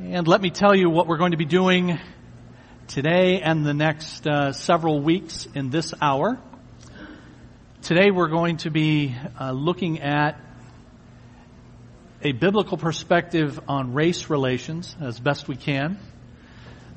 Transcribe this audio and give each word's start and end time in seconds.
And 0.00 0.28
let 0.28 0.40
me 0.40 0.50
tell 0.50 0.76
you 0.76 0.88
what 0.88 1.08
we're 1.08 1.16
going 1.16 1.32
to 1.32 1.36
be 1.36 1.44
doing 1.44 1.98
today 2.86 3.40
and 3.42 3.66
the 3.66 3.74
next 3.74 4.28
uh, 4.28 4.52
several 4.52 5.00
weeks 5.00 5.48
in 5.56 5.70
this 5.70 5.92
hour. 6.00 6.38
Today 7.82 8.12
we're 8.12 8.28
going 8.28 8.58
to 8.58 8.70
be 8.70 9.16
uh, 9.40 9.50
looking 9.50 10.00
at 10.00 10.40
a 12.22 12.30
biblical 12.30 12.76
perspective 12.76 13.58
on 13.66 13.92
race 13.92 14.30
relations 14.30 14.94
as 15.00 15.18
best 15.18 15.48
we 15.48 15.56
can. 15.56 15.98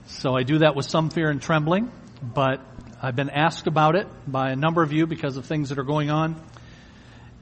So 0.05 0.35
I 0.35 0.43
do 0.43 0.59
that 0.59 0.75
with 0.75 0.85
some 0.85 1.09
fear 1.09 1.31
and 1.31 1.41
trembling, 1.41 1.91
but 2.21 2.61
I've 3.01 3.15
been 3.15 3.31
asked 3.31 3.65
about 3.65 3.95
it 3.95 4.07
by 4.27 4.51
a 4.51 4.55
number 4.55 4.83
of 4.83 4.93
you 4.93 5.07
because 5.07 5.37
of 5.37 5.47
things 5.47 5.69
that 5.69 5.79
are 5.79 5.83
going 5.83 6.11
on. 6.11 6.39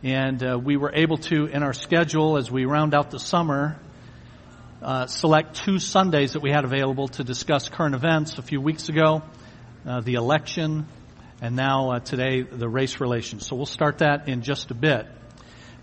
And 0.03 0.41
uh, 0.41 0.57
we 0.57 0.77
were 0.77 0.93
able 0.95 1.17
to, 1.17 1.47
in 1.47 1.63
our 1.63 1.73
schedule, 1.73 2.37
as 2.37 2.49
we 2.49 2.63
round 2.63 2.95
out 2.95 3.11
the 3.11 3.19
summer, 3.19 3.77
uh, 4.81 5.07
select 5.07 5.55
two 5.57 5.77
Sundays 5.77 6.33
that 6.33 6.41
we 6.41 6.51
had 6.51 6.63
available 6.63 7.09
to 7.09 7.23
discuss 7.23 7.67
current 7.67 7.95
events 7.95 8.37
a 8.37 8.41
few 8.41 8.61
weeks 8.61 8.87
ago, 8.87 9.21
uh, 9.85 9.99
the 9.99 10.13
election, 10.13 10.87
and 11.41 11.55
now 11.55 11.91
uh, 11.91 11.99
today 11.99 12.43
the 12.43 12.69
race 12.69 13.01
relations. 13.01 13.45
So 13.45 13.55
we'll 13.55 13.65
start 13.65 13.97
that 13.97 14.29
in 14.29 14.41
just 14.41 14.71
a 14.71 14.73
bit. 14.73 15.05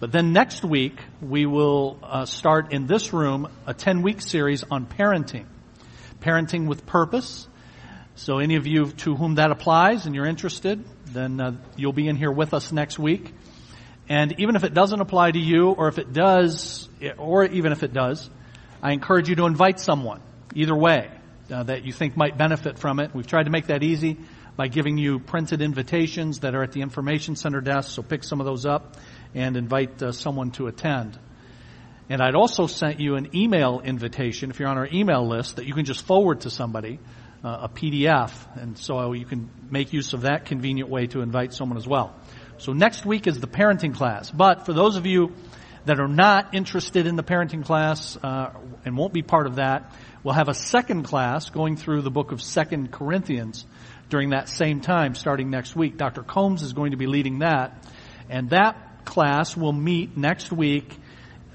But 0.01 0.13
then 0.13 0.33
next 0.33 0.65
week 0.65 0.99
we 1.21 1.45
will 1.45 1.99
uh, 2.03 2.25
start 2.25 2.73
in 2.73 2.87
this 2.87 3.13
room 3.13 3.49
a 3.67 3.75
10 3.75 4.03
week 4.03 4.23
series 4.23 4.65
on 4.71 4.87
parenting. 4.87 5.47
Parenting 6.21 6.67
with 6.67 6.87
purpose. 6.87 7.47
So 8.15 8.39
any 8.39 8.57
of 8.57 8.67
you 8.67 8.93
to 8.93 9.15
whom 9.15 9.35
that 9.35 9.51
applies 9.51 10.07
and 10.07 10.15
you're 10.15 10.27
interested, 10.27 10.83
then 11.07 11.41
uh, 11.41 11.53
you'll 11.77 11.93
be 11.93 12.09
in 12.09 12.17
here 12.17 12.33
with 12.33 12.55
us 12.55 12.73
next 12.73 12.99
week. 12.99 13.35
And 14.09 14.41
even 14.41 14.57
if 14.57 14.65
it 14.65 14.73
doesn't 14.73 15.01
apply 15.01 15.33
to 15.33 15.39
you, 15.39 15.71
or 15.71 15.89
if 15.89 15.99
it 15.99 16.13
does, 16.13 16.89
or 17.19 17.45
even 17.45 17.73
if 17.73 17.83
it 17.83 17.93
does, 17.93 18.31
I 18.83 18.93
encourage 18.93 19.29
you 19.29 19.37
to 19.37 19.47
invite 19.47 19.81
someone, 19.81 20.21
either 20.55 20.77
way, 20.77 21.11
uh, 21.51 21.63
that 21.65 21.85
you 21.85 21.93
think 21.93 22.17
might 22.17 22.37
benefit 22.37 22.79
from 22.79 23.01
it. 23.01 23.15
We've 23.15 23.27
tried 23.27 23.45
to 23.45 23.51
make 23.51 23.67
that 23.67 23.83
easy 23.83 24.19
by 24.57 24.69
giving 24.69 24.97
you 24.97 25.19
printed 25.19 25.61
invitations 25.61 26.41
that 26.41 26.55
are 26.55 26.63
at 26.63 26.73
the 26.73 26.81
information 26.81 27.37
center 27.37 27.61
desk, 27.61 27.91
so 27.91 28.03
pick 28.03 28.25
some 28.25 28.41
of 28.41 28.47
those 28.47 28.65
up 28.65 28.97
and 29.35 29.57
invite 29.57 30.03
uh, 30.03 30.13
someone 30.13 30.51
to 30.53 30.67
attend. 30.67 31.19
And 32.09 32.23
I'd 32.23 32.35
also 32.35 32.67
sent 32.67 33.01
you 33.01 33.17
an 33.17 33.35
email 33.35 33.81
invitation, 33.85 34.51
if 34.51 34.61
you're 34.61 34.69
on 34.69 34.79
our 34.79 34.89
email 34.93 35.29
list, 35.29 35.57
that 35.57 35.67
you 35.67 35.75
can 35.75 35.85
just 35.85 36.07
forward 36.07 36.43
to 36.43 36.51
somebody, 36.51 37.01
uh, 37.45 37.59
a 37.63 37.69
PDF, 37.69 38.33
and 38.57 38.79
so 38.79 39.13
you 39.13 39.27
can 39.27 39.51
make 39.71 39.93
use 39.93 40.15
of 40.15 40.23
that 40.23 40.47
convenient 40.47 40.89
way 40.89 41.07
to 41.09 41.21
invite 41.21 41.53
someone 41.53 41.77
as 41.77 41.87
well. 41.87 42.15
So 42.59 42.73
next 42.73 43.05
week 43.05 43.27
is 43.27 43.41
the 43.41 43.49
parenting 43.49 43.95
class, 43.95 44.31
but 44.31 44.65
for 44.65 44.73
those 44.73 44.97
of 44.97 45.05
you 45.05 45.35
that 45.85 46.01
are 46.01 46.09
not 46.09 46.55
interested 46.55 47.07
in 47.07 47.17
the 47.17 47.23
parenting 47.23 47.65
class 47.65 48.17
uh, 48.23 48.51
and 48.87 48.97
won't 48.97 49.13
be 49.13 49.23
part 49.23 49.47
of 49.47 49.57
that, 49.57 49.93
we'll 50.23 50.35
have 50.35 50.49
a 50.49 50.55
second 50.55 51.03
class 51.03 51.51
going 51.51 51.77
through 51.77 52.03
the 52.03 52.11
book 52.11 52.31
of 52.31 52.41
Second 52.41 52.93
Corinthians 52.93 53.67
during 54.09 54.31
that 54.31 54.49
same 54.49 54.81
time, 54.81 55.17
starting 55.17 55.51
next 55.51 55.75
week. 55.75 55.97
Dr. 55.97 56.23
Combs 56.23 56.63
is 56.63 56.73
going 56.73 56.93
to 56.93 56.97
be 56.97 57.09
leading 57.09 57.41
that, 57.41 57.85
and 58.31 58.51
that 58.51 59.05
class 59.05 59.57
will 59.57 59.73
meet 59.73 60.17
next 60.17 60.53
week 60.53 60.97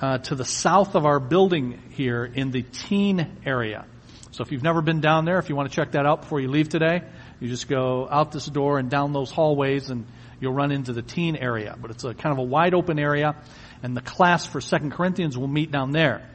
uh, 0.02 0.18
to 0.18 0.36
the 0.36 0.44
south 0.44 0.96
of 0.96 1.06
our 1.06 1.20
building 1.22 1.82
here 1.92 2.26
in 2.26 2.52
the 2.52 2.64
teen 2.64 3.26
area. 3.46 3.86
So 4.32 4.44
if 4.44 4.52
you've 4.52 4.64
never 4.64 4.82
been 4.82 5.00
down 5.00 5.26
there, 5.26 5.40
if 5.40 5.50
you 5.50 5.56
want 5.56 5.70
to 5.70 5.76
check 5.76 5.92
that 5.92 6.06
out 6.06 6.22
before 6.22 6.42
you 6.42 6.50
leave 6.50 6.68
today, 6.68 7.02
you 7.40 7.48
just 7.48 7.68
go 7.68 8.08
out 8.10 8.32
this 8.32 8.46
door 8.46 8.78
and 8.78 8.90
down 8.90 9.14
those 9.14 9.32
hallways 9.32 9.90
and 9.90 10.06
you'll 10.40 10.54
run 10.54 10.72
into 10.72 10.94
the 10.94 11.02
teen 11.02 11.36
area. 11.36 11.78
But 11.80 11.92
it's 11.92 12.04
a 12.04 12.14
kind 12.14 12.34
of 12.34 12.40
a 12.40 12.48
wide 12.48 12.74
open 12.74 12.98
area 12.98 13.36
and 13.84 13.96
the 13.96 14.02
class 14.02 14.46
for 14.46 14.62
Second 14.62 14.92
Corinthians 14.92 15.38
will 15.38 15.48
meet 15.48 15.72
down 15.72 15.92
there. 15.92 16.28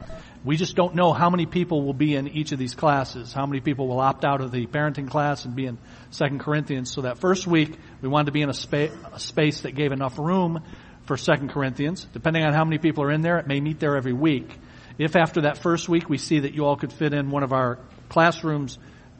We 0.47 0.55
just 0.55 0.77
don't 0.77 0.95
know 0.95 1.11
how 1.11 1.29
many 1.29 1.45
people 1.45 1.83
will 1.83 1.93
be 1.93 2.15
in 2.15 2.29
each 2.29 2.53
of 2.53 2.57
these 2.57 2.73
classes, 2.73 3.33
how 3.33 3.45
many 3.45 3.59
people 3.59 3.85
will 3.89 3.99
opt 3.99 4.23
out 4.23 4.39
of 4.39 4.49
the 4.49 4.65
parenting 4.65 5.09
class 5.09 5.43
and 5.43 5.53
be 5.53 5.65
in 5.65 5.77
Second 6.09 6.39
Corinthians. 6.39 6.89
So 6.89 7.01
that 7.01 7.17
first 7.17 7.45
week, 7.45 7.77
we 8.01 8.07
wanted 8.07 8.27
to 8.27 8.31
be 8.31 8.43
in 8.43 8.49
a, 8.49 8.53
spa- 8.53 8.87
a 9.11 9.19
space 9.19 9.63
that 9.63 9.75
gave 9.75 9.91
enough 9.91 10.17
room 10.17 10.63
for 11.03 11.17
Second 11.17 11.49
Corinthians. 11.49 12.07
Depending 12.13 12.45
on 12.45 12.53
how 12.53 12.63
many 12.63 12.77
people 12.77 13.03
are 13.03 13.11
in 13.11 13.19
there, 13.19 13.39
it 13.39 13.47
may 13.47 13.59
meet 13.59 13.81
there 13.81 13.97
every 13.97 14.13
week. 14.13 14.57
If 14.97 15.17
after 15.17 15.41
that 15.41 15.57
first 15.57 15.89
week 15.89 16.07
we 16.07 16.17
see 16.17 16.39
that 16.39 16.53
you 16.53 16.63
all 16.63 16.77
could 16.77 16.93
fit 16.93 17.13
in 17.13 17.29
one 17.29 17.43
of 17.43 17.51
our 17.51 17.77
classrooms 18.07 18.79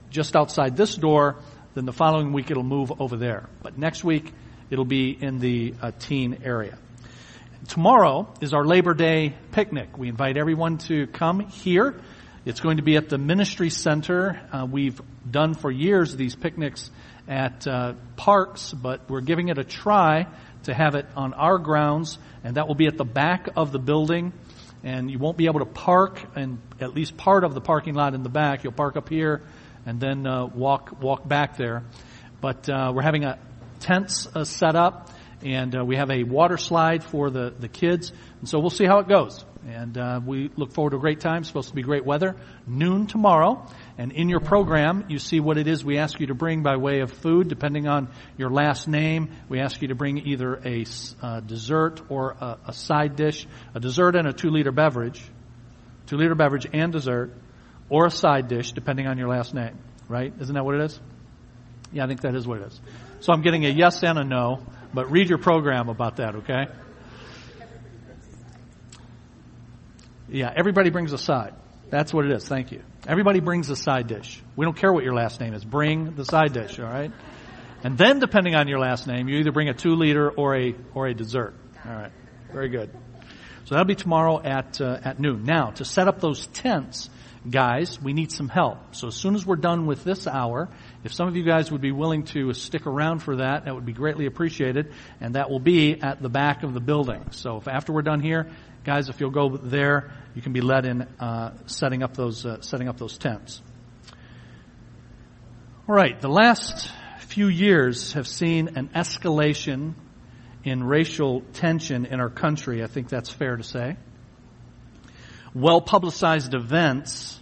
just 0.10 0.34
outside 0.34 0.78
this 0.78 0.96
door, 0.96 1.36
then 1.74 1.84
the 1.84 1.92
following 1.92 2.32
week 2.32 2.52
it'll 2.52 2.64
move 2.64 3.02
over 3.02 3.18
there. 3.18 3.50
But 3.62 3.78
next 3.78 4.02
week 4.02 4.32
it'll 4.70 4.86
be 4.86 5.10
in 5.10 5.40
the 5.40 5.74
uh, 5.82 5.92
teen 6.00 6.44
area. 6.46 6.78
Tomorrow 7.66 8.32
is 8.40 8.54
our 8.54 8.64
Labor 8.64 8.94
Day 8.94 9.34
picnic. 9.52 9.98
We 9.98 10.10
invite 10.10 10.38
everyone 10.38 10.78
to 10.90 11.08
come 11.08 11.40
here. 11.40 12.00
It's 12.46 12.60
going 12.60 12.78
to 12.78 12.84
be 12.84 12.98
at 12.98 13.10
the 13.10 13.18
Ministry 13.18 13.72
Center. 13.72 14.40
Uh, 14.54 14.68
we've 14.70 15.02
done 15.30 15.56
for 15.56 15.72
years 15.72 16.16
these 16.16 16.36
picnics 16.36 16.92
at 17.28 17.68
uh, 17.68 17.96
parks, 18.16 18.72
but 18.72 19.10
we're 19.10 19.22
giving 19.22 19.50
it 19.50 19.58
a 19.58 19.64
try 19.64 20.28
to 20.64 20.74
have 20.74 20.94
it 20.94 21.08
on 21.16 21.34
our 21.34 21.58
grounds, 21.58 22.20
and 22.44 22.58
that 22.58 22.68
will 22.68 22.76
be 22.76 22.86
at 22.86 22.96
the 22.96 23.04
back 23.04 23.50
of 23.56 23.72
the 23.72 23.80
building. 23.80 24.34
And 24.84 25.10
you 25.10 25.18
won't 25.18 25.36
be 25.36 25.48
able 25.48 25.60
to 25.60 25.66
park 25.66 26.22
in 26.38 26.60
at 26.80 26.94
least 26.94 27.18
part 27.18 27.44
of 27.44 27.56
the 27.56 27.62
parking 27.62 27.96
lot 27.96 28.14
in 28.14 28.22
the 28.22 28.30
back. 28.30 28.64
You'll 28.64 28.74
park 28.74 28.96
up 28.98 29.10
here 29.10 29.42
and 29.86 30.00
then 30.00 30.28
uh, 30.28 30.46
walk 30.46 31.02
walk 31.02 31.28
back 31.28 31.58
there. 31.58 31.84
But 32.40 32.70
uh, 32.70 32.92
we're 32.96 33.02
having 33.02 33.26
a 33.26 33.40
tents 33.80 34.28
uh, 34.34 34.44
set 34.44 34.76
up 34.76 35.10
and 35.44 35.76
uh, 35.76 35.86
we 35.86 35.96
have 35.96 36.10
a 36.10 36.24
water 36.24 36.58
slide 36.58 37.04
for 37.04 37.30
the, 37.30 37.54
the 37.58 37.68
kids. 37.68 38.12
And 38.40 38.50
so 38.50 38.60
we'll 38.60 38.70
see 38.70 38.86
how 38.86 39.00
it 39.00 39.08
goes. 39.08 39.46
And 39.68 39.98
uh, 39.98 40.22
we 40.26 40.50
look 40.56 40.72
forward 40.72 40.92
to 40.92 40.98
a 40.98 41.00
great 41.00 41.20
time. 41.20 41.40
It's 41.40 41.48
supposed 41.48 41.70
to 41.70 41.76
be 41.76 41.82
great 41.82 42.06
weather. 42.06 42.36
Noon 42.66 43.06
tomorrow. 43.06 43.66
And 43.98 44.12
in 44.12 44.30
your 44.30 44.40
program, 44.40 45.06
you 45.10 45.20
see 45.20 45.40
what 45.40 45.58
it 45.58 45.68
is 45.68 45.84
we 45.84 45.98
ask 45.98 46.20
you 46.20 46.28
to 46.28 46.34
bring 46.34 46.64
by 46.64 46.78
way 46.78 47.02
of 47.02 47.12
food, 47.12 47.50
depending 47.50 47.88
on 47.88 48.10
your 48.38 48.50
last 48.50 48.88
name. 48.88 49.32
We 49.50 49.60
ask 49.60 49.82
you 49.82 49.90
to 49.90 49.96
bring 49.96 50.20
either 50.20 50.56
a 50.66 50.86
uh, 51.22 51.40
dessert 51.42 52.02
or 52.10 52.32
a, 52.40 52.58
a 52.68 52.74
side 52.74 53.16
dish, 53.16 53.46
a 53.76 53.80
dessert 53.80 54.16
and 54.16 54.28
a 54.28 54.34
two 54.34 54.50
liter 54.50 54.72
beverage, 54.72 55.22
two 56.06 56.18
liter 56.18 56.36
beverage 56.36 56.68
and 56.72 56.92
dessert, 56.92 57.34
or 57.90 58.06
a 58.06 58.12
side 58.12 58.48
dish, 58.48 58.72
depending 58.72 59.08
on 59.08 59.18
your 59.18 59.28
last 59.28 59.54
name. 59.54 59.78
Right? 60.08 60.34
Isn't 60.40 60.56
that 60.56 60.64
what 60.64 60.76
it 60.76 60.82
is? 60.82 61.00
Yeah, 61.92 62.06
I 62.06 62.08
think 62.08 62.22
that 62.22 62.36
is 62.36 62.48
what 62.48 62.60
it 62.60 62.68
is. 62.68 62.80
So 63.20 63.34
I'm 63.34 63.42
getting 63.42 63.66
a 63.66 63.70
yes 63.70 64.04
and 64.04 64.18
a 64.18 64.24
no. 64.24 64.66
But 64.94 65.12
read 65.12 65.30
your 65.30 65.38
program 65.38 65.90
about 65.90 66.18
that, 66.18 66.36
okay? 66.36 66.68
Yeah, 70.30 70.52
everybody 70.56 70.90
brings 70.90 71.14
a 71.14 71.18
side. 71.18 71.54
That's 71.90 72.14
what 72.14 72.26
it 72.26 72.32
is. 72.32 72.48
Thank 72.48 72.72
you. 72.72 72.82
Everybody 73.08 73.40
brings 73.40 73.70
a 73.70 73.76
side 73.76 74.08
dish. 74.08 74.42
We 74.56 74.66
don't 74.66 74.76
care 74.76 74.92
what 74.92 75.04
your 75.04 75.14
last 75.14 75.40
name 75.40 75.54
is. 75.54 75.64
Bring 75.64 76.16
the 76.16 76.26
side 76.26 76.54
dish, 76.54 76.80
all 76.80 76.86
right? 76.86 77.12
And 77.84 77.98
then 77.98 78.20
depending 78.20 78.56
on 78.56 78.68
your 78.68 78.80
last 78.80 79.08
name, 79.08 79.30
you 79.30 79.38
either 79.38 79.52
bring 79.52 79.70
a 79.70 79.74
two 79.74 79.96
liter 79.96 80.30
or 80.30 80.58
a, 80.58 80.76
or 80.94 81.08
a 81.08 81.14
dessert. 81.14 81.54
All 81.86 81.94
right. 81.94 82.12
Very 82.52 82.70
good. 82.70 82.90
So 83.66 83.76
that'll 83.76 83.86
be 83.86 83.96
tomorrow 83.96 84.42
at, 84.42 84.82
uh, 84.82 85.00
at 85.04 85.20
noon. 85.20 85.44
Now, 85.44 85.72
to 85.72 85.86
set 85.86 86.08
up 86.08 86.20
those 86.20 86.48
tents, 86.48 87.10
guys, 87.50 88.02
we 88.02 88.14
need 88.14 88.32
some 88.32 88.50
help. 88.50 88.96
So 88.96 89.08
as 89.08 89.16
soon 89.16 89.36
as 89.36 89.46
we're 89.46 89.58
done 89.58 89.86
with 89.86 90.04
this 90.04 90.28
hour, 90.28 90.70
if 91.04 91.14
some 91.14 91.28
of 91.28 91.36
you 91.36 91.44
guys 91.44 91.72
would 91.72 91.82
be 91.82 91.92
willing 91.92 92.24
to 92.26 92.54
stick 92.54 92.86
around 92.86 93.20
for 93.20 93.38
that, 93.38 93.66
that 93.66 93.74
would 93.74 93.86
be 93.86 93.94
greatly 93.94 94.26
appreciated. 94.26 94.94
And 95.22 95.36
that 95.36 95.50
will 95.50 95.60
be 95.60 96.02
at 96.02 96.22
the 96.22 96.30
back 96.30 96.64
of 96.64 96.74
the 96.74 96.80
building. 96.80 97.32
So 97.32 97.58
if 97.58 97.68
after 97.68 97.94
we're 97.94 98.02
done 98.02 98.20
here, 98.20 98.50
guys, 98.84 99.10
if 99.10 99.20
you'll 99.20 99.30
go 99.30 99.58
there, 99.58 100.12
you 100.34 100.42
can 100.42 100.54
be 100.54 100.62
led 100.62 100.86
in 100.86 101.04
uh, 101.20 101.54
setting 101.68 102.04
up 102.04 102.16
those 102.16 102.46
uh, 102.46 102.62
setting 102.62 102.88
up 102.88 102.98
those 102.98 103.18
tents. 103.18 103.62
All 105.88 105.96
right, 105.96 106.20
the 106.20 106.30
last 106.30 106.92
few 107.20 107.48
years 107.48 108.14
have 108.14 108.28
seen 108.28 108.70
an 108.76 108.90
escalation 108.90 109.94
in 110.64 110.84
racial 110.84 111.42
tension 111.54 112.06
in 112.06 112.20
our 112.20 112.30
country. 112.30 112.84
I 112.84 112.88
think 112.88 113.10
that's 113.10 113.30
fair 113.30 113.56
to 113.56 113.64
say. 113.64 113.96
Well 115.54 115.82
publicized 115.82 116.54
events 116.54 117.37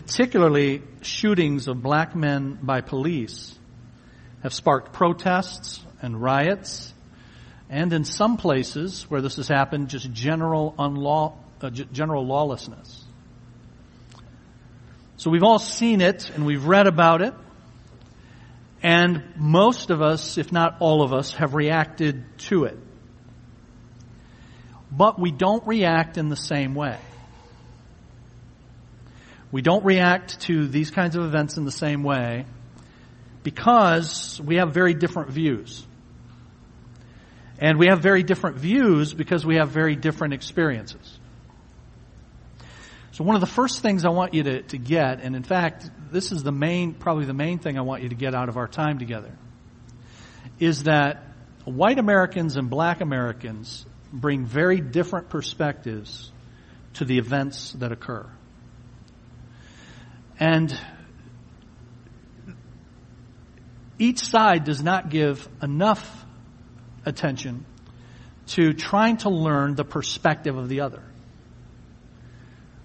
particularly 0.00 0.80
shootings 1.02 1.66
of 1.66 1.82
black 1.82 2.14
men 2.14 2.56
by 2.62 2.80
police, 2.80 3.58
have 4.44 4.54
sparked 4.54 4.92
protests 4.92 5.84
and 6.00 6.22
riots, 6.22 6.94
and 7.68 7.92
in 7.92 8.04
some 8.04 8.36
places 8.36 9.02
where 9.10 9.20
this 9.20 9.34
has 9.34 9.48
happened, 9.48 9.88
just 9.88 10.12
general 10.12 10.72
unlaw, 10.78 11.32
uh, 11.60 11.70
general 11.70 12.24
lawlessness. 12.24 13.04
So 15.16 15.30
we've 15.30 15.42
all 15.42 15.58
seen 15.58 16.00
it 16.00 16.30
and 16.30 16.46
we've 16.46 16.64
read 16.64 16.86
about 16.86 17.20
it, 17.20 17.34
and 18.84 19.24
most 19.34 19.90
of 19.90 20.00
us, 20.00 20.38
if 20.38 20.52
not 20.52 20.76
all 20.78 21.02
of 21.02 21.12
us, 21.12 21.32
have 21.32 21.54
reacted 21.54 22.24
to 22.50 22.66
it. 22.66 22.78
But 24.92 25.18
we 25.18 25.32
don't 25.32 25.66
react 25.66 26.18
in 26.18 26.28
the 26.28 26.36
same 26.36 26.76
way. 26.76 26.98
We 29.50 29.62
don't 29.62 29.84
react 29.84 30.40
to 30.42 30.68
these 30.68 30.90
kinds 30.90 31.16
of 31.16 31.24
events 31.24 31.56
in 31.56 31.64
the 31.64 31.72
same 31.72 32.02
way 32.02 32.44
because 33.42 34.40
we 34.44 34.56
have 34.56 34.74
very 34.74 34.94
different 34.94 35.30
views. 35.30 35.84
And 37.58 37.78
we 37.78 37.86
have 37.86 38.00
very 38.00 38.22
different 38.22 38.56
views 38.56 39.14
because 39.14 39.44
we 39.44 39.56
have 39.56 39.70
very 39.70 39.96
different 39.96 40.34
experiences. 40.34 41.18
So 43.12 43.24
one 43.24 43.34
of 43.34 43.40
the 43.40 43.48
first 43.48 43.82
things 43.82 44.04
I 44.04 44.10
want 44.10 44.34
you 44.34 44.44
to, 44.44 44.62
to 44.62 44.78
get, 44.78 45.20
and 45.22 45.34
in 45.34 45.42
fact, 45.42 45.90
this 46.12 46.30
is 46.30 46.44
the 46.44 46.52
main, 46.52 46.94
probably 46.94 47.24
the 47.24 47.34
main 47.34 47.58
thing 47.58 47.76
I 47.76 47.80
want 47.80 48.02
you 48.02 48.10
to 48.10 48.14
get 48.14 48.34
out 48.34 48.48
of 48.48 48.56
our 48.56 48.68
time 48.68 48.98
together, 48.98 49.32
is 50.60 50.84
that 50.84 51.24
white 51.64 51.98
Americans 51.98 52.56
and 52.56 52.70
black 52.70 53.00
Americans 53.00 53.84
bring 54.12 54.46
very 54.46 54.80
different 54.80 55.30
perspectives 55.30 56.30
to 56.94 57.04
the 57.04 57.18
events 57.18 57.72
that 57.72 57.90
occur. 57.90 58.26
And 60.38 60.78
each 63.98 64.20
side 64.20 64.64
does 64.64 64.82
not 64.82 65.10
give 65.10 65.48
enough 65.62 66.24
attention 67.04 67.64
to 68.48 68.72
trying 68.72 69.18
to 69.18 69.30
learn 69.30 69.74
the 69.74 69.84
perspective 69.84 70.56
of 70.56 70.68
the 70.68 70.80
other 70.80 71.02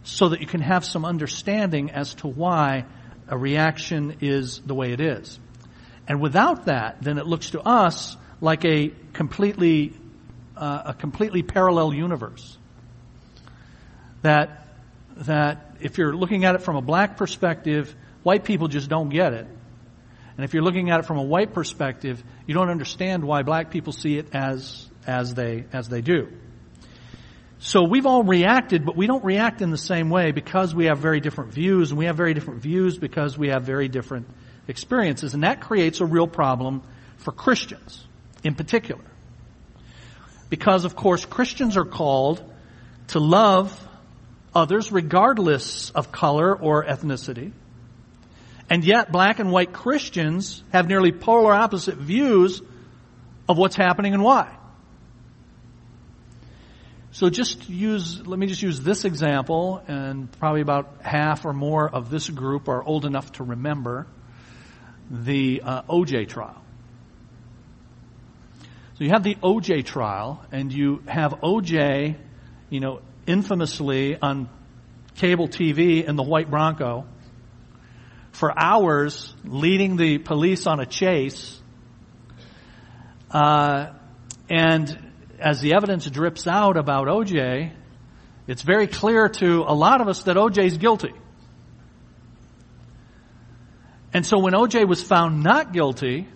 so 0.04 0.30
that 0.30 0.42
you 0.42 0.48
can 0.48 0.62
have 0.62 0.84
some 0.84 1.06
understanding 1.06 1.92
as 1.92 2.14
to 2.16 2.28
why 2.28 2.86
a 3.28 3.38
reaction 3.38 4.18
is 4.22 4.60
the 4.60 4.74
way 4.74 4.92
it 4.92 5.00
is. 5.00 5.40
And 6.08 6.20
without 6.20 6.66
that, 6.66 6.98
then 7.02 7.18
it 7.18 7.26
looks 7.26 7.52
to 7.52 7.62
us 7.62 8.18
like 8.42 8.66
a 8.66 8.92
completely, 9.14 9.94
uh, 10.58 10.84
a 10.88 10.94
completely 10.94 11.44
parallel 11.44 11.94
universe. 11.94 12.58
That, 14.22 14.63
that 15.18 15.76
if 15.82 15.98
you're 15.98 16.16
looking 16.16 16.46
at 16.46 16.56
it 16.56 16.62
from 16.62 16.76
a 16.76 16.82
black 16.82 17.18
perspective, 17.18 17.94
white 18.24 18.44
people 18.44 18.68
just 18.68 18.90
don't 18.90 19.10
get 19.10 19.34
it. 19.34 19.48
And 20.36 20.44
if 20.44 20.54
you're 20.54 20.64
looking 20.64 20.90
at 20.90 21.00
it 21.00 21.06
from 21.06 21.18
a 21.18 21.24
white 21.24 21.54
perspective, 21.54 22.24
you 22.48 22.54
don't 22.54 22.70
understand 22.70 23.24
why 23.24 23.44
black 23.44 23.70
people 23.70 23.94
see 23.94 24.18
it 24.18 24.34
as, 24.34 24.90
as 25.06 25.36
they, 25.36 25.66
as 25.72 25.90
they 25.90 26.02
do. 26.02 26.30
So 27.60 27.84
we've 27.84 28.06
all 28.06 28.24
reacted, 28.24 28.86
but 28.86 28.98
we 28.98 29.08
don't 29.08 29.24
react 29.24 29.62
in 29.62 29.70
the 29.70 29.78
same 29.78 30.10
way 30.10 30.32
because 30.32 30.76
we 30.76 30.86
have 30.86 30.98
very 30.98 31.22
different 31.22 31.54
views, 31.54 31.92
and 31.92 31.98
we 31.98 32.06
have 32.06 32.18
very 32.18 32.34
different 32.34 32.62
views 32.62 32.98
because 32.98 33.38
we 33.38 33.50
have 33.50 33.64
very 33.64 33.88
different 33.88 34.28
experiences, 34.68 35.34
and 35.34 35.44
that 35.44 35.62
creates 35.62 36.02
a 36.02 36.06
real 36.06 36.28
problem 36.28 36.84
for 37.18 37.32
Christians 37.32 38.06
in 38.44 38.56
particular. 38.56 39.04
Because 40.50 40.84
of 40.84 40.96
course 40.96 41.26
Christians 41.26 41.78
are 41.78 41.86
called 41.86 42.44
to 43.08 43.20
love 43.20 43.72
others 44.56 44.92
regardless 44.92 45.90
of 45.92 46.12
color 46.12 46.56
or 46.56 46.84
ethnicity. 46.84 47.52
And 48.70 48.84
yet 48.84 49.12
black 49.12 49.40
and 49.40 49.52
white 49.52 49.74
Christians 49.74 50.64
have 50.72 50.88
nearly 50.88 51.12
polar 51.12 51.54
opposite 51.54 51.96
views 51.96 52.62
of 53.48 53.58
what's 53.58 53.76
happening 53.76 54.14
and 54.14 54.24
why. 54.24 54.56
So 57.12 57.30
just 57.30 57.70
use, 57.70 58.26
let 58.26 58.40
me 58.40 58.48
just 58.48 58.64
use 58.64 58.82
this 58.82 59.06
example, 59.06 59.84
and 59.88 60.32
probably 60.40 60.62
about 60.62 60.96
half 61.02 61.46
or 61.46 61.54
more 61.54 61.88
of 61.88 62.10
this 62.10 62.28
group 62.28 62.68
are 62.68 62.84
old 62.84 63.06
enough 63.06 63.34
to 63.34 63.44
remember 63.44 64.08
the 65.12 65.62
uh, 65.64 65.84
OJ 65.84 66.28
trial. 66.30 66.60
So 68.96 69.04
you 69.04 69.12
have 69.12 69.22
the 69.22 69.36
OJ 69.36 69.86
trial, 69.86 70.44
and 70.52 70.74
you 70.74 71.04
have 71.08 71.34
OJ, 71.42 72.16
you 72.72 72.80
know, 72.80 73.02
infamously 73.28 74.18
on 74.22 74.50
cable 75.16 75.48
TV 75.48 76.04
in 76.04 76.16
the 76.16 76.24
white 76.24 76.50
Bronco 76.50 77.06
for 78.32 78.52
hours 78.58 79.34
leading 79.44 79.96
the 79.96 80.18
police 80.18 80.66
on 80.66 80.80
a 80.80 80.86
chase. 80.86 81.60
Uh, 83.30 83.94
and 84.50 85.12
as 85.40 85.62
the 85.62 85.74
evidence 85.74 86.10
drips 86.10 86.48
out 86.48 86.78
about 86.78 87.08
OJ, 87.08 87.72
it's 88.48 88.62
very 88.62 88.88
clear 88.88 89.30
to 89.30 89.64
a 89.68 89.74
lot 89.74 90.02
of 90.02 90.08
us 90.08 90.24
that 90.24 90.36
OJ 90.36 90.66
is 90.66 90.78
guilty. 90.78 91.14
And 94.14 94.26
so 94.26 94.40
when 94.40 94.54
OJ 94.54 94.88
was 94.88 95.02
found 95.02 95.44
not 95.44 95.74
guilty, 95.74 96.28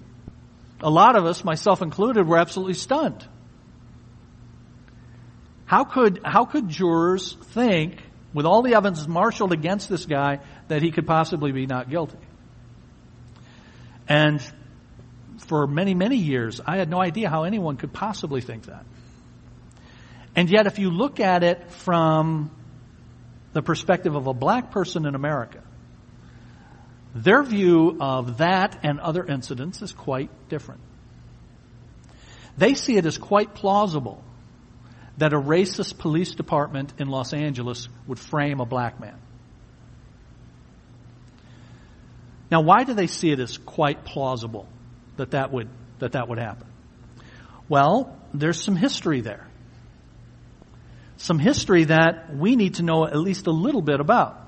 a 0.82 0.90
lot 0.90 1.16
of 1.16 1.26
us, 1.26 1.44
myself 1.44 1.82
included, 1.82 2.28
were 2.28 2.38
absolutely 2.38 2.74
stunned. 2.74 3.28
How 5.68 5.84
could, 5.84 6.22
how 6.24 6.46
could 6.46 6.70
jurors 6.70 7.34
think, 7.52 8.02
with 8.34 8.46
all 8.46 8.62
the 8.62 8.76
evidence 8.76 9.06
marshaled 9.06 9.52
against 9.52 9.90
this 9.90 10.06
guy, 10.06 10.40
that 10.70 10.82
he 10.82 10.92
could 10.92 11.06
possibly 11.06 11.52
be 11.52 11.66
not 11.66 11.90
guilty. 11.90 12.18
And 14.08 14.42
for 15.40 15.68
many, 15.68 15.94
many 15.94 16.16
years, 16.16 16.62
I 16.66 16.78
had 16.78 16.90
no 16.90 17.02
idea 17.02 17.30
how 17.30 17.44
anyone 17.44 17.76
could 17.76 17.92
possibly 17.92 18.40
think 18.40 18.68
that. 18.68 18.86
And 20.38 20.50
yet, 20.50 20.68
if 20.68 20.80
you 20.80 20.90
look 20.90 21.20
at 21.20 21.44
it 21.44 21.70
from 21.70 22.50
the 23.52 23.62
perspective 23.62 24.16
of 24.16 24.28
a 24.28 24.34
black 24.34 24.72
person 24.72 25.06
in 25.06 25.16
America, 25.16 25.62
their 27.14 27.44
view 27.44 27.98
of 28.00 28.38
that 28.38 28.80
and 28.84 29.02
other 29.02 29.26
incidents 29.26 29.82
is 29.82 29.92
quite 29.92 30.30
different. 30.48 30.80
They 32.58 32.74
see 32.74 32.96
it 32.96 33.06
as 33.06 33.18
quite 33.18 33.54
plausible 33.54 34.24
that 35.18 35.34
a 35.34 35.40
racist 35.40 35.98
police 35.98 36.36
department 36.36 36.94
in 37.00 37.08
Los 37.08 37.34
Angeles 37.34 37.90
would 38.06 38.20
frame 38.20 38.60
a 38.60 38.66
black 38.66 39.00
man. 39.00 39.20
Now, 42.50 42.62
why 42.62 42.84
do 42.84 42.94
they 42.94 43.08
see 43.08 43.32
it 43.32 43.40
as 43.40 43.58
quite 43.58 44.06
plausible 44.06 44.68
that 45.18 45.32
that 45.32 45.52
would, 45.52 45.70
that 46.00 46.14
that 46.14 46.30
would 46.30 46.38
happen? 46.38 46.68
Well, 47.68 48.16
there's 48.34 48.62
some 48.62 48.76
history 48.76 49.22
there. 49.22 49.48
Some 51.18 51.40
history 51.40 51.86
that 51.86 52.36
we 52.36 52.56
need 52.56 52.76
to 52.76 52.84
know 52.84 53.06
at 53.06 53.18
least 53.18 53.48
a 53.48 53.52
little 53.52 53.82
bit 53.82 54.00
about. 54.00 54.40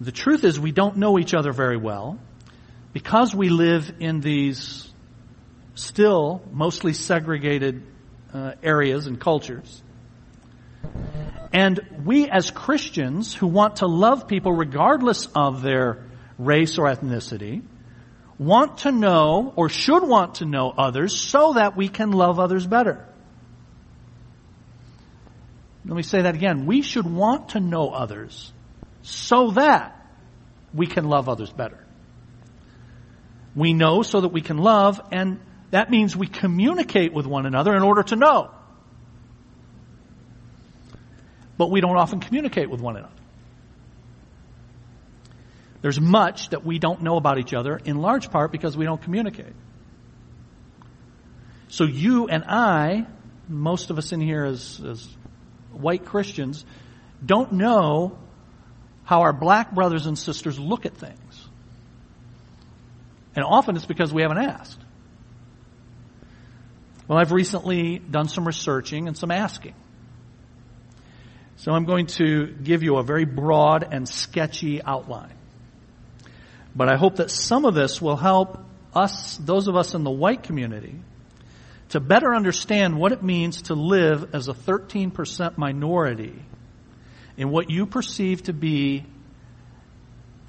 The 0.00 0.12
truth 0.12 0.44
is 0.44 0.58
we 0.58 0.72
don't 0.72 0.96
know 0.96 1.18
each 1.18 1.34
other 1.34 1.52
very 1.52 1.76
well 1.76 2.18
because 2.92 3.34
we 3.34 3.50
live 3.50 3.92
in 4.00 4.20
these 4.20 4.90
still 5.74 6.42
mostly 6.50 6.94
segregated 6.94 7.82
uh, 8.36 8.52
areas 8.62 9.06
and 9.06 9.18
cultures. 9.18 9.82
And 11.52 11.80
we 12.04 12.28
as 12.28 12.50
Christians 12.50 13.34
who 13.34 13.46
want 13.46 13.76
to 13.76 13.86
love 13.86 14.28
people 14.28 14.52
regardless 14.52 15.26
of 15.34 15.62
their 15.62 16.04
race 16.38 16.76
or 16.76 16.84
ethnicity, 16.84 17.62
want 18.38 18.78
to 18.78 18.92
know 18.92 19.54
or 19.56 19.70
should 19.70 20.06
want 20.06 20.36
to 20.36 20.44
know 20.44 20.70
others 20.70 21.18
so 21.18 21.54
that 21.54 21.76
we 21.76 21.88
can 21.88 22.12
love 22.12 22.38
others 22.38 22.66
better. 22.66 23.08
Let 25.86 25.96
me 25.96 26.02
say 26.02 26.22
that 26.22 26.34
again. 26.34 26.66
We 26.66 26.82
should 26.82 27.06
want 27.06 27.50
to 27.50 27.60
know 27.60 27.90
others 27.90 28.52
so 29.02 29.52
that 29.52 30.06
we 30.74 30.86
can 30.86 31.06
love 31.06 31.28
others 31.30 31.50
better. 31.50 31.82
We 33.54 33.72
know 33.72 34.02
so 34.02 34.20
that 34.20 34.28
we 34.28 34.42
can 34.42 34.58
love 34.58 35.00
and 35.10 35.40
that 35.76 35.90
means 35.90 36.16
we 36.16 36.26
communicate 36.26 37.12
with 37.12 37.26
one 37.26 37.46
another 37.46 37.76
in 37.76 37.82
order 37.82 38.02
to 38.02 38.16
know 38.16 38.50
but 41.58 41.70
we 41.70 41.80
don't 41.80 41.96
often 41.96 42.20
communicate 42.20 42.70
with 42.70 42.80
one 42.80 42.96
another. 42.96 43.12
There's 45.82 46.00
much 46.00 46.50
that 46.50 46.64
we 46.64 46.78
don't 46.78 47.02
know 47.02 47.16
about 47.16 47.38
each 47.38 47.54
other, 47.54 47.80
in 47.84 47.98
large 47.98 48.30
part 48.30 48.50
because 48.52 48.76
we 48.76 48.84
don't 48.84 49.00
communicate. 49.00 49.54
So 51.68 51.84
you 51.84 52.28
and 52.28 52.44
I, 52.44 53.06
most 53.48 53.90
of 53.90 53.98
us 53.98 54.12
in 54.12 54.20
here 54.20 54.44
as, 54.44 54.80
as 54.84 55.08
white 55.72 56.04
Christians, 56.04 56.64
don't 57.24 57.52
know 57.52 58.18
how 59.04 59.22
our 59.22 59.32
black 59.32 59.72
brothers 59.72 60.06
and 60.06 60.18
sisters 60.18 60.58
look 60.58 60.86
at 60.86 60.96
things. 60.96 61.48
And 63.34 63.44
often 63.44 63.76
it's 63.76 63.86
because 63.86 64.12
we 64.12 64.22
haven't 64.22 64.38
asked. 64.38 64.80
Well, 67.08 67.18
I've 67.18 67.32
recently 67.32 67.98
done 67.98 68.28
some 68.28 68.46
researching 68.46 69.06
and 69.06 69.16
some 69.16 69.30
asking. 69.30 69.74
So 71.56 71.72
I'm 71.72 71.84
going 71.84 72.06
to 72.06 72.46
give 72.46 72.82
you 72.82 72.96
a 72.96 73.02
very 73.02 73.24
broad 73.24 73.86
and 73.90 74.08
sketchy 74.08 74.82
outline. 74.82 75.34
But 76.74 76.88
I 76.88 76.96
hope 76.96 77.16
that 77.16 77.30
some 77.30 77.64
of 77.64 77.74
this 77.74 78.02
will 78.02 78.16
help 78.16 78.58
us, 78.94 79.36
those 79.38 79.68
of 79.68 79.76
us 79.76 79.94
in 79.94 80.04
the 80.04 80.10
white 80.10 80.42
community, 80.42 81.00
to 81.90 82.00
better 82.00 82.34
understand 82.34 82.98
what 82.98 83.12
it 83.12 83.22
means 83.22 83.62
to 83.62 83.74
live 83.74 84.34
as 84.34 84.48
a 84.48 84.52
13% 84.52 85.56
minority 85.56 86.34
in 87.36 87.50
what 87.50 87.70
you 87.70 87.86
perceive 87.86 88.42
to 88.44 88.52
be, 88.52 89.06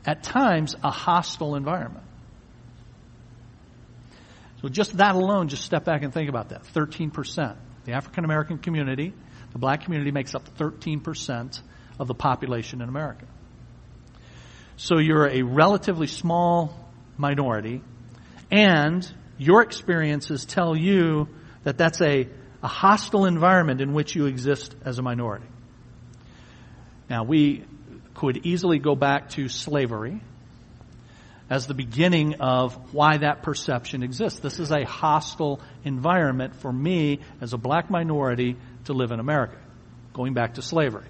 at 0.06 0.24
times, 0.24 0.76
a 0.84 0.90
hostile 0.90 1.56
environment. 1.56 2.07
So 4.62 4.70
just 4.70 4.98
that 4.98 5.16
alone, 5.16 5.50
just 5.50 5.64
step 5.64 5.86
back 5.86 6.04
and 6.04 6.14
think 6.14 6.30
about 6.30 6.50
that. 6.50 6.64
13%. 6.74 7.56
The 7.86 7.94
African 7.94 8.26
American 8.26 8.58
community 8.58 9.14
the 9.58 9.60
black 9.60 9.82
community 9.82 10.12
makes 10.12 10.36
up 10.36 10.58
13% 10.58 11.62
of 12.00 12.08
the 12.08 12.14
population 12.14 12.82
in 12.82 12.90
America. 12.90 13.26
So 14.76 15.00
you're 15.00 15.28
a 15.28 15.42
relatively 15.42 16.08
small 16.08 16.92
minority, 17.18 17.82
and 18.52 19.12
your 19.38 19.64
experiences 19.64 20.46
tell 20.46 20.78
you 20.78 21.28
that 21.64 21.78
that's 21.78 22.02
a, 22.02 22.28
a 22.62 22.68
hostile 22.68 23.26
environment 23.26 23.82
in 23.82 23.94
which 23.94 24.16
you 24.16 24.28
exist 24.28 24.76
as 24.86 25.00
a 25.00 25.02
minority. 25.02 25.48
Now, 27.10 27.24
we 27.24 27.66
could 28.14 28.46
easily 28.46 28.78
go 28.78 28.96
back 28.96 29.30
to 29.32 29.50
slavery 29.50 30.22
as 31.50 31.68
the 31.68 31.74
beginning 31.74 32.36
of 32.42 32.94
why 32.94 33.18
that 33.18 33.42
perception 33.42 34.04
exists. 34.04 34.40
This 34.40 34.60
is 34.60 34.72
a 34.72 34.86
hostile 34.86 35.62
environment 35.84 36.56
for 36.58 36.72
me 36.72 37.20
as 37.40 37.54
a 37.54 37.58
black 37.58 37.90
minority 37.90 38.58
to 38.86 38.94
live 38.94 39.12
in 39.12 39.20
America, 39.20 39.58
going 40.14 40.34
back 40.34 40.56
to 40.56 40.62
slavery. 40.62 41.06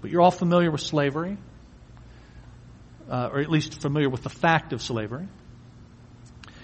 But 0.00 0.10
you're 0.10 0.22
all 0.22 0.30
familiar 0.30 0.70
with 0.70 0.80
slavery, 0.80 1.36
uh, 3.08 3.30
or 3.32 3.40
at 3.40 3.48
least 3.48 3.80
familiar 3.80 4.10
with 4.10 4.22
the 4.22 4.30
fact 4.30 4.72
of 4.72 4.82
slavery. 4.82 5.28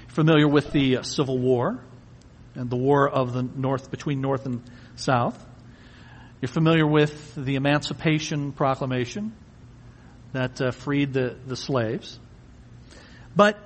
Familiar 0.09 0.49
with 0.49 0.73
the 0.73 0.99
uh, 0.99 1.03
Civil 1.03 1.39
War 1.39 1.81
and 2.55 2.69
the 2.69 2.77
war 2.77 3.09
of 3.09 3.33
the 3.33 3.43
North 3.43 3.91
between 3.91 4.21
North 4.21 4.47
and 4.47 4.63
South. 4.97 5.43
You're 6.41 6.49
familiar 6.49 6.87
with 6.87 7.35
the 7.37 7.55
Emancipation 7.55 8.53
Proclamation 8.53 9.33
that 10.33 10.61
uh, 10.61 10.71
freed 10.73 11.13
the, 11.13 11.37
the 11.47 11.57
slaves. 11.57 12.19
But 13.35 13.59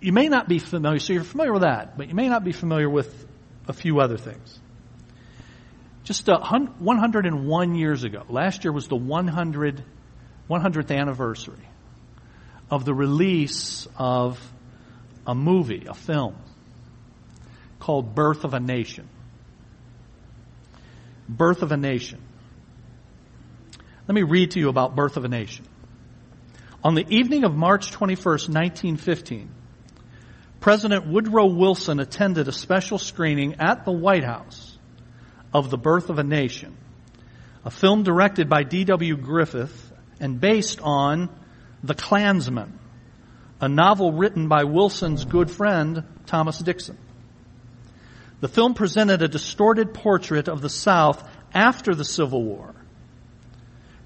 you 0.00 0.12
may 0.12 0.28
not 0.28 0.48
be 0.48 0.58
familiar, 0.58 0.98
so 0.98 1.12
you're 1.12 1.24
familiar 1.24 1.52
with 1.52 1.62
that, 1.62 1.96
but 1.96 2.08
you 2.08 2.14
may 2.14 2.28
not 2.28 2.44
be 2.44 2.52
familiar 2.52 2.88
with 2.88 3.26
a 3.68 3.72
few 3.72 4.00
other 4.00 4.16
things. 4.16 4.58
Just 6.04 6.28
uh, 6.28 6.40
101 6.40 7.74
years 7.74 8.04
ago, 8.04 8.24
last 8.28 8.64
year 8.64 8.72
was 8.72 8.88
the 8.88 8.96
100, 8.96 9.84
100th 10.48 10.96
anniversary 10.96 11.68
of 12.70 12.84
the 12.84 12.94
release 12.94 13.86
of 13.96 14.40
a 15.26 15.34
movie, 15.34 15.86
a 15.88 15.94
film, 15.94 16.36
called 17.78 18.14
Birth 18.14 18.44
of 18.44 18.54
a 18.54 18.60
Nation. 18.60 19.08
Birth 21.28 21.62
of 21.62 21.72
a 21.72 21.76
Nation. 21.76 22.20
Let 24.08 24.14
me 24.14 24.22
read 24.22 24.52
to 24.52 24.60
you 24.60 24.68
about 24.68 24.96
Birth 24.96 25.16
of 25.16 25.24
a 25.24 25.28
Nation. 25.28 25.64
On 26.82 26.94
the 26.94 27.06
evening 27.14 27.44
of 27.44 27.54
March 27.54 27.92
21st, 27.92 28.48
1915, 28.48 29.50
President 30.60 31.06
Woodrow 31.06 31.46
Wilson 31.46 32.00
attended 32.00 32.48
a 32.48 32.52
special 32.52 32.96
screening 32.96 33.56
at 33.60 33.84
the 33.84 33.92
White 33.92 34.24
House 34.24 34.78
of 35.52 35.68
The 35.68 35.76
Birth 35.76 36.08
of 36.08 36.18
a 36.18 36.24
Nation, 36.24 36.74
a 37.66 37.70
film 37.70 38.02
directed 38.02 38.48
by 38.48 38.62
D.W. 38.62 39.16
Griffith 39.18 39.92
and 40.20 40.40
based 40.40 40.80
on 40.80 41.28
The 41.84 41.94
Klansman, 41.94 42.78
a 43.60 43.68
novel 43.68 44.12
written 44.12 44.48
by 44.48 44.64
Wilson's 44.64 45.26
good 45.26 45.50
friend, 45.50 46.04
Thomas 46.24 46.58
Dixon. 46.60 46.96
The 48.40 48.48
film 48.48 48.72
presented 48.72 49.20
a 49.20 49.28
distorted 49.28 49.92
portrait 49.92 50.48
of 50.48 50.62
the 50.62 50.70
South 50.70 51.22
after 51.52 51.94
the 51.94 52.06
Civil 52.06 52.42
War, 52.42 52.74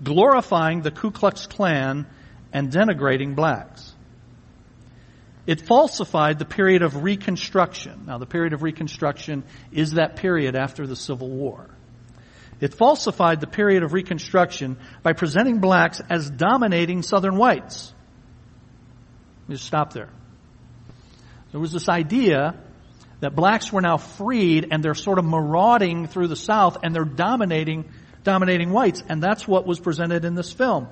glorifying 0.03 0.83
the 0.83 0.91
Ku 0.91 1.13
Klux 1.13 1.47
Klan 1.47 2.07
and 2.55 2.71
denigrating 2.71 3.35
blacks. 3.35 3.93
It 5.47 5.61
falsified 5.61 6.39
the 6.39 6.47
period 6.47 6.81
of 6.83 7.03
Reconstruction. 7.03 8.05
Now, 8.07 8.17
the 8.17 8.27
period 8.27 8.55
of 8.55 8.63
Reconstruction 8.63 9.45
is 9.73 9.93
that 9.93 10.17
period 10.17 10.57
after 10.57 10.87
the 10.87 10.97
Civil 10.97 11.29
War. 11.29 11.69
It 12.61 12.73
falsified 12.73 13.41
the 13.41 13.47
period 13.47 13.83
of 13.83 13.93
Reconstruction 13.93 14.79
by 15.03 15.13
presenting 15.13 15.59
blacks 15.59 16.01
as 16.09 16.31
dominating 16.31 17.03
Southern 17.03 17.37
whites. 17.37 17.93
Let 19.43 19.49
me 19.51 19.55
just 19.57 19.67
stop 19.67 19.93
there. 19.93 20.09
There 21.51 21.61
was 21.61 21.73
this 21.73 21.91
idea 21.91 22.55
that 23.21 23.35
blacks 23.35 23.71
were 23.71 23.83
now 23.83 23.99
freed 23.99 24.69
and 24.71 24.83
they're 24.83 24.95
sort 24.95 25.19
of 25.19 25.27
marauding 25.27 26.07
through 26.07 26.29
the 26.29 26.37
South 26.37 26.79
and 26.83 26.95
they're 26.95 27.05
dominating, 27.05 27.91
dominating 28.23 28.71
whites. 28.71 29.03
And 29.07 29.23
that's 29.23 29.47
what 29.47 29.67
was 29.67 29.79
presented 29.79 30.25
in 30.25 30.35
this 30.35 30.53
film. 30.53 30.89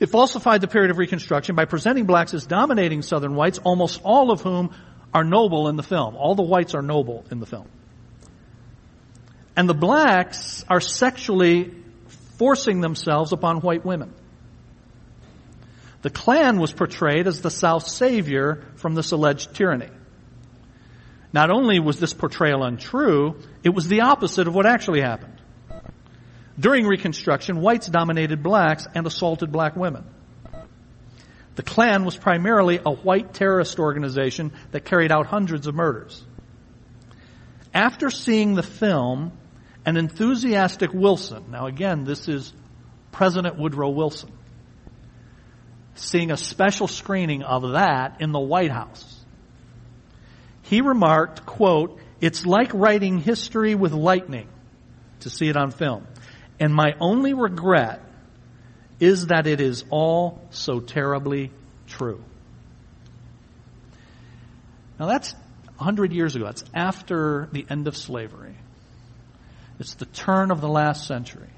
It 0.00 0.08
falsified 0.08 0.62
the 0.62 0.68
period 0.68 0.90
of 0.90 0.96
Reconstruction 0.96 1.54
by 1.54 1.66
presenting 1.66 2.06
blacks 2.06 2.32
as 2.32 2.46
dominating 2.46 3.02
Southern 3.02 3.34
whites, 3.34 3.58
almost 3.58 4.00
all 4.02 4.30
of 4.30 4.40
whom 4.40 4.74
are 5.12 5.24
noble 5.24 5.68
in 5.68 5.76
the 5.76 5.82
film. 5.82 6.16
All 6.16 6.34
the 6.34 6.42
whites 6.42 6.74
are 6.74 6.82
noble 6.82 7.26
in 7.30 7.38
the 7.38 7.46
film. 7.46 7.68
And 9.56 9.68
the 9.68 9.74
blacks 9.74 10.64
are 10.68 10.80
sexually 10.80 11.74
forcing 12.38 12.80
themselves 12.80 13.32
upon 13.32 13.58
white 13.58 13.84
women. 13.84 14.14
The 16.00 16.10
Klan 16.10 16.58
was 16.58 16.72
portrayed 16.72 17.26
as 17.26 17.42
the 17.42 17.50
South's 17.50 17.92
savior 17.92 18.64
from 18.76 18.94
this 18.94 19.12
alleged 19.12 19.54
tyranny. 19.54 19.90
Not 21.32 21.50
only 21.50 21.78
was 21.78 22.00
this 22.00 22.14
portrayal 22.14 22.64
untrue, 22.64 23.36
it 23.62 23.74
was 23.74 23.86
the 23.86 24.00
opposite 24.00 24.48
of 24.48 24.54
what 24.54 24.64
actually 24.64 25.02
happened. 25.02 25.39
During 26.60 26.86
Reconstruction, 26.86 27.62
whites 27.62 27.86
dominated 27.86 28.42
blacks 28.42 28.86
and 28.94 29.06
assaulted 29.06 29.50
black 29.50 29.76
women. 29.76 30.04
The 31.54 31.62
Klan 31.62 32.04
was 32.04 32.16
primarily 32.16 32.80
a 32.84 32.90
white 32.90 33.32
terrorist 33.32 33.78
organization 33.78 34.52
that 34.70 34.84
carried 34.84 35.10
out 35.10 35.26
hundreds 35.26 35.66
of 35.66 35.74
murders. 35.74 36.22
After 37.72 38.10
seeing 38.10 38.54
the 38.54 38.62
film, 38.62 39.32
an 39.86 39.96
enthusiastic 39.96 40.92
Wilson, 40.92 41.50
now 41.50 41.66
again, 41.66 42.04
this 42.04 42.28
is 42.28 42.52
President 43.10 43.58
Woodrow 43.58 43.90
Wilson, 43.90 44.30
seeing 45.94 46.30
a 46.30 46.36
special 46.36 46.88
screening 46.88 47.42
of 47.42 47.72
that 47.72 48.20
in 48.20 48.32
the 48.32 48.40
White 48.40 48.70
House. 48.70 49.24
He 50.62 50.82
remarked, 50.82 51.46
quote, 51.46 51.98
it's 52.20 52.44
like 52.44 52.72
writing 52.74 53.18
history 53.18 53.74
with 53.74 53.92
lightning 53.92 54.48
to 55.20 55.30
see 55.30 55.48
it 55.48 55.56
on 55.56 55.70
film. 55.70 56.06
And 56.60 56.74
my 56.74 56.94
only 57.00 57.32
regret 57.32 58.02
is 59.00 59.28
that 59.28 59.46
it 59.46 59.62
is 59.62 59.84
all 59.88 60.46
so 60.50 60.78
terribly 60.78 61.50
true. 61.86 62.22
Now 64.98 65.06
that's 65.06 65.32
100 65.78 66.12
years 66.12 66.36
ago. 66.36 66.44
That's 66.44 66.62
after 66.74 67.48
the 67.52 67.66
end 67.68 67.88
of 67.88 67.96
slavery. 67.96 68.54
It's 69.78 69.94
the 69.94 70.04
turn 70.04 70.50
of 70.50 70.60
the 70.60 70.68
last 70.68 71.06
century. 71.06 71.48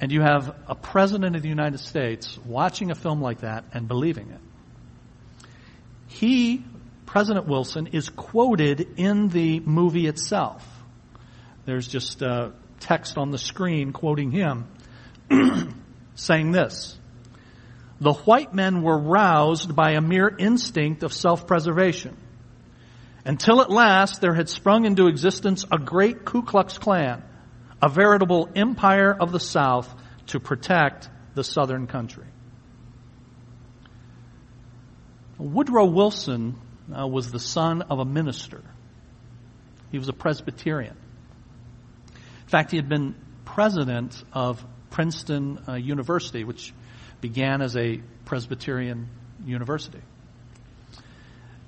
And 0.00 0.10
you 0.10 0.22
have 0.22 0.56
a 0.66 0.74
president 0.74 1.36
of 1.36 1.42
the 1.42 1.50
United 1.50 1.78
States 1.78 2.38
watching 2.46 2.90
a 2.90 2.94
film 2.94 3.20
like 3.20 3.40
that 3.40 3.64
and 3.74 3.86
believing 3.86 4.30
it. 4.30 5.46
He, 6.08 6.64
President 7.04 7.46
Wilson, 7.46 7.88
is 7.88 8.08
quoted 8.08 8.94
in 8.96 9.28
the 9.28 9.60
movie 9.60 10.06
itself. 10.06 10.66
There's 11.66 11.86
just 11.86 12.22
uh, 12.22 12.50
text 12.82 13.16
on 13.16 13.30
the 13.30 13.38
screen 13.38 13.92
quoting 13.92 14.30
him, 14.30 14.66
saying 16.14 16.52
this. 16.52 16.98
The 18.00 18.12
white 18.12 18.52
men 18.52 18.82
were 18.82 18.98
roused 18.98 19.74
by 19.74 19.92
a 19.92 20.00
mere 20.00 20.28
instinct 20.28 21.02
of 21.02 21.12
self-preservation. 21.12 22.16
Until 23.24 23.60
at 23.60 23.70
last 23.70 24.20
there 24.20 24.34
had 24.34 24.48
sprung 24.48 24.84
into 24.84 25.06
existence 25.06 25.64
a 25.70 25.78
great 25.78 26.24
Ku 26.24 26.42
Klux 26.42 26.78
Klan, 26.78 27.22
a 27.80 27.88
veritable 27.88 28.48
empire 28.56 29.12
of 29.12 29.30
the 29.30 29.40
South 29.40 29.92
to 30.26 30.40
protect 30.40 31.08
the 31.34 31.44
Southern 31.44 31.86
country. 31.86 32.26
Woodrow 35.38 35.86
Wilson 35.86 36.58
uh, 36.96 37.06
was 37.06 37.30
the 37.30 37.40
son 37.40 37.82
of 37.82 38.00
a 38.00 38.04
minister. 38.04 38.62
He 39.92 39.98
was 39.98 40.08
a 40.08 40.12
Presbyterian 40.12 40.96
fact, 42.52 42.70
he 42.70 42.76
had 42.76 42.88
been 42.88 43.14
president 43.44 44.22
of 44.32 44.64
Princeton 44.90 45.58
uh, 45.66 45.74
University, 45.74 46.44
which 46.44 46.72
began 47.20 47.62
as 47.62 47.76
a 47.76 48.02
Presbyterian 48.24 49.08
university. 49.44 50.02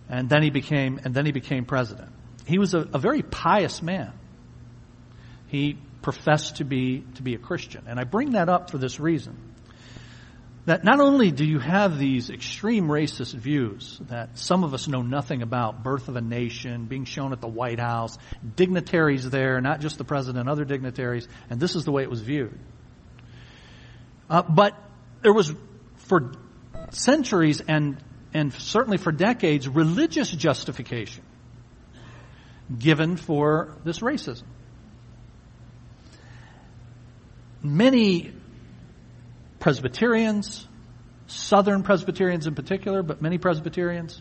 And 0.09 0.29
then 0.29 0.43
he 0.43 0.51
became, 0.51 1.01
and 1.03 1.15
then 1.15 1.25
he 1.25 1.33
became 1.33 1.65
president. 1.65 2.13
He 2.47 2.59
was 2.59 2.75
a, 2.75 2.81
a 2.81 2.99
very 2.99 3.23
pious 3.23 3.83
man. 3.83 4.13
He 5.49 5.79
professed 6.03 6.57
to 6.57 6.65
be, 6.65 7.05
to 7.15 7.23
be 7.23 7.35
a 7.35 7.39
Christian. 7.39 7.85
And 7.89 7.99
I 7.99 8.05
bring 8.05 8.33
that 8.33 8.51
up 8.51 8.71
for 8.71 8.77
this 8.77 9.01
reason 9.01 9.54
that 10.67 10.83
not 10.83 10.99
only 11.01 11.31
do 11.31 11.45
you 11.45 11.59
have 11.59 11.99
these 11.99 12.31
extreme 12.31 12.89
racist 12.89 13.35
views 13.35 13.99
that 14.09 14.39
some 14.39 14.65
of 14.65 14.73
us 14.73 14.89
know 14.89 15.03
nothing 15.03 15.43
about, 15.43 15.83
birth 15.83 16.09
of 16.09 16.17
a 16.17 16.23
nation, 16.23 16.87
being 16.87 17.05
shown 17.05 17.33
at 17.33 17.41
the 17.41 17.49
White 17.49 17.79
House, 17.79 18.17
dignitaries 18.57 19.29
there, 19.29 19.61
not 19.61 19.81
just 19.81 19.99
the 19.99 20.05
president, 20.05 20.49
other 20.49 20.65
dignitaries, 20.65 21.29
and 21.51 21.61
this 21.61 21.77
is 21.77 21.85
the 21.85 21.93
way 21.93 22.03
it 22.03 22.11
was 22.11 22.23
viewed. 22.23 22.59
Uh, 24.31 24.43
but 24.43 24.75
there 25.21 25.35
was, 25.35 25.53
for 25.97 26.33
centuries 26.91 27.61
and, 27.61 28.03
and 28.33 28.53
certainly 28.55 28.97
for 28.97 29.13
decades, 29.13 29.69
religious 29.69 30.31
justification 30.31 31.23
given 32.79 33.17
for 33.19 33.77
this 33.85 33.99
racism. 33.99 34.45
Many 37.63 38.33
Presbyterians, 39.65 40.69
Southern 41.27 41.85
Presbyterians 41.85 42.47
in 42.47 42.55
particular, 42.55 43.03
but 43.03 43.23
many 43.23 43.39
Presbyterians, 43.39 44.21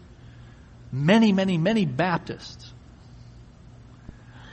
many, 0.89 1.33
many, 1.33 1.57
many 1.57 1.85
Baptists 1.85 2.71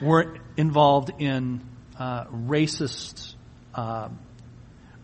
were 0.03 0.37
involved 0.57 1.13
in 1.21 1.61
uh, 1.97 2.25
racist 2.25 3.37
uh, 3.73 4.09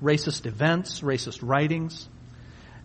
racist 0.02 0.46
events, 0.46 1.02
racist 1.02 1.38
writings, 1.44 2.08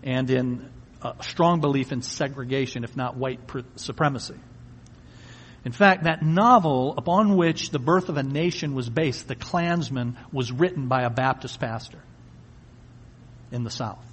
and 0.04 0.30
in 0.30 0.70
a 1.02 1.16
strong 1.24 1.60
belief 1.60 1.92
in 1.92 2.04
segregation, 2.04 2.84
if 2.84 2.96
not 2.96 3.18
white 3.18 3.40
supremacy. 3.78 4.38
In 5.66 5.72
fact, 5.72 6.04
that 6.04 6.22
novel 6.22 6.94
upon 7.00 7.36
which 7.36 7.72
the 7.72 7.80
birth 7.80 8.10
of 8.10 8.18
a 8.18 8.24
nation 8.24 8.76
was 8.76 8.88
based, 8.88 9.28
The 9.28 9.36
Klansman, 9.36 10.20
was 10.32 10.52
written 10.52 10.88
by 10.88 11.02
a 11.02 11.10
Baptist 11.10 11.60
pastor 11.60 12.04
in 13.52 13.64
the 13.64 13.70
South. 13.70 14.06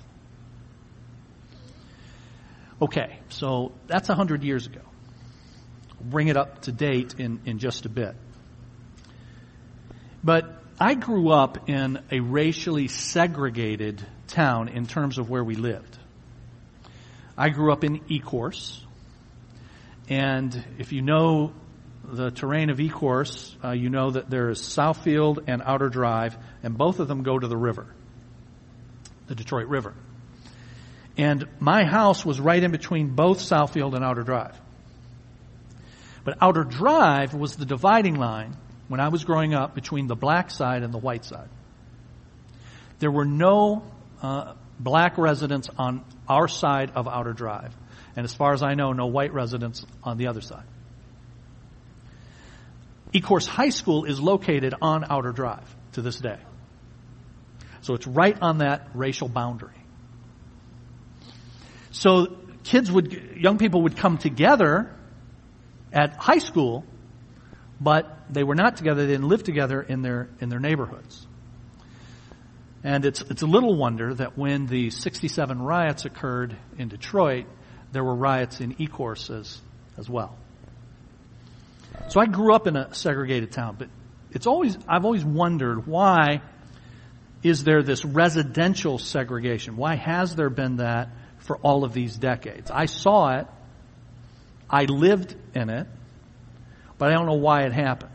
Okay, 2.80 3.18
so 3.28 3.72
that's 3.86 4.08
a 4.08 4.14
hundred 4.14 4.44
years 4.44 4.66
ago. 4.66 4.82
bring 6.00 6.28
it 6.28 6.36
up 6.36 6.62
to 6.62 6.72
date 6.72 7.16
in, 7.18 7.40
in 7.44 7.58
just 7.58 7.86
a 7.86 7.88
bit. 7.88 8.14
But 10.22 10.62
I 10.80 10.94
grew 10.94 11.30
up 11.30 11.68
in 11.68 12.00
a 12.12 12.20
racially 12.20 12.86
segregated 12.86 14.04
town 14.28 14.68
in 14.68 14.86
terms 14.86 15.18
of 15.18 15.28
where 15.28 15.42
we 15.42 15.56
lived. 15.56 15.98
I 17.36 17.48
grew 17.48 17.72
up 17.72 17.82
in 17.82 18.00
Ecorse, 18.00 18.80
and 20.08 20.64
if 20.78 20.92
you 20.92 21.02
know 21.02 21.52
the 22.04 22.30
terrain 22.30 22.70
of 22.70 22.78
Ecorse, 22.78 23.54
uh, 23.64 23.72
you 23.72 23.90
know 23.90 24.10
that 24.10 24.30
there 24.30 24.50
is 24.50 24.60
Southfield 24.60 25.44
and 25.48 25.62
Outer 25.64 25.88
Drive, 25.88 26.36
and 26.62 26.78
both 26.78 27.00
of 27.00 27.08
them 27.08 27.22
go 27.22 27.38
to 27.38 27.48
the 27.48 27.56
river, 27.56 27.86
the 29.28 29.34
Detroit 29.34 29.68
River. 29.68 29.94
And 31.16 31.46
my 31.58 31.84
house 31.84 32.24
was 32.24 32.40
right 32.40 32.62
in 32.62 32.70
between 32.70 33.14
both 33.14 33.38
Southfield 33.38 33.94
and 33.94 34.04
Outer 34.04 34.22
Drive. 34.22 34.58
But 36.24 36.38
Outer 36.40 36.64
Drive 36.64 37.34
was 37.34 37.56
the 37.56 37.64
dividing 37.64 38.16
line 38.16 38.56
when 38.88 39.00
I 39.00 39.08
was 39.08 39.24
growing 39.24 39.54
up 39.54 39.74
between 39.74 40.06
the 40.06 40.16
black 40.16 40.50
side 40.50 40.82
and 40.82 40.92
the 40.92 40.98
white 40.98 41.24
side. 41.24 41.48
There 42.98 43.10
were 43.10 43.24
no 43.24 43.84
uh, 44.22 44.54
black 44.78 45.18
residents 45.18 45.68
on 45.78 46.04
our 46.28 46.48
side 46.48 46.92
of 46.94 47.08
Outer 47.08 47.32
Drive. 47.32 47.74
And 48.16 48.24
as 48.24 48.34
far 48.34 48.52
as 48.52 48.62
I 48.62 48.74
know, 48.74 48.92
no 48.92 49.06
white 49.06 49.32
residents 49.32 49.84
on 50.02 50.18
the 50.18 50.26
other 50.26 50.40
side. 50.40 50.64
Ecorse 53.12 53.46
High 53.46 53.70
School 53.70 54.04
is 54.04 54.20
located 54.20 54.74
on 54.80 55.04
Outer 55.08 55.32
Drive 55.32 55.76
to 55.92 56.02
this 56.02 56.18
day. 56.18 56.38
So 57.80 57.94
it's 57.94 58.06
right 58.06 58.36
on 58.40 58.58
that 58.58 58.88
racial 58.94 59.28
boundary. 59.28 59.74
So 61.90 62.36
kids 62.64 62.90
would, 62.90 63.12
young 63.36 63.58
people 63.58 63.82
would 63.82 63.96
come 63.96 64.18
together 64.18 64.94
at 65.92 66.16
high 66.16 66.38
school, 66.38 66.84
but 67.80 68.18
they 68.30 68.44
were 68.44 68.54
not 68.54 68.76
together, 68.76 69.06
they 69.06 69.12
didn't 69.12 69.28
live 69.28 69.42
together 69.42 69.80
in 69.80 70.02
their, 70.02 70.28
in 70.40 70.48
their 70.48 70.60
neighborhoods. 70.60 71.26
And 72.84 73.04
it's, 73.04 73.20
it's 73.22 73.42
a 73.42 73.46
little 73.46 73.76
wonder 73.76 74.14
that 74.14 74.38
when 74.38 74.66
the 74.66 74.90
67 74.90 75.60
riots 75.60 76.04
occurred 76.04 76.56
in 76.78 76.88
Detroit, 76.88 77.46
there 77.92 78.04
were 78.04 78.14
riots 78.14 78.60
in 78.60 78.74
Ecorse 78.74 79.36
as, 79.36 79.60
as 79.96 80.08
well. 80.08 80.36
So 82.08 82.20
I 82.20 82.26
grew 82.26 82.54
up 82.54 82.66
in 82.66 82.76
a 82.76 82.94
segregated 82.94 83.50
town, 83.50 83.76
but 83.78 83.88
it's 84.30 84.46
always, 84.46 84.76
I've 84.86 85.04
always 85.04 85.24
wondered 85.24 85.86
why 85.86 86.42
is 87.42 87.64
there 87.64 87.82
this 87.82 88.04
residential 88.04 88.98
segregation? 88.98 89.76
Why 89.76 89.94
has 89.96 90.34
there 90.34 90.50
been 90.50 90.76
that 90.76 91.10
for 91.38 91.56
all 91.58 91.84
of 91.84 91.92
these 91.92 92.16
decades? 92.16 92.70
I 92.70 92.86
saw 92.86 93.38
it. 93.38 93.46
I 94.68 94.84
lived 94.84 95.34
in 95.54 95.70
it, 95.70 95.86
but 96.98 97.10
I 97.10 97.14
don't 97.14 97.26
know 97.26 97.34
why 97.34 97.62
it 97.62 97.72
happened. 97.72 98.12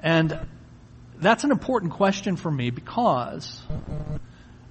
And 0.00 0.38
that's 1.18 1.44
an 1.44 1.50
important 1.50 1.92
question 1.92 2.36
for 2.36 2.50
me 2.50 2.70
because 2.70 3.62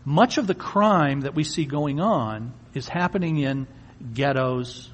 much 0.04 0.38
of 0.38 0.48
the 0.48 0.56
crime 0.56 1.22
that 1.22 1.36
we 1.36 1.44
see 1.44 1.66
going 1.66 2.00
on 2.00 2.54
is 2.74 2.88
happening 2.88 3.38
in 3.38 3.68
ghettos, 4.14 4.90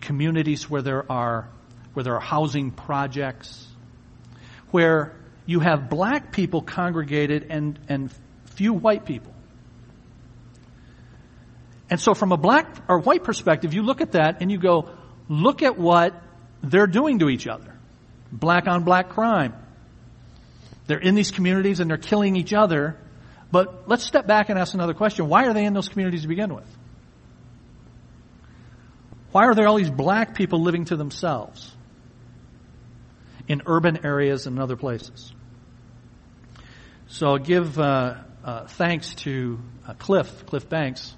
communities 0.00 0.68
where 0.68 0.82
there 0.82 1.10
are, 1.10 1.48
where 1.94 2.02
there 2.04 2.14
are 2.14 2.20
housing 2.20 2.70
projects, 2.70 3.66
where 4.70 5.16
you 5.46 5.60
have 5.60 5.88
black 5.88 6.32
people 6.32 6.62
congregated 6.62 7.46
and, 7.50 7.78
and 7.88 8.10
few 8.46 8.72
white 8.72 9.04
people. 9.04 9.32
And 11.90 12.00
so 12.00 12.14
from 12.14 12.32
a 12.32 12.36
black 12.36 12.76
or 12.88 12.98
white 12.98 13.24
perspective, 13.24 13.74
you 13.74 13.82
look 13.82 14.00
at 14.00 14.12
that 14.12 14.40
and 14.40 14.50
you 14.50 14.58
go, 14.58 14.88
look 15.28 15.62
at 15.62 15.78
what 15.78 16.14
they're 16.62 16.86
doing 16.86 17.18
to 17.18 17.28
each 17.28 17.46
other. 17.46 17.74
Black 18.30 18.66
on 18.66 18.84
black 18.84 19.10
crime. 19.10 19.54
They're 20.86 20.98
in 20.98 21.14
these 21.14 21.30
communities 21.30 21.80
and 21.80 21.90
they're 21.90 21.98
killing 21.98 22.36
each 22.36 22.52
other 22.54 22.98
but 23.52 23.86
let's 23.86 24.02
step 24.02 24.26
back 24.26 24.48
and 24.48 24.58
ask 24.58 24.72
another 24.72 24.94
question. 24.94 25.28
Why 25.28 25.44
are 25.44 25.52
they 25.52 25.66
in 25.66 25.74
those 25.74 25.90
communities 25.90 26.22
to 26.22 26.28
begin 26.28 26.54
with? 26.54 26.66
Why 29.30 29.44
are 29.44 29.54
there 29.54 29.68
all 29.68 29.76
these 29.76 29.90
black 29.90 30.34
people 30.34 30.62
living 30.62 30.86
to 30.86 30.96
themselves 30.96 31.70
in 33.48 33.62
urban 33.66 34.04
areas 34.04 34.46
and 34.46 34.58
other 34.58 34.76
places? 34.76 35.32
So 37.08 37.28
I'll 37.28 37.38
give 37.38 37.78
uh, 37.78 38.14
uh, 38.44 38.66
thanks 38.66 39.14
to 39.16 39.58
uh, 39.86 39.94
Cliff, 39.94 40.46
Cliff 40.46 40.68
Banks, 40.68 41.14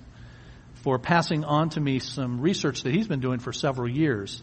for 0.82 0.98
passing 0.98 1.44
on 1.44 1.70
to 1.70 1.80
me 1.80 1.98
some 1.98 2.40
research 2.40 2.82
that 2.82 2.92
he's 2.92 3.08
been 3.08 3.20
doing 3.20 3.38
for 3.38 3.52
several 3.52 3.88
years 3.88 4.42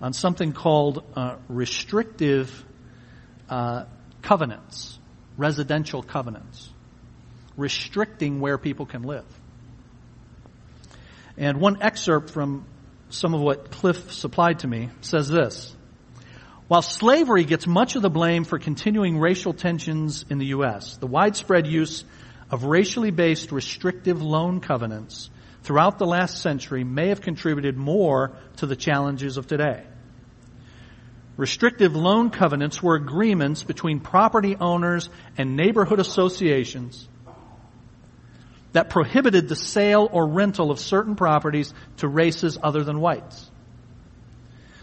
on 0.00 0.12
something 0.12 0.52
called 0.52 1.04
uh, 1.14 1.36
restrictive 1.48 2.64
uh, 3.48 3.84
covenants, 4.22 4.98
residential 5.36 6.02
covenants 6.02 6.70
restricting 7.58 8.40
where 8.40 8.56
people 8.56 8.86
can 8.86 9.02
live. 9.02 9.26
And 11.36 11.60
one 11.60 11.82
excerpt 11.82 12.30
from 12.30 12.64
some 13.10 13.34
of 13.34 13.40
what 13.40 13.70
Cliff 13.70 14.12
supplied 14.12 14.60
to 14.60 14.68
me 14.68 14.88
says 15.02 15.28
this. 15.28 15.74
While 16.68 16.82
slavery 16.82 17.44
gets 17.44 17.66
much 17.66 17.96
of 17.96 18.02
the 18.02 18.10
blame 18.10 18.44
for 18.44 18.58
continuing 18.58 19.18
racial 19.18 19.54
tensions 19.54 20.26
in 20.28 20.36
the 20.36 20.46
U.S., 20.46 20.98
the 20.98 21.06
widespread 21.06 21.66
use 21.66 22.04
of 22.50 22.64
racially 22.64 23.10
based 23.10 23.52
restrictive 23.52 24.20
loan 24.20 24.60
covenants 24.60 25.30
throughout 25.62 25.98
the 25.98 26.06
last 26.06 26.42
century 26.42 26.84
may 26.84 27.08
have 27.08 27.22
contributed 27.22 27.78
more 27.78 28.32
to 28.58 28.66
the 28.66 28.76
challenges 28.76 29.38
of 29.38 29.46
today. 29.46 29.82
Restrictive 31.38 31.96
loan 31.96 32.28
covenants 32.28 32.82
were 32.82 32.96
agreements 32.96 33.62
between 33.62 34.00
property 34.00 34.54
owners 34.54 35.08
and 35.38 35.56
neighborhood 35.56 36.00
associations 36.00 37.08
that 38.72 38.90
prohibited 38.90 39.48
the 39.48 39.56
sale 39.56 40.06
or 40.12 40.26
rental 40.26 40.70
of 40.70 40.78
certain 40.78 41.16
properties 41.16 41.72
to 41.98 42.08
races 42.08 42.58
other 42.62 42.84
than 42.84 43.00
whites. 43.00 43.50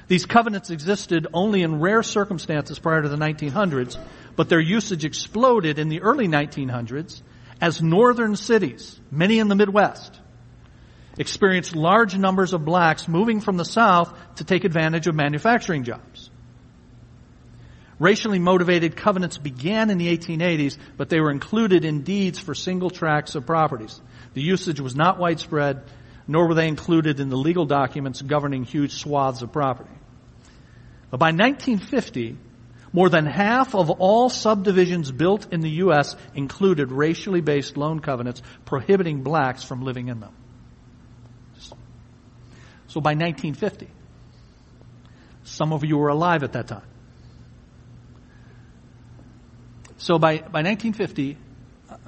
These 0.07 0.25
covenants 0.25 0.69
existed 0.69 1.27
only 1.33 1.63
in 1.63 1.79
rare 1.79 2.03
circumstances 2.03 2.77
prior 2.77 3.01
to 3.01 3.09
the 3.09 3.17
1900s, 3.17 3.97
but 4.35 4.49
their 4.49 4.59
usage 4.59 5.05
exploded 5.05 5.79
in 5.79 5.89
the 5.89 6.01
early 6.01 6.27
1900s 6.27 7.21
as 7.59 7.81
northern 7.81 8.35
cities, 8.35 8.99
many 9.09 9.39
in 9.39 9.47
the 9.47 9.55
Midwest, 9.55 10.19
experienced 11.17 11.75
large 11.75 12.15
numbers 12.17 12.53
of 12.53 12.65
blacks 12.65 13.07
moving 13.07 13.41
from 13.41 13.57
the 13.57 13.65
South 13.65 14.13
to 14.35 14.43
take 14.43 14.63
advantage 14.63 15.07
of 15.07 15.15
manufacturing 15.15 15.83
jobs. 15.83 16.29
Racially 17.97 18.39
motivated 18.39 18.97
covenants 18.97 19.37
began 19.37 19.89
in 19.89 19.97
the 19.97 20.15
1880s, 20.15 20.77
but 20.97 21.09
they 21.09 21.21
were 21.21 21.31
included 21.31 21.85
in 21.85 22.01
deeds 22.01 22.39
for 22.39 22.53
single 22.53 22.89
tracts 22.89 23.35
of 23.35 23.45
properties. 23.45 24.01
The 24.33 24.41
usage 24.41 24.81
was 24.81 24.97
not 24.97 25.17
widespread, 25.17 25.83
nor 26.27 26.47
were 26.47 26.55
they 26.55 26.67
included 26.67 27.19
in 27.19 27.29
the 27.29 27.35
legal 27.37 27.65
documents 27.65 28.21
governing 28.21 28.63
huge 28.63 28.93
swaths 28.93 29.41
of 29.41 29.51
property. 29.51 29.91
But 31.11 31.17
by 31.17 31.31
1950, 31.31 32.37
more 32.91 33.09
than 33.09 33.25
half 33.25 33.75
of 33.75 33.89
all 33.89 34.29
subdivisions 34.29 35.11
built 35.11 35.51
in 35.51 35.59
the 35.59 35.69
U.S. 35.69 36.15
included 36.33 36.91
racially 36.91 37.41
based 37.41 37.77
loan 37.77 37.99
covenants 37.99 38.41
prohibiting 38.63 39.21
blacks 39.21 39.63
from 39.63 39.83
living 39.83 40.07
in 40.07 40.19
them. 40.19 40.33
So 42.87 43.01
by 43.01 43.11
1950, 43.11 43.89
some 45.43 45.73
of 45.73 45.83
you 45.83 45.97
were 45.97 46.07
alive 46.07 46.43
at 46.43 46.53
that 46.53 46.67
time. 46.67 46.87
So 49.97 50.17
by, 50.17 50.37
by 50.37 50.61
1950, 50.61 51.37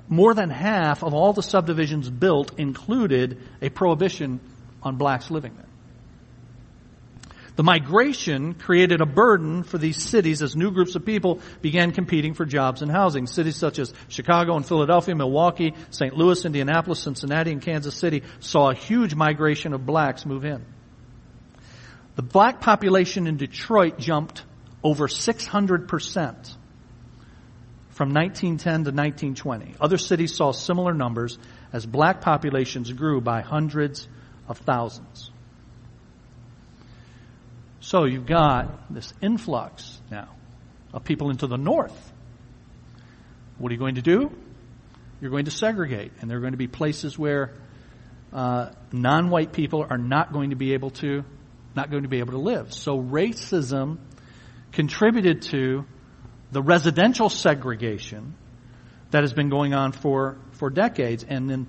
more 0.09 0.33
than 0.33 0.49
half 0.49 1.03
of 1.03 1.13
all 1.13 1.33
the 1.33 1.43
subdivisions 1.43 2.09
built 2.09 2.57
included 2.57 3.41
a 3.61 3.69
prohibition 3.69 4.39
on 4.81 4.97
blacks 4.97 5.29
living 5.29 5.55
there. 5.55 5.67
The 7.57 7.63
migration 7.63 8.53
created 8.53 9.01
a 9.01 9.07
burden 9.07 9.63
for 9.63 9.79
these 9.79 10.01
cities 10.01 10.43
as 10.43 10.55
new 10.55 10.69
groups 10.69 10.95
of 10.95 11.05
people 11.05 11.39
began 11.59 11.91
competing 11.91 12.35
for 12.35 12.45
jobs 12.45 12.83
and 12.83 12.91
housing. 12.91 13.25
Cities 13.25 13.55
such 13.55 13.79
as 13.79 13.91
Chicago 14.09 14.55
and 14.55 14.65
Philadelphia, 14.65 15.15
Milwaukee, 15.15 15.73
St. 15.89 16.15
Louis, 16.15 16.45
Indianapolis, 16.45 16.99
Cincinnati, 16.99 17.51
and 17.51 17.61
Kansas 17.61 17.95
City 17.95 18.21
saw 18.41 18.69
a 18.69 18.75
huge 18.75 19.15
migration 19.15 19.73
of 19.73 19.87
blacks 19.87 20.23
move 20.23 20.45
in. 20.45 20.63
The 22.15 22.21
black 22.21 22.61
population 22.61 23.25
in 23.25 23.37
Detroit 23.37 23.97
jumped 23.97 24.43
over 24.83 25.07
600 25.07 25.87
percent 25.87 26.55
from 27.97 28.13
1910 28.13 28.61
to 28.61 28.91
1920. 28.91 29.73
Other 29.81 29.97
cities 29.97 30.35
saw 30.35 30.51
similar 30.51 30.93
numbers 30.93 31.39
as 31.73 31.83
black 31.83 32.21
populations 32.21 32.91
grew 32.93 33.21
by 33.21 33.41
hundreds 33.41 34.07
of 34.47 34.59
thousands. 34.59 35.31
So 37.79 38.05
you've 38.05 38.27
got 38.27 38.93
this 38.93 39.11
influx 39.19 39.99
now 40.11 40.29
of 40.93 41.05
people 41.05 41.31
into 41.31 41.47
the 41.47 41.57
north. 41.57 42.13
What 43.57 43.71
are 43.71 43.73
you 43.73 43.79
going 43.79 43.95
to 43.95 44.03
do? 44.03 44.31
You're 45.19 45.31
going 45.31 45.45
to 45.45 45.51
segregate, 45.51 46.11
and 46.21 46.29
there 46.29 46.37
are 46.37 46.41
going 46.41 46.53
to 46.53 46.57
be 46.57 46.67
places 46.67 47.17
where 47.17 47.55
uh, 48.31 48.73
non-white 48.91 49.53
people 49.53 49.83
are 49.89 49.97
not 49.97 50.31
going 50.31 50.51
to 50.51 50.55
be 50.55 50.73
able 50.73 50.91
to 50.91 51.23
not 51.75 51.89
going 51.89 52.03
to 52.03 52.09
be 52.09 52.19
able 52.19 52.33
to 52.33 52.39
live. 52.39 52.73
So 52.73 53.01
racism 53.01 53.97
contributed 54.71 55.41
to 55.43 55.85
the 56.51 56.61
residential 56.61 57.29
segregation 57.29 58.35
that 59.11 59.23
has 59.23 59.33
been 59.33 59.49
going 59.49 59.73
on 59.73 59.91
for, 59.91 60.37
for 60.51 60.69
decades 60.69 61.25
and 61.27 61.51
in, 61.51 61.67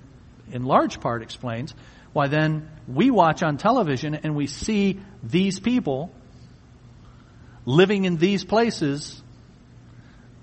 in 0.50 0.64
large 0.64 1.00
part 1.00 1.22
explains 1.22 1.74
why 2.12 2.26
then 2.28 2.68
we 2.86 3.10
watch 3.10 3.42
on 3.42 3.58
television 3.58 4.14
and 4.14 4.34
we 4.34 4.46
see 4.46 5.00
these 5.22 5.60
people 5.60 6.12
living 7.64 8.04
in 8.04 8.16
these 8.16 8.44
places 8.44 9.22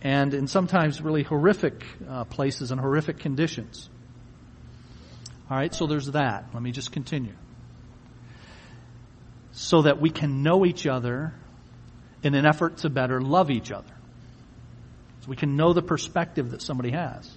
and 0.02 0.34
in 0.34 0.48
sometimes 0.48 1.02
really 1.02 1.24
horrific 1.24 1.84
uh, 2.08 2.24
places 2.26 2.72
and 2.72 2.80
horrific 2.80 3.20
conditions. 3.20 3.90
All 5.50 5.58
right, 5.58 5.74
so 5.74 5.88
there's 5.88 6.12
that. 6.12 6.46
Let 6.54 6.62
me 6.62 6.72
just 6.72 6.92
continue. 6.92 7.34
So 9.52 9.84
that 9.84 10.00
we 10.00 10.12
can 10.12 10.44
know 10.44 10.66
each 10.66 10.86
other 10.86 11.34
in 12.22 12.36
an 12.36 12.46
effort 12.46 12.78
to 12.78 12.90
better 12.90 13.20
love 13.20 13.50
each 13.50 13.72
other. 13.72 13.95
We 15.28 15.36
can 15.36 15.56
know 15.56 15.74
the 15.74 15.82
perspective 15.82 16.52
that 16.52 16.62
somebody 16.62 16.92
has. 16.92 17.32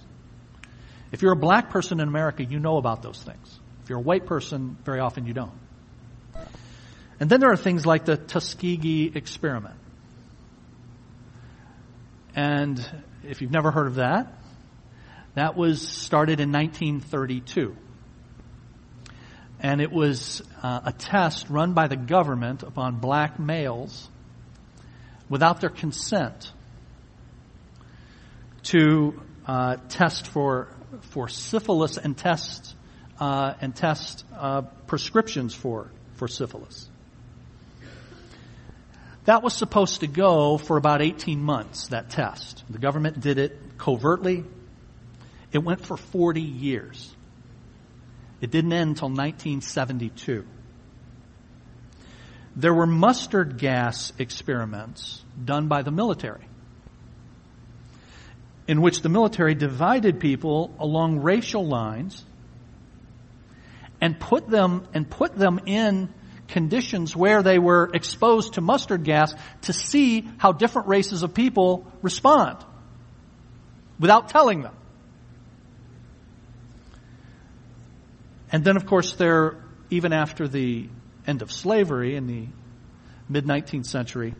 If 1.11 1.21
you're 1.21 1.33
a 1.33 1.37
black 1.37 1.69
person 1.69 1.99
in 1.99 2.07
America, 2.07 2.43
you 2.43 2.59
know 2.59 2.77
about 2.77 3.01
those 3.01 3.21
things. 3.21 3.59
If 3.83 3.89
you're 3.89 3.99
a 3.99 4.03
white 4.03 4.25
person, 4.25 4.77
very 4.83 4.99
often 4.99 5.25
you 5.25 5.33
don't. 5.33 5.51
And 7.19 7.29
then 7.29 7.39
there 7.39 7.51
are 7.51 7.57
things 7.57 7.85
like 7.85 8.05
the 8.05 8.15
Tuskegee 8.15 9.11
experiment. 9.13 9.75
And 12.35 12.85
if 13.23 13.41
you've 13.41 13.51
never 13.51 13.71
heard 13.71 13.87
of 13.87 13.95
that, 13.95 14.33
that 15.33 15.57
was 15.57 15.85
started 15.87 16.39
in 16.39 16.51
1932. 16.51 17.75
And 19.59 19.81
it 19.81 19.91
was 19.91 20.41
uh, 20.63 20.81
a 20.85 20.93
test 20.93 21.49
run 21.49 21.73
by 21.73 21.87
the 21.87 21.97
government 21.97 22.63
upon 22.63 22.99
black 22.99 23.39
males 23.39 24.09
without 25.27 25.59
their 25.59 25.69
consent 25.69 26.51
to 28.63 29.21
uh, 29.45 29.77
test 29.89 30.27
for 30.27 30.69
for 31.01 31.27
syphilis 31.27 31.97
and 31.97 32.17
test 32.17 32.75
uh, 33.19 33.53
and 33.61 33.75
test 33.75 34.25
uh, 34.35 34.61
prescriptions 34.87 35.53
for 35.53 35.91
for 36.15 36.27
syphilis. 36.27 36.89
That 39.25 39.43
was 39.43 39.53
supposed 39.53 39.99
to 39.99 40.07
go 40.07 40.57
for 40.57 40.77
about 40.77 41.01
18 41.01 41.41
months. 41.41 41.89
That 41.89 42.09
test, 42.09 42.63
the 42.69 42.79
government 42.79 43.19
did 43.19 43.37
it 43.37 43.77
covertly. 43.77 44.43
It 45.51 45.59
went 45.59 45.85
for 45.85 45.97
40 45.97 46.41
years. 46.41 47.15
It 48.41 48.51
didn't 48.51 48.73
end 48.73 48.89
until 48.89 49.09
1972. 49.09 50.45
There 52.55 52.73
were 52.73 52.87
mustard 52.87 53.57
gas 53.57 54.11
experiments 54.17 55.23
done 55.43 55.67
by 55.67 55.83
the 55.83 55.91
military 55.91 56.48
in 58.69 58.81
which 58.81 59.01
the 59.01 59.09
military 59.09 59.55
divided 59.55 60.19
people 60.19 60.71
along 60.77 61.23
racial 61.23 61.65
lines 61.65 62.23
and 63.99 64.19
put 64.19 64.47
them 64.47 64.87
and 64.93 65.09
put 65.09 65.35
them 65.35 65.59
in 65.65 66.07
conditions 66.47 67.15
where 67.15 67.41
they 67.41 67.57
were 67.57 67.89
exposed 67.95 68.53
to 68.53 68.61
mustard 68.61 69.03
gas 69.03 69.33
to 69.63 69.73
see 69.73 70.29
how 70.37 70.51
different 70.51 70.87
races 70.87 71.23
of 71.23 71.33
people 71.33 71.91
respond 72.03 72.63
without 73.99 74.29
telling 74.29 74.61
them. 74.61 74.75
And 78.51 78.63
then 78.63 78.77
of 78.77 78.85
course 78.85 79.15
there, 79.15 79.57
even 79.89 80.13
after 80.13 80.47
the 80.47 80.87
end 81.25 81.41
of 81.41 81.51
slavery 81.51 82.15
in 82.15 82.27
the 82.27 82.45
mid 83.27 83.45
19th 83.45 83.87
century, 83.87 84.35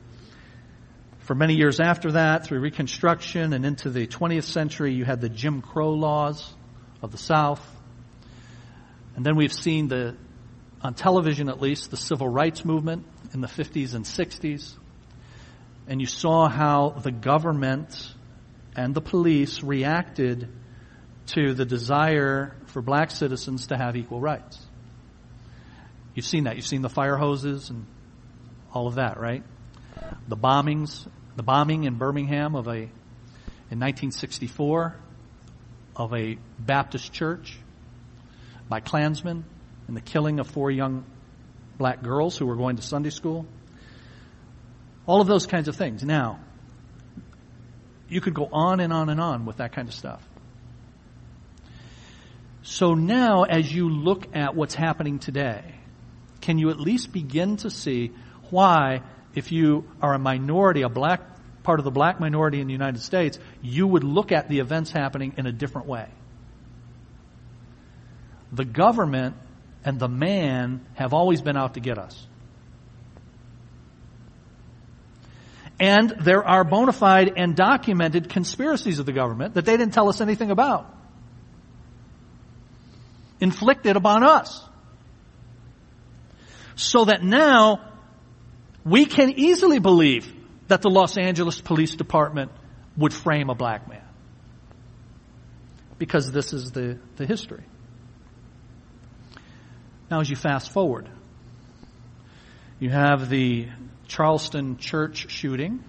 for 1.30 1.36
many 1.36 1.54
years 1.54 1.80
after 1.80 2.13
that, 2.13 2.44
through 2.44 2.60
Reconstruction 2.60 3.54
and 3.54 3.63
into 3.63 3.92
the 3.92 4.08
20th 4.08 4.46
century, 4.46 4.96
you 4.96 5.06
had 5.06 5.22
the 5.22 5.30
Jim 5.30 5.62
Crow 5.62 5.92
laws 5.92 6.52
of 7.04 7.12
the 7.12 7.20
South. 7.20 7.63
And 9.15 9.24
then 9.24 9.36
we've 9.36 9.54
seen 9.54 9.89
the, 9.89 10.18
on 10.82 10.96
television 10.96 11.48
at 11.48 11.62
least, 11.62 11.92
the 11.92 11.98
civil 11.98 12.28
rights 12.28 12.65
movement 12.65 13.06
in 13.32 13.42
the 13.42 13.48
50s 13.48 13.94
and 13.94 14.06
60s. 14.06 14.76
And 15.88 16.02
you 16.02 16.08
saw 16.08 16.50
how 16.50 16.96
the 16.98 17.12
government 17.12 18.12
and 18.76 18.96
the 18.96 19.02
police 19.02 19.62
reacted 19.62 20.50
to 21.28 21.54
the 21.54 21.63
desire 21.63 22.56
for 22.65 22.82
black 22.82 23.12
citizens 23.12 23.68
to 23.68 23.78
have 23.78 23.96
equal 23.96 24.20
rights. 24.20 24.58
You've 26.15 26.26
seen 26.26 26.46
that. 26.46 26.56
You've 26.56 26.65
seen 26.65 26.82
the 26.82 26.89
fire 26.89 27.18
hoses 27.18 27.70
and 27.70 27.86
all 28.74 28.88
of 28.88 28.96
that, 28.96 29.20
right? 29.20 29.44
The 30.28 30.38
bombings 30.38 31.08
the 31.39 31.43
bombing 31.43 31.86
in 31.86 31.95
Birmingham 31.95 32.54
of 32.54 32.67
a, 32.67 32.75
in 32.75 33.80
1964, 33.80 34.93
of 35.95 36.13
a 36.13 36.38
Baptist 36.60 37.13
church 37.13 37.58
by 38.67 38.82
Klansmen 38.82 39.45
and 39.88 39.95
the 39.95 40.02
killing 40.02 40.41
of 40.41 40.47
four 40.47 40.69
young 40.69 41.06
black 41.78 42.04
girls 42.04 42.38
who 42.38 42.45
were 42.45 42.58
going 42.58 42.75
to 42.75 42.82
Sunday 42.82 43.10
school. 43.10 43.45
All 45.06 45.21
of 45.21 45.28
those 45.28 45.47
kinds 45.47 45.69
of 45.69 45.78
things. 45.78 46.04
Now, 46.04 46.41
you 48.10 48.19
could 48.19 48.34
go 48.34 48.49
on 48.52 48.82
and 48.82 48.91
on 48.91 49.08
and 49.08 49.21
on 49.21 49.45
with 49.45 49.58
that 49.58 49.71
kind 49.71 49.88
of 49.88 49.93
stuff. 49.93 50.21
So 52.63 52.95
now, 52.95 53.43
as 53.43 53.73
you 53.73 53.89
look 53.89 54.36
at 54.36 54.58
what's 54.58 54.75
happening 54.75 55.19
today, 55.19 55.63
can 56.41 56.58
you 56.58 56.69
at 56.69 56.82
least 56.82 57.13
begin 57.13 57.56
to 57.58 57.69
see 57.69 58.12
why 58.49 59.04
if 59.39 59.54
you 59.54 59.86
are 60.02 60.13
a 60.13 60.19
minority, 60.19 60.82
a 60.82 60.89
black 60.89 61.21
part 61.63 61.80
of 61.80 61.86
the 61.86 61.91
black 61.91 62.19
minority 62.19 62.60
in 62.60 62.67
the 62.67 62.73
United 62.73 63.02
States, 63.02 63.39
you 63.62 63.88
would 63.88 64.04
look 64.04 64.34
at 64.34 64.49
the 64.49 64.60
events 64.60 64.91
happening 64.91 65.34
in 65.38 65.45
a 65.45 65.52
different 65.52 65.88
way. 65.88 66.10
The 68.52 68.65
government 68.65 69.38
and 69.86 69.97
the 69.97 70.10
man 70.10 70.86
have 70.95 71.13
always 71.13 71.41
been 71.41 71.56
out 71.56 71.75
to 71.75 71.80
get 71.80 71.97
us. 71.97 72.28
And 75.80 76.10
there 76.19 76.43
are 76.43 76.65
bona 76.65 76.91
fide 76.91 77.32
and 77.38 77.56
documented 77.56 78.28
conspiracies 78.28 78.99
of 78.99 79.06
the 79.06 79.13
government 79.13 79.54
that 79.54 79.63
they 79.63 79.78
didn't 79.78 79.93
tell 79.93 80.10
us 80.10 80.19
anything 80.19 80.52
about. 80.52 80.93
Inflicted 83.39 83.95
upon 83.95 84.25
us. 84.25 84.62
So 86.75 87.06
that 87.06 87.23
now 87.23 87.88
we 88.89 89.06
can 89.06 89.32
easily 89.38 89.80
believe 89.80 90.32
that 90.67 90.82
the 90.82 90.89
Los 90.89 91.17
Angeles 91.17 91.62
Police 91.62 91.95
Department 91.95 92.52
would 92.97 93.13
frame 93.13 93.49
a 93.49 93.56
black 93.56 93.88
man. 93.88 94.04
Because 95.97 96.32
this 96.32 96.54
is 96.54 96.71
the, 96.71 96.97
the 97.17 97.25
history. 97.25 97.63
Now, 100.10 100.21
as 100.21 100.30
you 100.30 100.36
fast 100.36 100.71
forward, 100.71 101.08
you 102.80 102.89
have 102.89 103.30
the 103.30 103.67
Charleston 104.08 104.78
church 104.78 105.30
shooting 105.30 105.84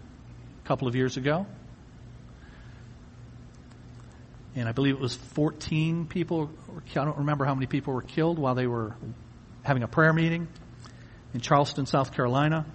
a 0.62 0.68
couple 0.68 0.88
of 0.88 0.94
years 0.94 1.16
ago. 1.16 1.46
And 4.54 4.68
I 4.68 4.72
believe 4.72 4.94
it 4.94 5.00
was 5.00 5.14
14 5.14 6.06
people, 6.06 6.50
I 6.90 7.04
don't 7.04 7.18
remember 7.18 7.44
how 7.44 7.54
many 7.54 7.66
people 7.66 7.94
were 7.94 8.02
killed 8.02 8.38
while 8.38 8.56
they 8.56 8.66
were 8.66 8.96
having 9.62 9.84
a 9.84 9.88
prayer 9.88 10.12
meeting 10.12 10.48
in 11.32 11.40
Charleston, 11.40 11.86
South 11.86 12.12
Carolina 12.12 12.66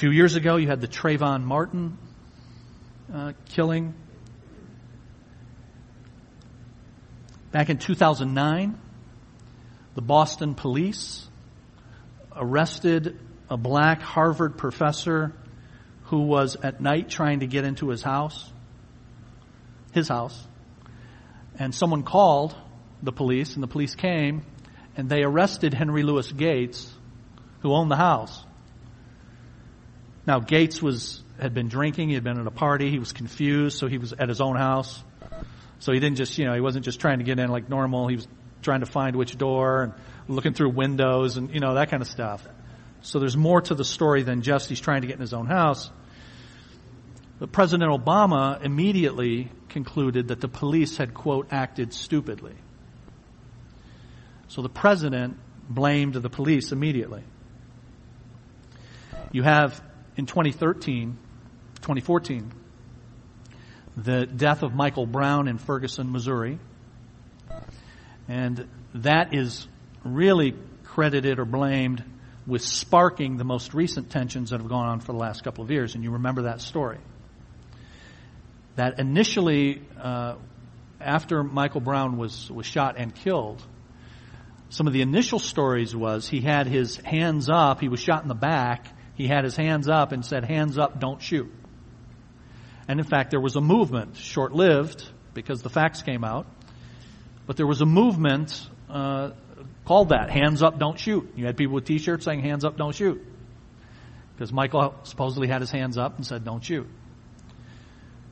few 0.00 0.10
years 0.10 0.34
ago, 0.34 0.56
you 0.56 0.66
had 0.66 0.80
the 0.80 0.88
Trayvon 0.88 1.42
Martin 1.42 1.98
uh, 3.12 3.34
killing. 3.50 3.92
Back 7.52 7.68
in 7.68 7.76
2009, 7.76 8.80
the 9.96 10.00
Boston 10.00 10.54
police 10.54 11.28
arrested 12.34 13.20
a 13.50 13.58
black 13.58 14.00
Harvard 14.00 14.56
professor 14.56 15.34
who 16.04 16.20
was 16.20 16.56
at 16.56 16.80
night 16.80 17.10
trying 17.10 17.40
to 17.40 17.46
get 17.46 17.66
into 17.66 17.90
his 17.90 18.02
house, 18.02 18.50
his 19.92 20.08
house, 20.08 20.48
and 21.58 21.74
someone 21.74 22.04
called 22.04 22.56
the 23.02 23.12
police, 23.12 23.52
and 23.52 23.62
the 23.62 23.68
police 23.68 23.94
came, 23.94 24.46
and 24.96 25.10
they 25.10 25.22
arrested 25.24 25.74
Henry 25.74 26.04
Louis 26.04 26.32
Gates, 26.32 26.90
who 27.60 27.74
owned 27.74 27.90
the 27.90 27.96
house 27.96 28.46
Now 30.26 30.40
Gates 30.40 30.82
was, 30.82 31.22
had 31.40 31.54
been 31.54 31.68
drinking, 31.68 32.08
he 32.08 32.14
had 32.14 32.24
been 32.24 32.38
at 32.38 32.46
a 32.46 32.50
party, 32.50 32.90
he 32.90 32.98
was 32.98 33.12
confused, 33.12 33.78
so 33.78 33.86
he 33.86 33.98
was 33.98 34.12
at 34.12 34.28
his 34.28 34.40
own 34.40 34.56
house. 34.56 35.02
So 35.78 35.92
he 35.92 36.00
didn't 36.00 36.16
just, 36.16 36.36
you 36.38 36.44
know, 36.44 36.54
he 36.54 36.60
wasn't 36.60 36.84
just 36.84 37.00
trying 37.00 37.18
to 37.18 37.24
get 37.24 37.38
in 37.38 37.50
like 37.50 37.68
normal, 37.68 38.08
he 38.08 38.16
was 38.16 38.28
trying 38.62 38.80
to 38.80 38.86
find 38.86 39.16
which 39.16 39.36
door 39.38 39.82
and 39.82 39.94
looking 40.28 40.52
through 40.52 40.70
windows 40.70 41.36
and, 41.36 41.52
you 41.52 41.60
know, 41.60 41.74
that 41.74 41.90
kind 41.90 42.02
of 42.02 42.08
stuff. 42.08 42.46
So 43.02 43.18
there's 43.18 43.36
more 43.36 43.62
to 43.62 43.74
the 43.74 43.84
story 43.84 44.22
than 44.22 44.42
just 44.42 44.68
he's 44.68 44.80
trying 44.80 45.00
to 45.00 45.06
get 45.06 45.14
in 45.14 45.22
his 45.22 45.32
own 45.32 45.46
house. 45.46 45.90
But 47.38 47.52
President 47.52 47.90
Obama 47.90 48.62
immediately 48.62 49.50
concluded 49.70 50.28
that 50.28 50.42
the 50.42 50.48
police 50.48 50.98
had, 50.98 51.14
quote, 51.14 51.48
acted 51.50 51.94
stupidly. 51.94 52.54
So 54.48 54.60
the 54.60 54.68
president 54.68 55.38
blamed 55.68 56.14
the 56.14 56.28
police 56.28 56.72
immediately. 56.72 57.22
You 59.32 59.42
have 59.44 59.80
in 60.20 60.26
2013, 60.26 61.16
2014, 61.76 62.52
the 63.96 64.26
death 64.26 64.62
of 64.62 64.74
Michael 64.74 65.06
Brown 65.06 65.48
in 65.48 65.56
Ferguson, 65.56 66.12
Missouri. 66.12 66.58
And 68.28 68.68
that 68.96 69.32
is 69.32 69.66
really 70.04 70.54
credited 70.84 71.38
or 71.38 71.46
blamed 71.46 72.04
with 72.46 72.60
sparking 72.60 73.38
the 73.38 73.44
most 73.44 73.72
recent 73.72 74.10
tensions 74.10 74.50
that 74.50 74.60
have 74.60 74.68
gone 74.68 74.88
on 74.88 75.00
for 75.00 75.12
the 75.12 75.18
last 75.18 75.42
couple 75.42 75.64
of 75.64 75.70
years. 75.70 75.94
And 75.94 76.04
you 76.04 76.10
remember 76.10 76.42
that 76.42 76.60
story. 76.60 76.98
That 78.76 79.00
initially, 79.00 79.80
uh, 79.98 80.34
after 81.00 81.42
Michael 81.42 81.80
Brown 81.80 82.18
was, 82.18 82.50
was 82.50 82.66
shot 82.66 82.96
and 82.98 83.14
killed, 83.14 83.62
some 84.68 84.86
of 84.86 84.92
the 84.92 85.00
initial 85.00 85.38
stories 85.38 85.96
was 85.96 86.28
he 86.28 86.42
had 86.42 86.66
his 86.66 86.98
hands 86.98 87.48
up, 87.48 87.80
he 87.80 87.88
was 87.88 88.00
shot 88.00 88.20
in 88.20 88.28
the 88.28 88.34
back, 88.34 88.99
he 89.20 89.26
had 89.26 89.44
his 89.44 89.54
hands 89.54 89.86
up 89.86 90.12
and 90.12 90.24
said, 90.24 90.44
hands 90.44 90.78
up, 90.78 90.98
don't 90.98 91.20
shoot. 91.20 91.52
And 92.88 92.98
in 92.98 93.04
fact, 93.04 93.30
there 93.30 93.40
was 93.40 93.54
a 93.54 93.60
movement, 93.60 94.16
short 94.16 94.52
lived, 94.52 95.06
because 95.34 95.60
the 95.60 95.68
facts 95.68 96.00
came 96.00 96.24
out, 96.24 96.46
but 97.46 97.58
there 97.58 97.66
was 97.66 97.82
a 97.82 97.86
movement 97.86 98.66
uh, 98.88 99.32
called 99.84 100.08
that, 100.08 100.30
hands 100.30 100.62
up, 100.62 100.78
don't 100.78 100.98
shoot. 100.98 101.32
You 101.36 101.44
had 101.44 101.58
people 101.58 101.74
with 101.74 101.84
t-shirts 101.84 102.24
saying, 102.24 102.40
hands 102.40 102.64
up, 102.64 102.78
don't 102.78 102.94
shoot. 102.94 103.22
Because 104.34 104.54
Michael 104.54 104.94
supposedly 105.02 105.48
had 105.48 105.60
his 105.60 105.70
hands 105.70 105.98
up 105.98 106.16
and 106.16 106.26
said, 106.26 106.42
don't 106.42 106.64
shoot. 106.64 106.88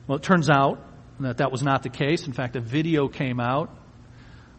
Well, 0.07 0.17
it 0.17 0.23
turns 0.23 0.49
out 0.49 0.83
that 1.19 1.37
that 1.37 1.51
was 1.51 1.61
not 1.61 1.83
the 1.83 1.89
case. 1.89 2.25
In 2.25 2.33
fact, 2.33 2.55
a 2.55 2.61
video 2.61 3.09
came 3.09 3.39
out 3.39 3.69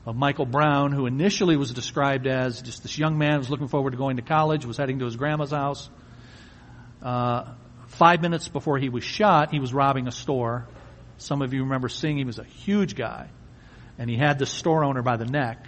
of 0.07 0.15
Michael 0.15 0.47
Brown, 0.47 0.93
who 0.93 1.07
initially 1.07 1.57
was 1.57 1.73
described 1.73 2.29
as 2.29 2.63
just 2.63 2.83
this 2.83 2.97
young 2.97 3.19
man 3.19 3.33
who 3.33 3.39
was 3.39 3.51
looking 3.51 3.69
forward 3.69 3.91
to 3.91 3.97
going 3.97 4.17
to 4.17 4.23
college, 4.23 4.65
was 4.65 4.77
heading 4.77 5.01
to 5.01 5.07
his 5.07 5.17
grandma's 5.17 5.51
house. 5.51 5.91
Uh, 7.03 7.53
five 7.89 8.23
minutes 8.23 8.49
before 8.49 8.79
he 8.79 8.89
was 8.89 9.05
shot, 9.05 9.51
he 9.51 9.61
was 9.61 9.73
robbing 9.73 10.07
a 10.07 10.13
store. 10.13 10.67
Some 11.19 11.43
of 11.43 11.53
you 11.53 11.65
remember 11.65 11.89
seeing 11.89 12.17
he 12.17 12.25
was 12.25 12.39
a 12.39 12.45
huge 12.45 12.95
guy, 12.95 13.29
and 13.99 14.09
he 14.09 14.17
had 14.17 14.39
the 14.39 14.47
store 14.47 14.85
owner 14.85 15.03
by 15.03 15.17
the 15.17 15.27
neck 15.27 15.67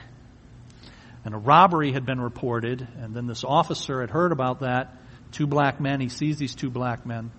and 1.25 1.35
a 1.35 1.39
robbery 1.39 1.93
had 1.93 2.05
been 2.05 2.21
reported, 2.21 2.87
and 2.99 3.15
then 3.15 3.27
this 3.27 3.45
officer 3.45 4.01
had 4.01 4.11
heard 4.11 4.33
about 4.33 4.61
that. 4.61 4.97
Two 5.31 5.47
black 5.47 5.81
men. 5.81 6.01
He 6.01 6.09
sees 6.09 6.37
these 6.37 6.55
two 6.55 6.71
black 6.71 7.07
men, 7.07 7.31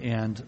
and 0.00 0.42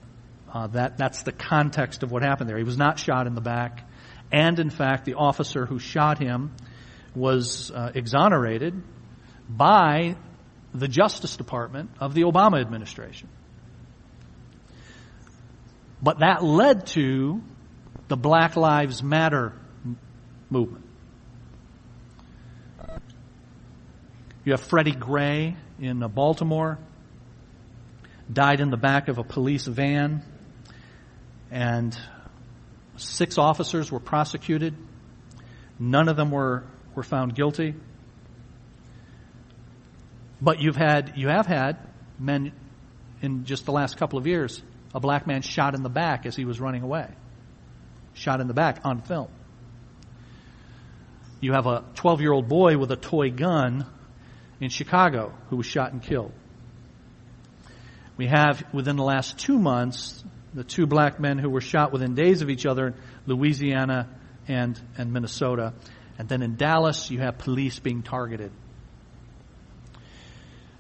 uh, 0.52 0.66
that 0.68 0.98
that's 0.98 1.22
the 1.22 1.33
context 1.33 2.02
of 2.02 2.11
what 2.11 2.22
happened 2.22 2.50
there. 2.50 2.59
He 2.59 2.64
was 2.64 2.76
not 2.76 2.98
shot 2.98 3.26
in 3.26 3.35
the 3.35 3.40
back, 3.40 3.88
and 4.33 4.59
in 4.59 4.70
fact, 4.70 5.04
the 5.04 5.14
officer 5.14 5.66
who 5.66 5.78
shot 5.78 6.18
him 6.18 6.52
was 7.14 7.70
uh, 7.70 7.92
exonerated 7.94 8.83
by 9.48 10.16
the 10.74 10.88
Justice 10.88 11.37
Department 11.37 11.90
of 12.00 12.14
the 12.14 12.22
Obama 12.22 12.61
administration. 12.61 13.28
But 16.02 16.20
that 16.20 16.42
led 16.44 16.87
to 16.88 17.42
the 18.09 18.16
Black 18.16 18.57
Lives 18.57 19.02
Matter 19.02 19.52
movement. 20.50 20.85
You 24.44 24.52
have 24.52 24.62
Freddie 24.62 24.92
Gray 24.92 25.57
in 25.78 26.02
uh, 26.02 26.09
Baltimore, 26.09 26.78
died 28.33 28.61
in 28.61 28.70
the 28.70 28.76
back 28.76 29.09
of 29.09 29.18
a 29.18 29.24
police 29.24 29.66
van, 29.66 30.22
and 31.50 31.98
six 32.96 33.37
officers 33.37 33.92
were 33.92 34.00
prosecuted. 34.00 34.74
None 35.78 36.09
of 36.09 36.16
them 36.16 36.31
were, 36.31 36.64
were 36.94 37.02
found 37.02 37.35
guilty. 37.35 37.74
But 40.40 40.61
you've 40.61 40.77
had, 40.77 41.14
you 41.16 41.29
have 41.29 41.46
had 41.46 41.79
men 42.18 42.53
in 43.20 43.44
just 43.44 43.64
the 43.64 43.72
last 43.72 43.96
couple 43.96 44.18
of 44.18 44.27
years, 44.27 44.62
a 44.94 45.01
black 45.01 45.27
man 45.27 45.42
shot 45.42 45.74
in 45.74 45.83
the 45.83 45.88
back 45.88 46.27
as 46.27 46.37
he 46.37 46.44
was 46.44 46.61
running 46.61 46.83
away. 46.83 47.09
Shot 48.14 48.40
in 48.40 48.46
the 48.46 48.55
back 48.55 48.81
on 48.85 49.03
film. 49.03 49.29
You 51.40 51.53
have 51.53 51.66
a 51.66 51.85
12 51.94 52.20
year 52.20 52.33
old 52.33 52.48
boy 52.48 52.79
with 52.79 52.90
a 52.90 52.96
toy 52.96 53.31
gun 53.31 53.87
in 54.61 54.70
Chicago 54.70 55.33
who 55.51 55.57
was 55.57 55.66
shot 55.66 55.92
and 55.92 56.03
killed. 56.03 56.33
We 58.16 58.27
have, 58.27 58.64
within 58.72 58.96
the 58.96 59.05
last 59.05 59.38
two 59.38 59.59
months, 59.59 60.24
the 60.53 60.64
two 60.64 60.87
black 60.87 61.20
men 61.20 61.38
who 61.38 61.51
were 61.51 61.61
shot 61.61 61.92
within 61.92 62.14
days 62.14 62.42
of 62.42 62.51
each 62.51 62.66
other 62.66 62.88
in 62.88 62.94
Louisiana 63.27 64.09
and, 64.48 64.81
and 64.96 65.12
Minnesota. 65.12 65.74
And 66.18 66.29
then 66.29 66.42
in 66.42 66.57
Dallas, 66.57 67.11
you 67.11 67.20
have 67.20 67.38
police 67.38 67.79
being 67.79 68.03
targeted. 68.03 68.51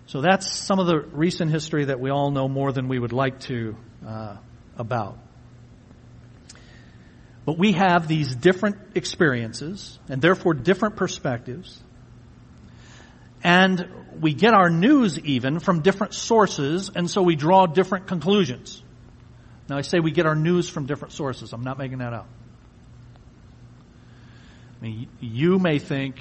So 0.08 0.20
that's 0.20 0.50
some 0.50 0.78
of 0.78 0.86
the 0.86 0.98
recent 0.98 1.50
history 1.50 1.84
that 1.86 2.00
we 2.00 2.10
all 2.10 2.30
know 2.30 2.48
more 2.48 2.72
than 2.72 2.88
we 2.88 2.98
would 2.98 3.12
like 3.12 3.40
to 3.40 3.76
uh, 4.06 4.36
about. 4.76 5.18
But 7.44 7.58
we 7.58 7.72
have 7.72 8.08
these 8.08 8.34
different 8.34 8.76
experiences 8.94 9.98
and 10.08 10.20
therefore 10.20 10.54
different 10.54 10.96
perspectives 10.96 11.80
and 13.42 13.86
we 14.20 14.34
get 14.34 14.52
our 14.52 14.68
news 14.68 15.18
even 15.20 15.60
from 15.60 15.82
different 15.82 16.14
sources, 16.14 16.90
and 16.94 17.08
so 17.08 17.22
we 17.22 17.36
draw 17.36 17.66
different 17.66 18.06
conclusions. 18.06 18.82
Now 19.68 19.76
I 19.76 19.82
say 19.82 20.00
we 20.00 20.10
get 20.10 20.26
our 20.26 20.34
news 20.34 20.68
from 20.68 20.86
different 20.86 21.12
sources. 21.12 21.52
I'm 21.52 21.62
not 21.62 21.78
making 21.78 21.98
that 21.98 22.12
up. 22.12 22.28
I 24.80 24.84
mean, 24.84 25.08
you 25.20 25.58
may 25.58 25.78
think, 25.78 26.16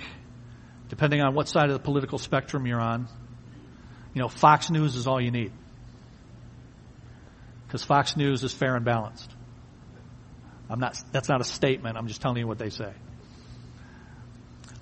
depending 0.89 1.21
on 1.21 1.33
what 1.33 1.47
side 1.47 1.69
of 1.69 1.73
the 1.73 1.79
political 1.79 2.17
spectrum 2.17 2.65
you're 2.65 2.81
on, 2.81 3.07
you 4.17 4.23
know, 4.23 4.29
Fox 4.29 4.71
News 4.71 4.95
is 4.95 5.05
all 5.05 5.21
you 5.21 5.29
need. 5.29 5.51
Because 7.67 7.83
Fox 7.83 8.17
News 8.17 8.43
is 8.43 8.51
fair 8.51 8.75
and 8.75 8.83
balanced. 8.83 9.29
I'm 10.71 10.79
not, 10.79 10.99
that's 11.11 11.29
not 11.29 11.39
a 11.39 11.43
statement, 11.43 11.97
I'm 11.97 12.07
just 12.07 12.19
telling 12.19 12.39
you 12.39 12.47
what 12.47 12.57
they 12.57 12.71
say. 12.71 12.93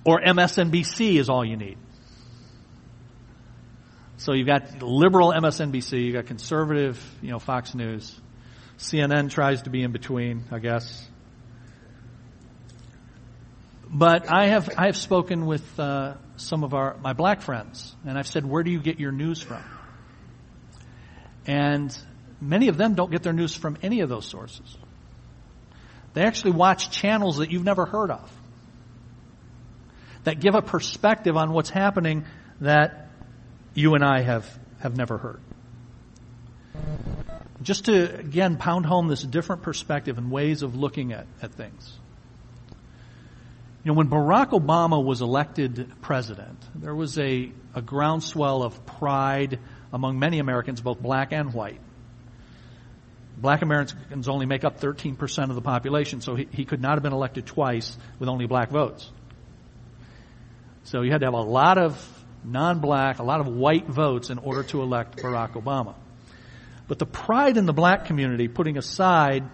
Or 0.04 0.22
MSNBC 0.22 1.18
is 1.18 1.28
all 1.28 1.44
you 1.44 1.58
need. 1.58 1.76
So 4.16 4.32
you've 4.32 4.46
got 4.46 4.82
liberal 4.82 5.32
MSNBC, 5.32 6.02
you've 6.02 6.14
got 6.14 6.24
conservative, 6.24 6.98
you 7.20 7.30
know, 7.30 7.38
Fox 7.38 7.74
News. 7.74 8.18
CNN 8.78 9.28
tries 9.28 9.60
to 9.62 9.70
be 9.70 9.82
in 9.82 9.92
between, 9.92 10.44
I 10.50 10.60
guess. 10.60 11.06
But 13.88 14.30
I 14.30 14.48
have 14.48 14.70
I 14.76 14.86
have 14.86 14.96
spoken 14.96 15.46
with 15.46 15.78
uh, 15.78 16.14
some 16.36 16.64
of 16.64 16.74
our 16.74 16.96
my 16.98 17.12
black 17.12 17.42
friends, 17.42 17.94
and 18.04 18.18
I've 18.18 18.26
said, 18.26 18.44
"Where 18.44 18.62
do 18.62 18.70
you 18.70 18.80
get 18.80 18.98
your 18.98 19.12
news 19.12 19.40
from?" 19.40 19.62
And 21.46 21.96
many 22.40 22.68
of 22.68 22.76
them 22.76 22.94
don't 22.94 23.10
get 23.10 23.22
their 23.22 23.32
news 23.32 23.54
from 23.54 23.78
any 23.82 24.00
of 24.00 24.08
those 24.08 24.26
sources. 24.26 24.76
They 26.14 26.22
actually 26.22 26.52
watch 26.52 26.90
channels 26.90 27.38
that 27.38 27.50
you've 27.50 27.64
never 27.64 27.86
heard 27.86 28.10
of 28.10 28.32
that 30.24 30.40
give 30.40 30.54
a 30.54 30.62
perspective 30.62 31.36
on 31.36 31.52
what's 31.52 31.70
happening 31.70 32.24
that 32.60 33.10
you 33.74 33.94
and 33.94 34.02
I 34.02 34.22
have, 34.22 34.58
have 34.80 34.96
never 34.96 35.18
heard. 35.18 35.40
Just 37.62 37.84
to, 37.84 38.18
again, 38.18 38.56
pound 38.56 38.86
home 38.86 39.06
this 39.06 39.22
different 39.22 39.62
perspective 39.62 40.18
and 40.18 40.30
ways 40.30 40.62
of 40.62 40.74
looking 40.74 41.12
at, 41.12 41.26
at 41.42 41.52
things. 41.52 41.96
You 43.86 43.92
know, 43.92 43.98
when 43.98 44.08
Barack 44.08 44.50
Obama 44.50 45.00
was 45.00 45.20
elected 45.20 45.92
president, 46.00 46.58
there 46.74 46.92
was 46.92 47.16
a, 47.20 47.52
a 47.72 47.80
groundswell 47.80 48.64
of 48.64 48.84
pride 48.84 49.60
among 49.92 50.18
many 50.18 50.40
Americans, 50.40 50.80
both 50.80 51.00
black 51.00 51.30
and 51.30 51.54
white. 51.54 51.80
Black 53.36 53.62
Americans 53.62 54.26
only 54.26 54.44
make 54.44 54.64
up 54.64 54.80
13% 54.80 55.50
of 55.50 55.54
the 55.54 55.62
population, 55.62 56.20
so 56.20 56.34
he, 56.34 56.48
he 56.50 56.64
could 56.64 56.82
not 56.82 56.94
have 56.94 57.04
been 57.04 57.12
elected 57.12 57.46
twice 57.46 57.96
with 58.18 58.28
only 58.28 58.48
black 58.48 58.70
votes. 58.70 59.08
So 60.82 61.02
you 61.02 61.12
had 61.12 61.20
to 61.20 61.28
have 61.28 61.34
a 61.34 61.40
lot 61.40 61.78
of 61.78 62.24
non-black, 62.42 63.20
a 63.20 63.22
lot 63.22 63.38
of 63.38 63.46
white 63.46 63.86
votes 63.86 64.30
in 64.30 64.38
order 64.38 64.64
to 64.64 64.82
elect 64.82 65.18
Barack 65.18 65.52
Obama. 65.52 65.94
But 66.88 66.98
the 66.98 67.06
pride 67.06 67.56
in 67.56 67.66
the 67.66 67.72
black 67.72 68.06
community, 68.06 68.48
putting 68.48 68.78
aside 68.78 69.44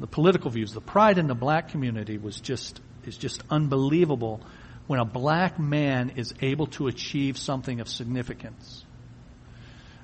the 0.00 0.06
political 0.06 0.50
views, 0.50 0.74
the 0.74 0.82
pride 0.82 1.16
in 1.16 1.28
the 1.28 1.34
black 1.34 1.70
community 1.70 2.18
was 2.18 2.38
just, 2.38 2.82
is 3.08 3.16
just 3.16 3.42
unbelievable 3.50 4.40
when 4.86 5.00
a 5.00 5.04
black 5.04 5.58
man 5.58 6.12
is 6.16 6.32
able 6.40 6.66
to 6.68 6.86
achieve 6.86 7.36
something 7.36 7.80
of 7.80 7.88
significance. 7.88 8.84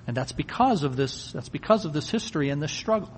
And 0.06 0.16
that's 0.16 0.32
because 0.32 0.82
of 0.82 0.96
this, 0.96 1.32
that's 1.32 1.48
because 1.48 1.84
of 1.84 1.92
this 1.92 2.10
history 2.10 2.50
and 2.50 2.62
this 2.62 2.72
struggle. 2.72 3.12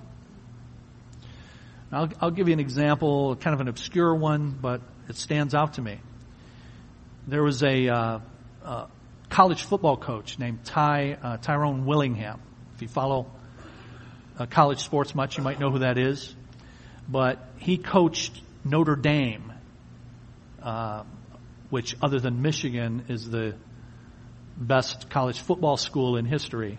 I'll, 1.91 2.09
I'll 2.21 2.31
give 2.31 2.47
you 2.47 2.53
an 2.53 2.59
example, 2.59 3.35
kind 3.35 3.53
of 3.53 3.61
an 3.61 3.67
obscure 3.67 4.13
one, 4.13 4.51
but 4.51 4.81
it 5.09 5.15
stands 5.15 5.55
out 5.55 5.73
to 5.73 5.81
me. 5.81 5.99
There 7.27 7.43
was 7.43 7.63
a, 7.63 7.87
uh, 7.89 8.19
college 9.29 9.63
football 9.63 9.97
coach 9.97 10.39
named 10.39 10.63
Ty, 10.63 11.17
uh, 11.21 11.37
Tyrone 11.37 11.85
Willingham. 11.85 12.41
If 12.75 12.81
you 12.81 12.87
follow 12.87 13.27
uh, 14.37 14.45
college 14.45 14.83
sports 14.83 15.15
much, 15.15 15.37
you 15.37 15.43
might 15.43 15.59
know 15.59 15.71
who 15.71 15.79
that 15.79 15.97
is. 15.97 16.35
But 17.07 17.39
he 17.57 17.77
coached 17.77 18.39
Notre 18.63 18.95
Dame, 18.95 19.53
uh, 20.67 21.03
which 21.69 21.95
other 22.01 22.19
than 22.19 22.41
Michigan 22.41 23.05
is 23.07 23.29
the 23.29 23.55
best 24.57 25.09
college 25.09 25.39
football 25.39 25.77
school 25.77 26.17
in 26.17 26.25
history. 26.25 26.77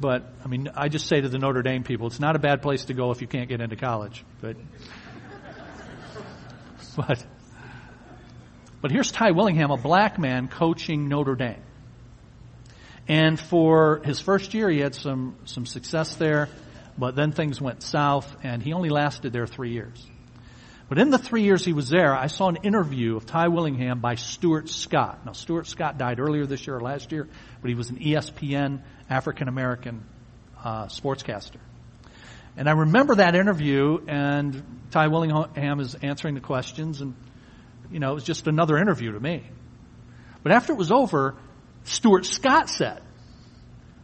But 0.00 0.24
I 0.44 0.48
mean, 0.48 0.68
I 0.74 0.88
just 0.88 1.06
say 1.06 1.20
to 1.20 1.28
the 1.28 1.38
Notre 1.38 1.62
Dame 1.62 1.84
people, 1.84 2.08
it's 2.08 2.18
not 2.18 2.34
a 2.34 2.40
bad 2.40 2.60
place 2.60 2.86
to 2.86 2.94
go 2.94 3.12
if 3.12 3.20
you 3.20 3.28
can't 3.28 3.48
get 3.48 3.60
into 3.60 3.76
college. 3.76 4.24
But, 4.40 4.56
but, 6.96 7.24
but 8.80 8.90
here's 8.90 9.12
Ty 9.12 9.30
Willingham, 9.30 9.70
a 9.70 9.76
black 9.76 10.18
man 10.18 10.48
coaching 10.48 11.08
Notre 11.08 11.36
Dame. 11.36 11.62
And 13.06 13.38
for 13.38 14.00
his 14.04 14.18
first 14.18 14.54
year, 14.54 14.68
he 14.68 14.80
had 14.80 14.96
some, 14.96 15.36
some 15.44 15.66
success 15.66 16.16
there, 16.16 16.48
but 16.98 17.14
then 17.14 17.30
things 17.30 17.60
went 17.60 17.84
south 17.84 18.36
and 18.42 18.60
he 18.60 18.72
only 18.72 18.88
lasted 18.88 19.32
there 19.32 19.46
three 19.46 19.70
years. 19.70 20.04
But 20.92 20.98
in 20.98 21.08
the 21.08 21.16
three 21.16 21.44
years 21.44 21.64
he 21.64 21.72
was 21.72 21.88
there, 21.88 22.14
I 22.14 22.26
saw 22.26 22.50
an 22.50 22.56
interview 22.64 23.16
of 23.16 23.24
Ty 23.24 23.48
Willingham 23.48 24.00
by 24.00 24.16
Stuart 24.16 24.68
Scott. 24.68 25.24
Now, 25.24 25.32
Stuart 25.32 25.66
Scott 25.66 25.96
died 25.96 26.20
earlier 26.20 26.44
this 26.44 26.66
year 26.66 26.76
or 26.76 26.82
last 26.82 27.12
year, 27.12 27.30
but 27.62 27.70
he 27.70 27.74
was 27.74 27.88
an 27.88 27.96
ESPN 27.96 28.82
African 29.08 29.48
American 29.48 30.04
uh, 30.62 30.88
sportscaster. 30.88 31.56
And 32.58 32.68
I 32.68 32.72
remember 32.72 33.14
that 33.14 33.34
interview, 33.34 34.00
and 34.06 34.62
Ty 34.90 35.06
Willingham 35.06 35.80
is 35.80 35.94
answering 35.94 36.34
the 36.34 36.42
questions, 36.42 37.00
and 37.00 37.14
you 37.90 37.98
know, 37.98 38.10
it 38.10 38.14
was 38.16 38.24
just 38.24 38.46
another 38.46 38.76
interview 38.76 39.12
to 39.12 39.18
me. 39.18 39.44
But 40.42 40.52
after 40.52 40.74
it 40.74 40.76
was 40.76 40.92
over, 40.92 41.36
Stuart 41.84 42.26
Scott 42.26 42.68
said, 42.68 43.00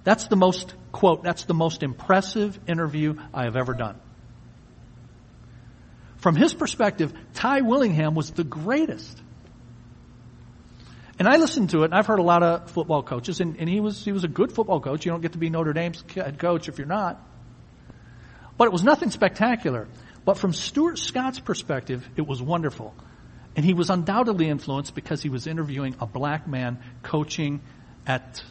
"That's 0.04 0.28
the 0.28 0.36
most 0.36 0.74
quote. 0.90 1.22
That's 1.22 1.44
the 1.44 1.52
most 1.52 1.82
impressive 1.82 2.58
interview 2.66 3.16
I 3.34 3.44
have 3.44 3.56
ever 3.56 3.74
done." 3.74 4.00
From 6.18 6.36
his 6.36 6.52
perspective, 6.52 7.12
Ty 7.34 7.62
Willingham 7.62 8.14
was 8.14 8.30
the 8.30 8.44
greatest. 8.44 9.20
And 11.18 11.26
I 11.26 11.36
listened 11.36 11.70
to 11.70 11.82
it, 11.82 11.86
and 11.86 11.94
I've 11.94 12.06
heard 12.06 12.20
a 12.20 12.24
lot 12.24 12.42
of 12.42 12.70
football 12.70 13.02
coaches, 13.02 13.40
and, 13.40 13.56
and 13.58 13.68
he 13.68 13.80
was 13.80 14.04
he 14.04 14.12
was 14.12 14.22
a 14.22 14.28
good 14.28 14.52
football 14.52 14.80
coach. 14.80 15.04
You 15.04 15.10
don't 15.10 15.20
get 15.20 15.32
to 15.32 15.38
be 15.38 15.50
Notre 15.50 15.72
Dame's 15.72 16.04
head 16.14 16.38
coach 16.38 16.68
if 16.68 16.78
you're 16.78 16.86
not. 16.86 17.20
But 18.56 18.66
it 18.66 18.72
was 18.72 18.84
nothing 18.84 19.10
spectacular. 19.10 19.88
But 20.24 20.38
from 20.38 20.52
Stuart 20.52 20.98
Scott's 20.98 21.40
perspective, 21.40 22.08
it 22.16 22.26
was 22.26 22.42
wonderful. 22.42 22.94
And 23.56 23.64
he 23.64 23.74
was 23.74 23.90
undoubtedly 23.90 24.48
influenced 24.48 24.94
because 24.94 25.22
he 25.22 25.28
was 25.28 25.46
interviewing 25.46 25.96
a 26.00 26.06
black 26.06 26.46
man 26.46 26.78
coaching 27.02 27.60
at 28.06 28.42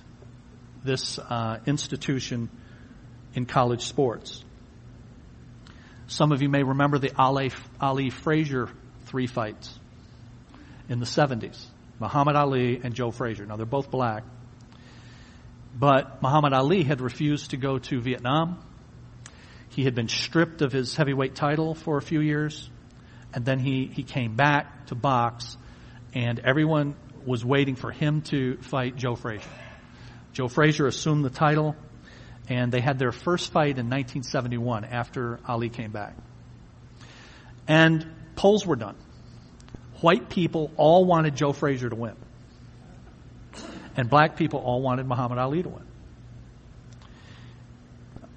this 0.84 1.20
uh, 1.20 1.60
institution 1.66 2.50
in 3.34 3.46
college 3.46 3.84
sports. 3.84 4.44
Some 6.08 6.32
of 6.32 6.41
you 6.41 6.48
may 6.48 6.63
remember 6.63 7.00
the 7.00 7.12
Ali, 7.17 7.52
Ali 7.82 8.10
Frazier 8.10 8.70
three 9.06 9.28
fights 9.28 9.78
in 10.88 11.00
the 11.00 11.06
70s. 11.06 11.65
Muhammad 12.00 12.36
Ali 12.36 12.80
and 12.82 12.93
Joe 12.93 13.12
Frazier. 13.12 13.46
Now 13.46 13.58
they're 13.58 13.65
both 13.65 13.91
black. 13.91 14.24
But 15.78 16.22
Muhammad 16.22 16.54
Ali 16.54 16.84
had 16.84 17.02
refused 17.02 17.52
to 17.52 17.58
go 17.58 17.78
to 17.80 18.00
Vietnam. 18.00 18.63
He 19.70 19.84
had 19.84 19.96
been 19.96 20.08
stripped 20.08 20.62
of 20.62 20.72
his 20.72 20.96
heavyweight 20.96 21.36
title 21.36 21.76
for 21.76 21.98
a 21.98 22.02
few 22.02 22.22
years. 22.22 22.70
And 23.34 23.43
then 23.43 23.60
he, 23.60 23.86
he 23.86 24.04
came 24.04 24.36
back 24.36 24.88
to 24.88 24.96
box 24.96 25.58
and 26.13 26.39
everyone 26.39 26.96
was 27.26 27.43
waiting 27.43 27.76
for 27.76 27.91
him 27.91 28.22
to 28.22 28.58
fight 28.62 28.96
Joe 28.96 29.15
Frazier. 29.15 29.50
Joe 30.32 30.48
Frazier 30.48 30.88
assumed 30.88 31.26
the 31.26 31.30
title 31.30 31.76
and 32.50 32.72
they 32.72 32.80
had 32.80 32.98
their 32.98 33.12
first 33.12 33.52
fight 33.52 33.78
in 33.78 33.90
1971 33.90 34.86
after 34.86 35.40
Ali 35.48 35.70
came 35.70 35.92
back. 35.92 36.16
And 37.68 38.06
polls 38.36 38.66
were 38.66 38.76
done. 38.76 38.96
White 40.02 40.30
people 40.30 40.72
all 40.78 41.06
wanted 41.06 41.36
Joe 41.36 41.54
Frazier 41.54 41.90
to 41.90 41.96
win. 41.96 42.16
And 43.98 44.10
black 44.10 44.38
people 44.38 44.60
all 44.60 44.82
wanted 44.82 45.08
Muhammad 45.08 45.40
Ali 45.40 45.64
to 45.64 45.70
win. 45.70 45.84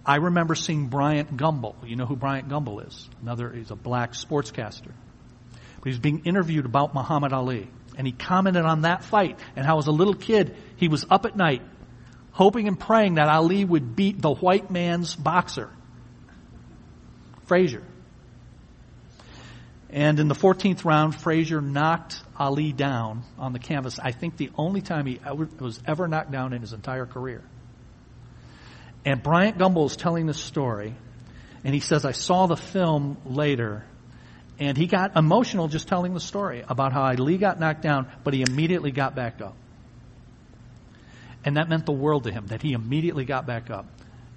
I 0.04 0.16
remember 0.16 0.54
seeing 0.54 0.88
Bryant 0.88 1.36
Gumbel. 1.36 1.74
You 1.86 1.96
know 1.96 2.06
who 2.06 2.16
Bryant 2.16 2.48
Gumbel 2.48 2.86
is? 2.86 3.08
Another, 3.20 3.52
he's 3.52 3.70
a 3.70 3.76
black 3.76 4.12
sportscaster. 4.12 4.90
But 5.52 5.84
he's 5.84 5.98
being 5.98 6.22
interviewed 6.24 6.64
about 6.64 6.94
Muhammad 6.94 7.32
Ali. 7.32 7.68
And 7.96 8.06
he 8.06 8.12
commented 8.12 8.64
on 8.64 8.82
that 8.82 9.04
fight 9.04 9.38
and 9.54 9.66
how 9.66 9.78
as 9.78 9.86
a 9.86 9.92
little 9.92 10.14
kid, 10.14 10.56
he 10.76 10.88
was 10.88 11.04
up 11.10 11.26
at 11.26 11.36
night 11.36 11.62
hoping 12.40 12.66
and 12.66 12.80
praying 12.80 13.16
that 13.16 13.28
Ali 13.28 13.66
would 13.66 13.94
beat 13.94 14.18
the 14.18 14.32
white 14.32 14.70
man's 14.70 15.14
boxer, 15.14 15.68
Frazier. 17.44 17.82
And 19.90 20.18
in 20.18 20.26
the 20.26 20.34
14th 20.34 20.86
round, 20.86 21.14
Frazier 21.14 21.60
knocked 21.60 22.16
Ali 22.38 22.72
down 22.72 23.24
on 23.38 23.52
the 23.52 23.58
canvas. 23.58 23.98
I 23.98 24.12
think 24.12 24.38
the 24.38 24.50
only 24.56 24.80
time 24.80 25.04
he 25.04 25.20
ever, 25.22 25.50
was 25.58 25.82
ever 25.86 26.08
knocked 26.08 26.30
down 26.30 26.54
in 26.54 26.62
his 26.62 26.72
entire 26.72 27.04
career. 27.04 27.44
And 29.04 29.22
Bryant 29.22 29.58
Gumbel 29.58 29.84
is 29.84 29.96
telling 29.96 30.24
this 30.24 30.40
story, 30.40 30.94
and 31.62 31.74
he 31.74 31.80
says, 31.80 32.06
I 32.06 32.12
saw 32.12 32.46
the 32.46 32.56
film 32.56 33.18
later, 33.26 33.84
and 34.58 34.78
he 34.78 34.86
got 34.86 35.14
emotional 35.14 35.68
just 35.68 35.88
telling 35.88 36.14
the 36.14 36.20
story 36.20 36.64
about 36.66 36.94
how 36.94 37.02
Ali 37.02 37.36
got 37.36 37.60
knocked 37.60 37.82
down, 37.82 38.10
but 38.24 38.32
he 38.32 38.40
immediately 38.40 38.92
got 38.92 39.14
back 39.14 39.42
up. 39.42 39.56
And 41.44 41.56
that 41.56 41.68
meant 41.68 41.86
the 41.86 41.92
world 41.92 42.24
to 42.24 42.32
him, 42.32 42.46
that 42.48 42.62
he 42.62 42.72
immediately 42.72 43.24
got 43.24 43.46
back 43.46 43.70
up. 43.70 43.86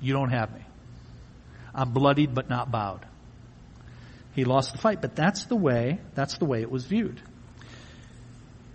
You 0.02 0.14
don't 0.14 0.30
have 0.30 0.54
me. 0.54 0.62
I'm 1.76 1.92
bloodied 1.92 2.34
but 2.34 2.50
not 2.50 2.72
bowed. 2.72 3.06
He 4.34 4.46
lost 4.46 4.72
the 4.72 4.78
fight, 4.78 5.02
but 5.02 5.16
that's 5.16 5.46
the 5.46 5.56
way, 5.56 6.00
that's 6.16 6.38
the 6.38 6.46
way 6.46 6.62
it 6.62 6.72
was 6.72 6.86
viewed. 6.86 7.22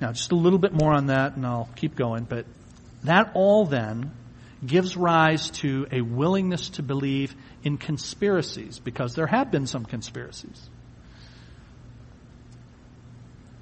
Now, 0.01 0.13
just 0.13 0.31
a 0.31 0.37
little 0.37 0.59
bit 0.59 0.73
more 0.73 0.93
on 0.93 1.07
that 1.07 1.37
and 1.37 1.45
I'll 1.45 1.69
keep 1.75 1.97
going, 1.97 2.25
but 2.25 2.47
that 3.05 3.33
all 3.35 3.67
then 3.67 4.13
gives 4.65 4.97
rise 4.97 5.51
to 5.51 5.87
a 5.91 6.01
willingness 6.01 6.71
to 6.71 6.83
believe 6.83 7.35
in 7.63 7.79
conspiracies 7.79 8.79
because 8.79 9.15
there 9.15 9.27
have 9.27 9.51
been 9.51 9.67
some 9.67 9.85
conspiracies. 9.85 10.69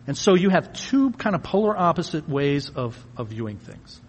And 0.07 0.16
so 0.16 0.35
you 0.35 0.50
have 0.50 0.72
two 0.72 1.11
kind 1.12 1.35
of 1.35 1.42
polar 1.42 1.76
opposite 1.76 2.29
ways 2.29 2.70
of, 2.70 2.96
of 3.16 3.29
viewing 3.29 3.59
things. 3.59 4.00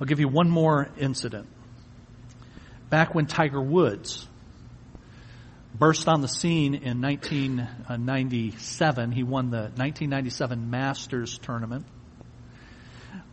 I'll 0.00 0.06
give 0.06 0.20
you 0.20 0.28
one 0.28 0.48
more 0.50 0.88
incident. 0.98 1.48
Back 2.90 3.14
when 3.14 3.26
Tiger 3.26 3.60
Woods 3.60 4.26
burst 5.74 6.08
on 6.08 6.20
the 6.20 6.28
scene 6.28 6.74
in 6.74 7.00
1997, 7.00 9.12
he 9.12 9.22
won 9.22 9.50
the 9.50 9.70
1997 9.76 10.70
Masters 10.70 11.38
tournament 11.38 11.86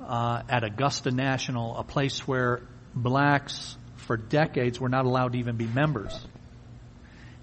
uh, 0.02 0.44
at 0.50 0.64
Augusta 0.64 1.12
National, 1.12 1.78
a 1.78 1.84
place 1.84 2.28
where 2.28 2.62
blacks 2.94 3.78
for 3.98 4.18
decades 4.18 4.80
were 4.80 4.90
not 4.90 5.06
allowed 5.06 5.34
to 5.34 5.40
even 5.40 5.58
be 5.58 5.68
members. 5.68 6.20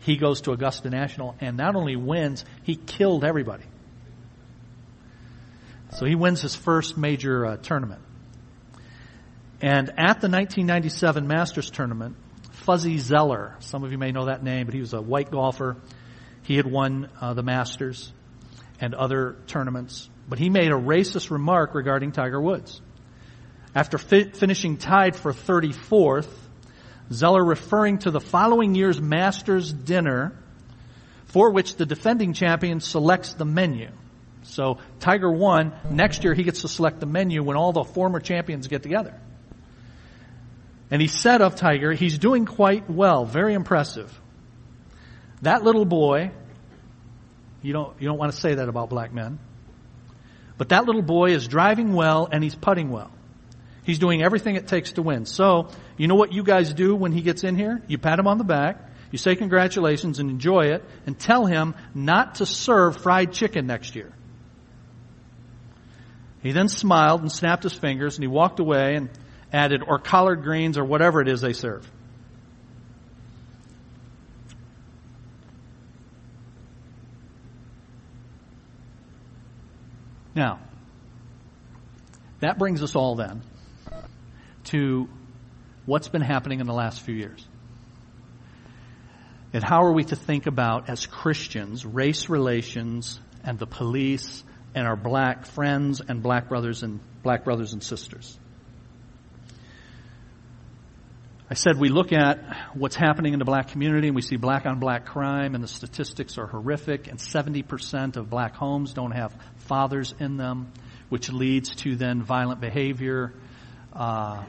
He 0.00 0.16
goes 0.16 0.40
to 0.42 0.52
Augusta 0.52 0.90
National 0.90 1.34
and 1.40 1.56
not 1.56 1.76
only 1.76 1.96
wins, 1.96 2.44
he 2.62 2.76
killed 2.76 3.24
everybody. 3.24 3.64
So 5.92 6.04
he 6.04 6.14
wins 6.14 6.42
his 6.42 6.54
first 6.54 6.98
major 6.98 7.46
uh, 7.46 7.56
tournament. 7.56 8.02
And 9.60 9.88
at 9.90 10.20
the 10.20 10.28
1997 10.28 11.26
Masters 11.26 11.70
tournament, 11.70 12.16
Fuzzy 12.52 12.98
Zoeller, 12.98 13.56
some 13.60 13.82
of 13.82 13.90
you 13.90 13.98
may 13.98 14.12
know 14.12 14.26
that 14.26 14.42
name, 14.42 14.66
but 14.66 14.74
he 14.74 14.80
was 14.80 14.92
a 14.92 15.00
white 15.00 15.30
golfer. 15.30 15.76
He 16.42 16.56
had 16.56 16.66
won 16.66 17.08
uh, 17.20 17.34
the 17.34 17.42
Masters 17.42 18.12
and 18.80 18.94
other 18.94 19.36
tournaments, 19.48 20.08
but 20.28 20.38
he 20.38 20.48
made 20.48 20.70
a 20.70 20.76
racist 20.76 21.30
remark 21.30 21.74
regarding 21.74 22.12
Tiger 22.12 22.40
Woods. 22.40 22.80
After 23.74 23.98
fi- 23.98 24.30
finishing 24.30 24.76
tied 24.76 25.16
for 25.16 25.32
34th, 25.32 26.28
Zoeller 27.12 27.44
referring 27.44 27.98
to 27.98 28.10
the 28.10 28.20
following 28.20 28.74
year's 28.74 29.00
Masters 29.00 29.72
dinner 29.72 30.38
for 31.26 31.50
which 31.50 31.76
the 31.76 31.86
defending 31.86 32.32
champion 32.32 32.80
selects 32.80 33.34
the 33.34 33.44
menu. 33.44 33.90
So 34.42 34.78
Tiger 35.00 35.30
won. 35.30 35.74
Next 35.90 36.24
year 36.24 36.34
he 36.34 36.42
gets 36.42 36.62
to 36.62 36.68
select 36.68 37.00
the 37.00 37.06
menu 37.06 37.42
when 37.42 37.56
all 37.56 37.72
the 37.72 37.84
former 37.84 38.20
champions 38.20 38.68
get 38.68 38.82
together. 38.82 39.20
And 40.90 41.02
he 41.02 41.08
said 41.08 41.42
of 41.42 41.54
Tiger, 41.54 41.92
he's 41.92 42.18
doing 42.18 42.46
quite 42.46 42.88
well, 42.88 43.24
very 43.24 43.54
impressive. 43.54 44.18
That 45.42 45.62
little 45.62 45.84
boy, 45.84 46.30
you 47.62 47.72
don't, 47.72 48.00
you 48.00 48.08
don't 48.08 48.18
want 48.18 48.32
to 48.32 48.38
say 48.38 48.54
that 48.54 48.68
about 48.68 48.88
black 48.88 49.12
men, 49.12 49.38
But 50.56 50.70
that 50.70 50.86
little 50.86 51.02
boy 51.02 51.30
is 51.30 51.46
driving 51.46 51.92
well 51.92 52.28
and 52.30 52.42
he's 52.42 52.54
putting 52.54 52.90
well. 52.90 53.10
He's 53.84 53.98
doing 53.98 54.22
everything 54.22 54.56
it 54.56 54.66
takes 54.66 54.92
to 54.92 55.02
win. 55.02 55.24
So, 55.24 55.68
you 55.96 56.08
know 56.08 56.14
what 56.14 56.32
you 56.32 56.42
guys 56.42 56.72
do 56.74 56.94
when 56.94 57.12
he 57.12 57.22
gets 57.22 57.44
in 57.44 57.56
here? 57.56 57.82
You 57.86 57.98
pat 57.98 58.18
him 58.18 58.26
on 58.26 58.38
the 58.38 58.44
back, 58.44 58.84
you 59.10 59.18
say 59.18 59.34
congratulations 59.34 60.18
and 60.18 60.30
enjoy 60.30 60.72
it, 60.72 60.84
and 61.06 61.18
tell 61.18 61.46
him 61.46 61.74
not 61.94 62.36
to 62.36 62.46
serve 62.46 62.98
fried 62.98 63.32
chicken 63.32 63.66
next 63.66 63.94
year. 63.94 64.12
He 66.42 66.52
then 66.52 66.68
smiled 66.68 67.22
and 67.22 67.32
snapped 67.32 67.62
his 67.62 67.72
fingers 67.72 68.16
and 68.16 68.22
he 68.22 68.28
walked 68.28 68.60
away 68.60 68.94
and 68.94 69.10
added, 69.52 69.82
or 69.86 69.98
collard 69.98 70.42
greens 70.42 70.78
or 70.78 70.84
whatever 70.84 71.20
it 71.20 71.28
is 71.28 71.40
they 71.40 71.52
serve. 71.52 71.88
Now, 80.34 80.60
that 82.40 82.58
brings 82.58 82.82
us 82.82 82.94
all 82.94 83.16
then 83.16 83.42
to 84.64 85.08
what's 85.84 86.08
been 86.08 86.22
happening 86.22 86.60
in 86.60 86.66
the 86.66 86.74
last 86.74 87.00
few 87.00 87.14
years. 87.14 87.44
And 89.52 89.64
how 89.64 89.84
are 89.84 89.92
we 89.92 90.04
to 90.04 90.14
think 90.14 90.46
about, 90.46 90.90
as 90.90 91.06
Christians, 91.06 91.84
race 91.84 92.28
relations 92.28 93.18
and 93.42 93.58
the 93.58 93.66
police 93.66 94.44
and 94.74 94.86
our 94.86 94.94
black 94.94 95.46
friends 95.46 96.02
and 96.06 96.22
black 96.22 96.48
brothers 96.48 96.82
and 96.82 97.00
black 97.22 97.44
brothers 97.44 97.72
and 97.72 97.82
sisters? 97.82 98.38
I 101.50 101.54
said 101.54 101.78
we 101.78 101.88
look 101.88 102.12
at 102.12 102.74
what's 102.74 102.94
happening 102.94 103.32
in 103.32 103.38
the 103.38 103.46
black 103.46 103.68
community 103.68 104.08
and 104.08 104.14
we 104.14 104.20
see 104.20 104.36
black 104.36 104.66
on 104.66 104.80
black 104.80 105.06
crime 105.06 105.54
and 105.54 105.64
the 105.64 105.68
statistics 105.68 106.36
are 106.36 106.46
horrific 106.46 107.06
and 107.06 107.18
70% 107.18 108.16
of 108.16 108.28
black 108.28 108.54
homes 108.54 108.92
don't 108.92 109.12
have 109.12 109.34
fathers 109.56 110.14
in 110.20 110.36
them, 110.36 110.70
which 111.08 111.32
leads 111.32 111.74
to 111.76 111.96
then 111.96 112.22
violent 112.22 112.60
behavior, 112.60 113.32
uh, 113.94 114.44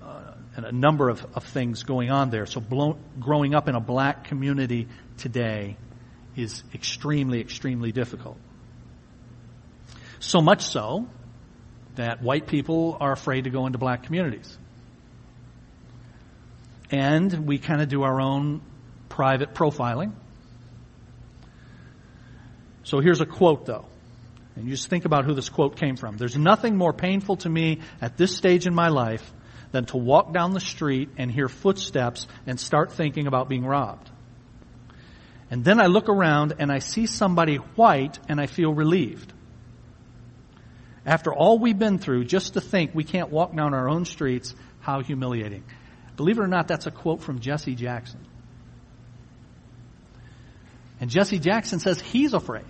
uh, 0.00 0.34
and 0.54 0.64
a 0.64 0.70
number 0.70 1.08
of, 1.08 1.26
of, 1.34 1.42
things 1.42 1.82
going 1.82 2.10
on 2.10 2.30
there. 2.30 2.46
So 2.46 2.62
growing 3.18 3.54
up 3.56 3.68
in 3.68 3.74
a 3.74 3.80
black 3.80 4.24
community 4.24 4.86
today 5.16 5.76
is 6.36 6.62
extremely, 6.72 7.40
extremely 7.40 7.90
difficult. 7.90 8.38
So 10.20 10.40
much 10.40 10.62
so 10.62 11.08
that 11.96 12.22
white 12.22 12.46
people 12.46 12.96
are 13.00 13.10
afraid 13.10 13.44
to 13.44 13.50
go 13.50 13.66
into 13.66 13.78
black 13.78 14.04
communities 14.04 14.56
and 16.90 17.46
we 17.46 17.58
kind 17.58 17.80
of 17.80 17.88
do 17.88 18.02
our 18.02 18.20
own 18.20 18.62
private 19.08 19.54
profiling. 19.54 20.12
So 22.84 23.00
here's 23.00 23.20
a 23.20 23.26
quote 23.26 23.66
though. 23.66 23.86
And 24.56 24.64
you 24.66 24.72
just 24.72 24.88
think 24.88 25.04
about 25.04 25.24
who 25.24 25.34
this 25.34 25.48
quote 25.48 25.76
came 25.76 25.96
from. 25.96 26.16
There's 26.16 26.36
nothing 26.36 26.76
more 26.76 26.92
painful 26.92 27.36
to 27.38 27.48
me 27.48 27.80
at 28.00 28.16
this 28.16 28.36
stage 28.36 28.66
in 28.66 28.74
my 28.74 28.88
life 28.88 29.32
than 29.70 29.84
to 29.86 29.96
walk 29.96 30.32
down 30.32 30.52
the 30.52 30.60
street 30.60 31.10
and 31.16 31.30
hear 31.30 31.48
footsteps 31.48 32.26
and 32.46 32.58
start 32.58 32.92
thinking 32.92 33.26
about 33.26 33.48
being 33.48 33.64
robbed. 33.64 34.10
And 35.50 35.64
then 35.64 35.80
I 35.80 35.86
look 35.86 36.08
around 36.08 36.54
and 36.58 36.72
I 36.72 36.80
see 36.80 37.06
somebody 37.06 37.56
white 37.56 38.18
and 38.28 38.40
I 38.40 38.46
feel 38.46 38.72
relieved. 38.72 39.32
After 41.06 41.32
all 41.32 41.58
we've 41.58 41.78
been 41.78 41.98
through, 41.98 42.24
just 42.24 42.54
to 42.54 42.60
think 42.60 42.94
we 42.94 43.04
can't 43.04 43.30
walk 43.30 43.54
down 43.54 43.74
our 43.74 43.88
own 43.88 44.04
streets, 44.04 44.54
how 44.80 45.00
humiliating. 45.00 45.64
Believe 46.18 46.38
it 46.38 46.42
or 46.42 46.48
not, 46.48 46.66
that's 46.66 46.86
a 46.86 46.90
quote 46.90 47.22
from 47.22 47.38
Jesse 47.38 47.76
Jackson. 47.76 48.18
And 51.00 51.08
Jesse 51.08 51.38
Jackson 51.38 51.78
says 51.78 52.00
he's 52.00 52.34
afraid. 52.34 52.64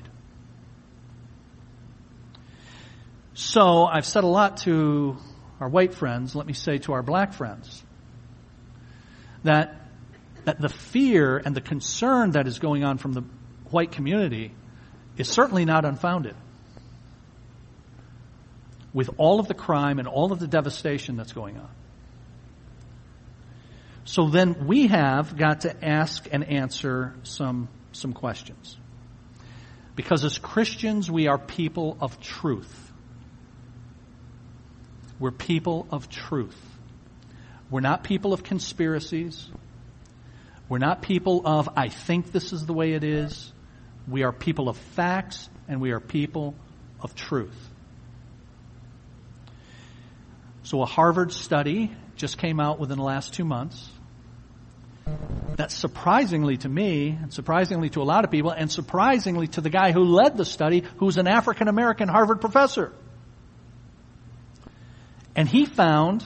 So 3.33 3.87
I've 3.87 4.05
said 4.05 4.25
a 4.25 4.29
lot 4.29 4.59
to 4.59 5.17
our 5.61 5.69
white 5.71 5.95
friends, 5.95 6.35
let 6.35 6.47
me 6.47 6.53
say 6.53 6.77
to 6.79 6.93
our 6.93 7.03
black 7.03 7.33
friends, 7.33 7.83
that, 9.45 9.81
that 10.45 10.61
the 10.61 10.69
fear 10.69 11.39
and 11.39 11.57
the 11.57 11.63
concern 11.63 12.33
that 12.33 12.47
is 12.47 12.59
going 12.59 12.85
on 12.85 12.99
from 12.99 13.15
the 13.15 13.23
white 13.71 13.93
community 13.93 14.53
is 15.17 15.27
certainly 15.27 15.65
not 15.65 15.87
unfounded. 15.87 16.37
With 18.93 19.09
all 19.17 19.41
of 19.41 19.49
the 19.49 19.55
crime 19.55 19.99
and 19.99 20.07
all 20.07 20.33
of 20.33 20.39
the 20.39 20.47
devastation 20.47 21.17
that's 21.17 21.33
going 21.33 21.57
on. 21.57 21.71
So 24.09 24.31
then 24.31 24.67
we 24.67 24.87
have 24.87 25.37
got 25.37 25.61
to 25.61 25.85
ask 25.85 26.27
and 26.33 26.43
answer 26.43 27.15
some, 27.25 27.69
some 27.93 28.15
questions. 28.15 28.75
Because 29.97 30.25
as 30.25 30.39
Christians, 30.39 31.11
we 31.11 31.29
are 31.29 31.37
people 31.37 31.99
of 32.01 32.19
truth. 32.19 32.91
We're 35.21 35.31
people 35.31 35.87
of 35.91 36.09
truth. 36.09 36.59
We're 37.69 37.83
not 37.83 38.03
people 38.03 38.33
of 38.33 38.43
conspiracies. 38.43 39.47
We're 40.71 40.79
not 40.79 41.03
people 41.03 41.47
of, 41.47 41.69
I 41.77 41.91
think 41.91 42.33
this 42.33 42.55
is 42.55 42.65
the 42.65 42.73
way 42.73 42.95
it 42.95 43.05
is. 43.05 43.53
We 44.09 44.23
are 44.23 44.33
people 44.33 44.71
of 44.71 44.79
facts 44.79 45.51
and 45.69 45.83
we 45.83 45.91
are 45.91 46.01
people 46.01 46.55
of 47.03 47.15
truth. 47.15 47.69
So 50.63 50.81
a 50.81 50.87
Harvard 50.87 51.31
study 51.31 51.95
just 52.17 52.39
came 52.39 52.59
out 52.59 52.81
within 52.81 52.97
the 52.97 53.05
last 53.05 53.35
two 53.35 53.45
months 53.45 53.91
that 55.57 55.73
surprisingly 55.73 56.57
to 56.57 56.69
me, 56.69 57.19
and 57.21 57.33
surprisingly 57.33 57.91
to 57.91 58.01
a 58.01 58.05
lot 58.05 58.25
of 58.25 58.31
people, 58.31 58.53
and 58.53 58.71
surprisingly 58.71 59.49
to 59.49 59.61
the 59.61 59.71
guy 59.71 59.91
who 59.91 60.05
led 60.05 60.37
the 60.37 60.45
study, 60.45 60.85
who's 60.99 61.17
an 61.17 61.27
African 61.27 61.67
American 61.67 62.09
Harvard 62.09 62.41
professor. 62.41 62.93
And 65.35 65.49
he 65.49 65.67
found 65.67 66.25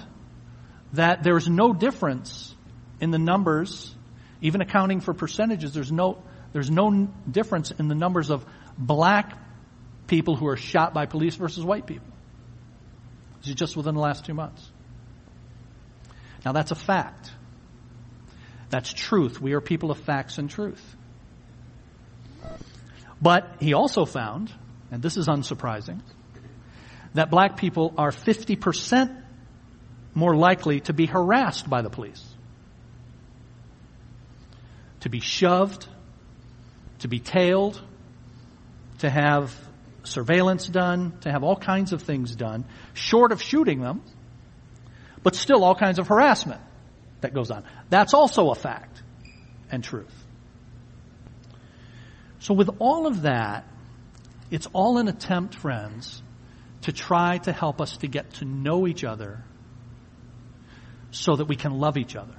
that 0.92 1.22
there's 1.22 1.48
no 1.48 1.72
difference 1.72 2.54
in 3.00 3.10
the 3.10 3.18
numbers, 3.18 3.94
even 4.42 4.60
accounting 4.60 5.00
for 5.00 5.14
percentages, 5.14 5.72
there's 5.72 5.92
no, 5.92 6.22
there's 6.52 6.70
no 6.70 7.08
difference 7.30 7.70
in 7.70 7.88
the 7.88 7.94
numbers 7.94 8.30
of 8.30 8.44
black 8.76 9.38
people 10.06 10.36
who 10.36 10.46
are 10.46 10.56
shot 10.56 10.92
by 10.92 11.06
police 11.06 11.36
versus 11.36 11.64
white 11.64 11.86
people. 11.86 12.06
This 13.40 13.48
is 13.48 13.54
just 13.54 13.76
within 13.76 13.94
the 13.94 14.00
last 14.00 14.24
two 14.26 14.34
months. 14.34 14.70
Now 16.44 16.52
that's 16.52 16.70
a 16.70 16.76
fact. 16.76 17.30
That's 18.72 18.90
truth. 18.90 19.38
We 19.38 19.52
are 19.52 19.60
people 19.60 19.90
of 19.90 19.98
facts 19.98 20.38
and 20.38 20.48
truth. 20.48 20.82
But 23.20 23.56
he 23.60 23.74
also 23.74 24.06
found, 24.06 24.50
and 24.90 25.02
this 25.02 25.18
is 25.18 25.28
unsurprising, 25.28 26.00
that 27.12 27.30
black 27.30 27.58
people 27.58 27.92
are 27.98 28.10
50% 28.10 29.22
more 30.14 30.34
likely 30.34 30.80
to 30.80 30.94
be 30.94 31.04
harassed 31.04 31.68
by 31.68 31.82
the 31.82 31.90
police. 31.90 32.26
To 35.00 35.10
be 35.10 35.20
shoved, 35.20 35.86
to 37.00 37.08
be 37.08 37.20
tailed, 37.20 37.78
to 39.00 39.10
have 39.10 39.54
surveillance 40.02 40.66
done, 40.66 41.12
to 41.20 41.30
have 41.30 41.44
all 41.44 41.56
kinds 41.56 41.92
of 41.92 42.00
things 42.00 42.34
done, 42.34 42.64
short 42.94 43.32
of 43.32 43.42
shooting 43.42 43.82
them, 43.82 44.00
but 45.22 45.34
still 45.34 45.62
all 45.62 45.74
kinds 45.74 45.98
of 45.98 46.08
harassment 46.08 46.62
that 47.22 47.34
goes 47.34 47.50
on. 47.50 47.64
That's 47.88 48.14
also 48.14 48.50
a 48.50 48.54
fact 48.54 49.02
and 49.70 49.82
truth. 49.82 50.14
So 52.40 52.54
with 52.54 52.70
all 52.78 53.06
of 53.06 53.22
that, 53.22 53.64
it's 54.50 54.66
all 54.72 54.98
an 54.98 55.08
attempt, 55.08 55.54
friends, 55.54 56.22
to 56.82 56.92
try 56.92 57.38
to 57.38 57.52
help 57.52 57.80
us 57.80 57.96
to 57.98 58.08
get 58.08 58.34
to 58.34 58.44
know 58.44 58.86
each 58.86 59.04
other 59.04 59.42
so 61.12 61.36
that 61.36 61.46
we 61.46 61.56
can 61.56 61.72
love 61.72 61.96
each 61.96 62.16
other. 62.16 62.34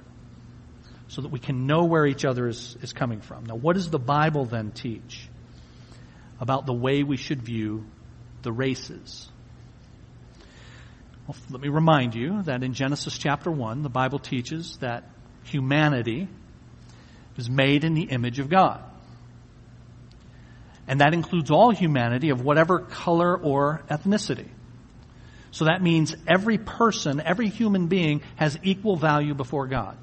So 1.08 1.22
that 1.22 1.30
we 1.30 1.38
can 1.38 1.66
know 1.66 1.84
where 1.84 2.06
each 2.06 2.24
other 2.24 2.48
is, 2.48 2.76
is 2.82 2.92
coming 2.92 3.20
from. 3.20 3.46
Now, 3.46 3.56
what 3.56 3.74
does 3.74 3.90
the 3.90 3.98
Bible 3.98 4.44
then 4.44 4.72
teach 4.72 5.28
about 6.40 6.66
the 6.66 6.72
way 6.72 7.02
we 7.02 7.16
should 7.16 7.42
view 7.42 7.84
the 8.42 8.52
races? 8.52 9.28
Well, 11.26 11.36
let 11.50 11.60
me 11.62 11.68
remind 11.68 12.14
you 12.14 12.42
that 12.42 12.62
in 12.62 12.74
Genesis 12.74 13.16
chapter 13.16 13.50
1, 13.50 13.82
the 13.82 13.88
Bible 13.88 14.18
teaches 14.18 14.76
that 14.78 15.04
humanity 15.44 16.28
is 17.36 17.48
made 17.48 17.84
in 17.84 17.94
the 17.94 18.02
image 18.02 18.38
of 18.38 18.50
God. 18.50 18.82
And 20.86 21.00
that 21.00 21.14
includes 21.14 21.50
all 21.50 21.70
humanity 21.70 22.28
of 22.28 22.42
whatever 22.42 22.80
color 22.80 23.34
or 23.36 23.82
ethnicity. 23.90 24.48
So 25.50 25.64
that 25.64 25.82
means 25.82 26.14
every 26.26 26.58
person, 26.58 27.22
every 27.24 27.48
human 27.48 27.86
being 27.86 28.20
has 28.36 28.58
equal 28.62 28.96
value 28.96 29.34
before 29.34 29.66
God. 29.66 29.96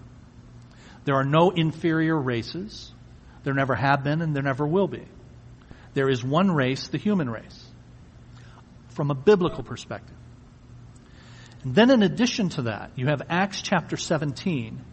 There 1.05 1.15
are 1.15 1.23
no 1.23 1.51
inferior 1.51 2.17
races. 2.17 2.91
There 3.43 3.53
never 3.53 3.75
have 3.75 4.03
been 4.03 4.21
and 4.21 4.35
there 4.35 4.43
never 4.43 4.65
will 4.65 4.87
be. 4.87 5.03
There 5.93 6.09
is 6.09 6.23
one 6.23 6.49
race, 6.49 6.87
the 6.87 6.97
human 6.97 7.29
race. 7.29 7.65
From 8.89 9.11
a 9.11 9.15
biblical 9.15 9.63
perspective. 9.63 10.15
And 11.63 11.75
then 11.75 11.91
in 11.91 12.03
addition 12.03 12.49
to 12.49 12.63
that, 12.63 12.91
you 12.95 13.07
have 13.07 13.21
Acts 13.29 13.61
chapter 13.61 13.97
17 13.97 14.83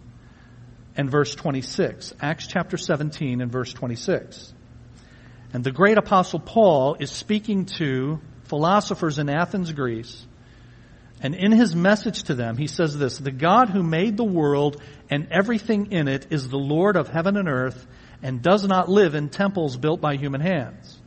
and 0.97 1.11
verse 1.11 1.35
26. 1.35 2.15
Acts 2.21 2.47
chapter 2.47 2.77
17 2.77 3.41
and 3.41 3.51
verse 3.51 3.73
26. 3.73 4.53
And 5.53 5.65
the 5.65 5.73
great 5.73 5.97
apostle 5.97 6.41
Paul 6.41 6.97
is 7.01 7.11
speaking 7.11 7.67
to 7.77 8.21
philosophers 8.45 9.19
in 9.19 9.31
Athens, 9.31 9.73
Greece. 9.73 10.27
And 11.21 11.35
in 11.35 11.53
his 11.53 11.75
message 11.75 12.25
to 12.25 12.35
them, 12.35 12.57
he 12.57 12.67
says 12.67 12.97
this, 12.97 13.19
the 13.19 13.31
God 13.31 13.71
who 13.71 13.83
made 13.83 14.17
the 14.17 14.25
world 14.25 14.81
and 15.09 15.29
everything 15.31 15.91
in 15.91 16.07
it 16.07 16.27
is 16.31 16.49
the 16.49 16.59
Lord 16.59 16.97
of 16.97 17.09
heaven 17.09 17.37
and 17.37 17.49
earth 17.49 17.87
and 18.23 18.43
does 18.43 18.67
not 18.67 18.89
live 18.89 19.15
in 19.15 19.31
temples 19.31 19.77
built 19.77 20.01
by 20.01 20.17
human 20.17 20.41
hands. 20.41 20.99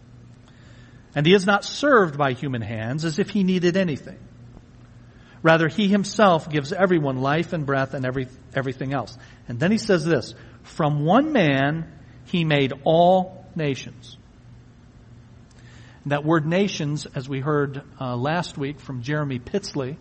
And 1.13 1.25
he 1.25 1.33
is 1.33 1.45
not 1.45 1.63
served 1.63 2.17
by 2.17 2.33
human 2.33 2.61
hands 2.61 3.05
as 3.05 3.19
if 3.19 3.29
he 3.29 3.43
needed 3.43 3.77
anything. 3.77 4.17
Rather, 5.43 5.67
he 5.67 5.87
himself 5.87 6.49
gives 6.49 6.71
everyone 6.71 7.17
life 7.21 7.53
and 7.53 7.65
breath 7.65 7.93
and 7.93 8.05
every, 8.05 8.27
everything 8.53 8.93
else. 8.93 9.17
And 9.47 9.59
then 9.59 9.71
he 9.71 9.77
says 9.77 10.05
this, 10.05 10.35
from 10.63 11.03
one 11.03 11.33
man 11.33 11.91
he 12.25 12.43
made 12.43 12.73
all 12.83 13.45
nations. 13.55 14.17
That 16.05 16.23
word 16.23 16.45
nations, 16.45 17.07
as 17.13 17.27
we 17.27 17.39
heard 17.39 17.83
uh, 17.99 18.15
last 18.15 18.57
week 18.57 18.79
from 18.79 19.01
Jeremy 19.01 19.39
Pitsley, 19.39 19.97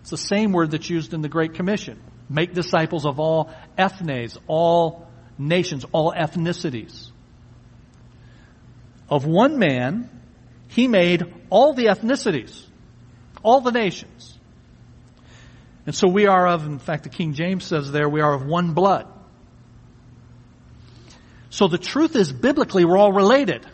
it's 0.00 0.10
the 0.10 0.16
same 0.16 0.52
word 0.52 0.70
that's 0.70 0.88
used 0.88 1.14
in 1.14 1.22
the 1.22 1.28
Great 1.28 1.54
Commission. 1.54 2.00
Make 2.28 2.54
disciples 2.54 3.06
of 3.06 3.20
all 3.20 3.52
ethnes, 3.76 4.36
all 4.46 5.08
nations, 5.38 5.84
all 5.92 6.12
ethnicities. 6.12 7.10
Of 9.08 9.26
one 9.26 9.58
man, 9.58 10.10
he 10.68 10.88
made 10.88 11.34
all 11.50 11.72
the 11.72 11.86
ethnicities, 11.86 12.64
all 13.42 13.60
the 13.60 13.72
nations. 13.72 14.37
And 15.88 15.96
so 15.96 16.06
we 16.06 16.26
are 16.26 16.46
of, 16.46 16.66
in 16.66 16.78
fact, 16.78 17.04
the 17.04 17.08
King 17.08 17.32
James 17.32 17.64
says 17.64 17.90
there, 17.90 18.10
we 18.10 18.20
are 18.20 18.34
of 18.34 18.44
one 18.44 18.74
blood. 18.74 19.06
So 21.48 21.66
the 21.66 21.78
truth 21.78 22.14
is, 22.14 22.30
biblically, 22.30 22.84
we're 22.84 22.98
all 22.98 23.10
related. 23.10 23.66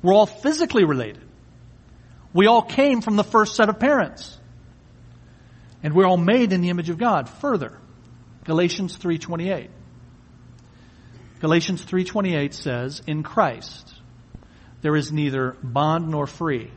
We're 0.00 0.14
all 0.14 0.24
physically 0.24 0.84
related. 0.84 1.22
We 2.32 2.46
all 2.46 2.62
came 2.62 3.02
from 3.02 3.16
the 3.16 3.24
first 3.24 3.56
set 3.56 3.68
of 3.68 3.78
parents. 3.78 4.38
And 5.82 5.92
we're 5.92 6.06
all 6.06 6.16
made 6.16 6.54
in 6.54 6.62
the 6.62 6.70
image 6.70 6.88
of 6.88 6.96
God. 6.96 7.28
Further, 7.28 7.76
Galatians 8.44 8.96
3.28. 8.96 9.68
Galatians 11.40 11.84
3.28 11.84 12.54
says, 12.54 13.02
In 13.06 13.22
Christ, 13.22 13.92
there 14.80 14.96
is 14.96 15.12
neither 15.12 15.58
bond 15.62 16.08
nor 16.08 16.26
free, 16.26 16.70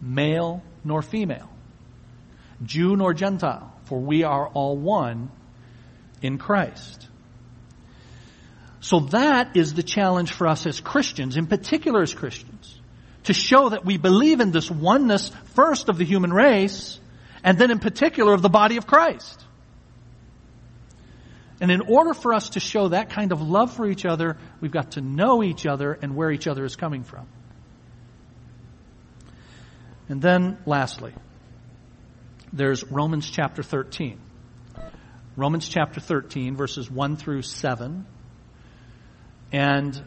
male 0.00 0.62
nor 0.82 1.02
female, 1.02 1.50
Jew 2.66 2.96
nor 2.96 3.14
Gentile, 3.14 3.72
for 3.84 3.98
we 3.98 4.22
are 4.22 4.48
all 4.48 4.76
one 4.76 5.30
in 6.22 6.38
Christ. 6.38 7.08
So 8.80 9.00
that 9.00 9.56
is 9.56 9.74
the 9.74 9.82
challenge 9.82 10.32
for 10.32 10.46
us 10.46 10.66
as 10.66 10.80
Christians, 10.80 11.36
in 11.36 11.46
particular 11.46 12.02
as 12.02 12.12
Christians, 12.12 12.80
to 13.24 13.32
show 13.32 13.70
that 13.70 13.84
we 13.84 13.96
believe 13.96 14.40
in 14.40 14.50
this 14.50 14.70
oneness 14.70 15.30
first 15.54 15.88
of 15.88 15.96
the 15.96 16.04
human 16.04 16.32
race, 16.32 17.00
and 17.42 17.58
then 17.58 17.70
in 17.70 17.78
particular 17.78 18.34
of 18.34 18.42
the 18.42 18.50
body 18.50 18.76
of 18.76 18.86
Christ. 18.86 19.42
And 21.60 21.70
in 21.70 21.80
order 21.80 22.12
for 22.12 22.34
us 22.34 22.50
to 22.50 22.60
show 22.60 22.88
that 22.88 23.10
kind 23.10 23.32
of 23.32 23.40
love 23.40 23.74
for 23.74 23.88
each 23.88 24.04
other, 24.04 24.36
we've 24.60 24.70
got 24.70 24.92
to 24.92 25.00
know 25.00 25.42
each 25.42 25.66
other 25.66 25.92
and 25.92 26.14
where 26.14 26.30
each 26.30 26.46
other 26.46 26.64
is 26.64 26.76
coming 26.76 27.04
from. 27.04 27.26
And 30.08 30.20
then 30.20 30.58
lastly, 30.66 31.14
there's 32.54 32.84
Romans 32.84 33.28
chapter 33.28 33.64
13. 33.64 34.20
Romans 35.36 35.68
chapter 35.68 36.00
13 36.00 36.54
verses 36.56 36.88
1 36.88 37.16
through 37.16 37.42
7 37.42 38.06
and 39.52 40.02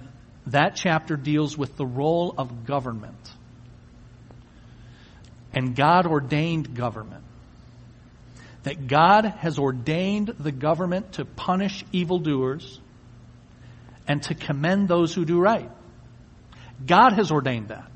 that 0.47 0.75
chapter 0.75 1.17
deals 1.17 1.57
with 1.57 1.75
the 1.75 1.85
role 1.85 2.33
of 2.37 2.65
government 2.65 3.19
and 5.53 5.75
God 5.75 6.05
ordained 6.05 6.73
government. 6.73 7.23
That 8.63 8.87
God 8.87 9.25
has 9.25 9.59
ordained 9.59 10.35
the 10.39 10.51
government 10.51 11.13
to 11.13 11.25
punish 11.25 11.83
evildoers 11.91 12.79
and 14.07 14.23
to 14.23 14.35
commend 14.35 14.87
those 14.87 15.13
who 15.13 15.25
do 15.25 15.39
right. 15.39 15.69
God 16.85 17.13
has 17.13 17.31
ordained 17.31 17.69
that. 17.69 17.91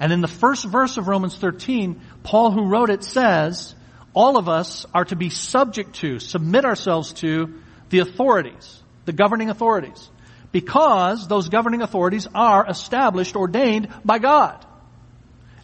And 0.00 0.12
in 0.12 0.20
the 0.20 0.28
first 0.28 0.64
verse 0.64 0.96
of 0.96 1.08
Romans 1.08 1.36
13, 1.36 2.00
Paul 2.24 2.50
who 2.50 2.66
wrote 2.66 2.90
it 2.90 3.04
says, 3.04 3.76
all 4.12 4.36
of 4.36 4.48
us 4.48 4.84
are 4.92 5.04
to 5.04 5.16
be 5.16 5.30
subject 5.30 5.96
to, 5.96 6.18
submit 6.18 6.64
ourselves 6.64 7.12
to 7.14 7.60
the 7.90 8.00
authorities 8.00 8.80
the 9.04 9.12
governing 9.12 9.50
authorities. 9.50 10.10
Because 10.52 11.26
those 11.26 11.48
governing 11.48 11.82
authorities 11.82 12.28
are 12.34 12.64
established, 12.68 13.36
ordained 13.36 13.88
by 14.04 14.18
God. 14.18 14.64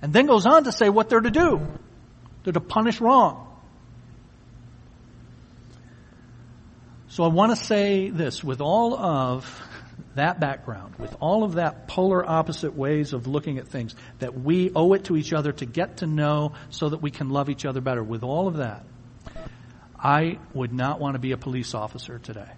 And 0.03 0.13
then 0.13 0.27
goes 0.27 0.47
on 0.47 0.65
to 0.65 0.73
say 0.73 0.89
what 0.89 1.09
they're 1.09 1.21
to 1.21 1.31
do. 1.31 1.67
They're 2.43 2.53
to 2.53 2.61
punish 2.61 3.01
wrong. 3.01 3.47
So 7.09 7.25
I 7.25 7.29
want 7.29 7.57
to 7.57 7.65
say 7.65 8.11
this, 8.11 8.43
with 8.43 8.61
all 8.61 8.97
of 8.97 9.63
that 10.15 10.41
background, 10.41 10.97
with 10.97 11.17
all 11.21 11.45
of 11.45 11.55
that 11.55 11.87
polar 11.87 12.29
opposite 12.29 12.75
ways 12.75 13.13
of 13.13 13.27
looking 13.27 13.59
at 13.59 13.69
things, 13.69 13.95
that 14.19 14.39
we 14.39 14.73
owe 14.75 14.93
it 14.95 15.05
to 15.05 15.17
each 15.17 15.33
other 15.33 15.53
to 15.53 15.67
get 15.67 15.99
to 15.99 16.07
know 16.07 16.53
so 16.71 16.89
that 16.89 17.01
we 17.01 17.11
can 17.11 17.31
love 17.31 17.49
each 17.49 17.65
other 17.65 17.81
better. 17.81 18.03
With 18.03 18.25
all 18.25 18.49
of 18.49 18.57
that, 18.57 18.85
I 19.99 20.39
would 20.53 20.73
not 20.73 21.01
want 21.01 21.15
to 21.15 21.21
be 21.21 21.33
a 21.33 21.37
police 21.37 21.75
officer 21.75 22.19
today. 22.19 22.49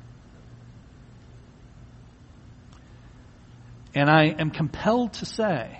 And 3.95 4.09
I 4.09 4.29
am 4.29 4.51
compelled 4.51 5.15
to 5.15 5.27
say, 5.27 5.79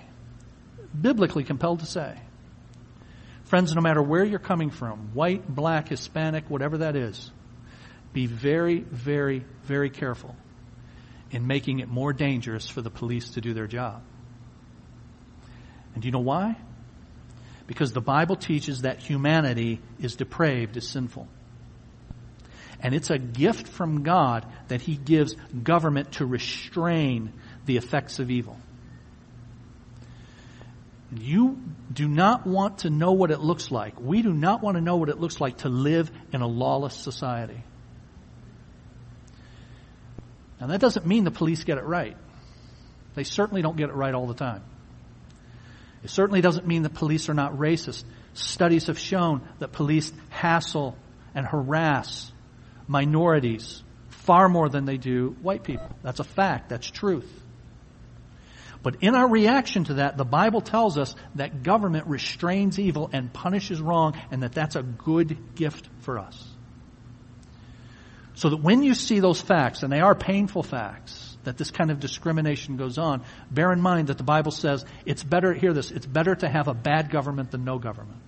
biblically 0.99 1.43
compelled 1.43 1.79
to 1.79 1.87
say, 1.87 2.15
friends, 3.45 3.73
no 3.73 3.81
matter 3.81 4.03
where 4.03 4.23
you're 4.23 4.37
coming 4.37 4.69
from, 4.69 5.15
white, 5.15 5.47
black, 5.47 5.89
Hispanic, 5.89 6.47
whatever 6.51 6.79
that 6.79 6.95
is, 6.95 7.31
be 8.13 8.27
very, 8.27 8.81
very, 8.81 9.43
very 9.63 9.89
careful 9.89 10.35
in 11.33 11.47
making 11.47 11.79
it 11.79 11.89
more 11.89 12.13
dangerous 12.13 12.69
for 12.69 12.81
the 12.81 12.91
police 12.91 13.31
to 13.31 13.41
do 13.41 13.53
their 13.53 13.67
job. 13.67 14.01
And 15.93 16.01
do 16.01 16.07
you 16.07 16.11
know 16.11 16.19
why? 16.19 16.55
Because 17.67 17.91
the 17.91 18.01
Bible 18.01 18.35
teaches 18.35 18.81
that 18.81 18.99
humanity 18.99 19.81
is 19.99 20.15
depraved, 20.15 20.77
is 20.77 20.87
sinful. 20.87 21.27
And 22.79 22.93
it's 22.93 23.09
a 23.09 23.17
gift 23.17 23.67
from 23.67 24.03
God 24.03 24.45
that 24.67 24.81
He 24.81 24.95
gives 24.95 25.35
government 25.63 26.13
to 26.13 26.25
restrain 26.25 27.33
the 27.65 27.77
effects 27.77 28.19
of 28.19 28.29
evil. 28.29 28.57
You 31.15 31.59
do 31.91 32.07
not 32.07 32.45
want 32.45 32.79
to 32.79 32.89
know 32.89 33.13
what 33.13 33.31
it 33.31 33.39
looks 33.39 33.71
like. 33.71 33.99
We 33.99 34.21
do 34.21 34.33
not 34.33 34.61
want 34.61 34.75
to 34.75 34.81
know 34.81 34.97
what 34.97 35.09
it 35.09 35.19
looks 35.19 35.39
like 35.39 35.59
to 35.59 35.69
live 35.69 36.11
in 36.31 36.41
a 36.41 36.47
lawless 36.47 36.95
society. 36.95 37.63
Now 40.63 40.67
that 40.67 40.79
doesn't 40.79 41.05
mean 41.05 41.25
the 41.25 41.31
police 41.31 41.65
get 41.65 41.77
it 41.77 41.83
right. 41.83 42.15
They 43.15 43.25
certainly 43.25 43.61
don't 43.61 43.75
get 43.75 43.89
it 43.89 43.95
right 43.95 44.13
all 44.13 44.27
the 44.27 44.33
time. 44.33 44.63
It 46.05 46.09
certainly 46.09 46.39
doesn't 46.39 46.65
mean 46.65 46.83
that 46.83 46.93
police 46.93 47.27
are 47.27 47.33
not 47.33 47.57
racist. 47.57 48.05
Studies 48.33 48.87
have 48.87 48.97
shown 48.97 49.41
that 49.59 49.73
police 49.73 50.09
hassle 50.29 50.95
and 51.35 51.45
harass 51.45 52.31
minorities 52.87 53.83
far 54.07 54.47
more 54.47 54.69
than 54.69 54.85
they 54.85 54.95
do 54.95 55.35
white 55.41 55.65
people. 55.65 55.89
That's 56.01 56.21
a 56.21 56.23
fact. 56.23 56.69
That's 56.69 56.89
truth. 56.89 57.29
But 58.81 59.03
in 59.03 59.15
our 59.15 59.27
reaction 59.27 59.83
to 59.85 59.95
that, 59.95 60.15
the 60.15 60.23
Bible 60.23 60.61
tells 60.61 60.97
us 60.97 61.13
that 61.35 61.63
government 61.63 62.07
restrains 62.07 62.79
evil 62.79 63.09
and 63.11 63.33
punishes 63.33 63.81
wrong 63.81 64.17
and 64.31 64.43
that 64.43 64.53
that's 64.53 64.77
a 64.77 64.81
good 64.81 65.55
gift 65.55 65.89
for 66.03 66.19
us. 66.19 66.52
So 68.35 68.49
that 68.49 68.57
when 68.57 68.83
you 68.83 68.95
see 68.95 69.19
those 69.19 69.39
facts, 69.39 69.83
and 69.83 69.91
they 69.91 70.01
are 70.01 70.15
painful 70.15 70.63
facts, 70.63 71.37
that 71.43 71.57
this 71.57 71.71
kind 71.71 71.91
of 71.91 71.99
discrimination 71.99 72.77
goes 72.77 72.97
on, 72.97 73.23
bear 73.51 73.71
in 73.71 73.81
mind 73.81 74.07
that 74.07 74.17
the 74.17 74.23
Bible 74.23 74.51
says 74.51 74.85
it's 75.05 75.23
better, 75.23 75.53
hear 75.53 75.73
this, 75.73 75.91
it's 75.91 76.05
better 76.05 76.33
to 76.35 76.49
have 76.49 76.67
a 76.67 76.73
bad 76.73 77.09
government 77.09 77.51
than 77.51 77.63
no 77.63 77.77
government. 77.77 78.19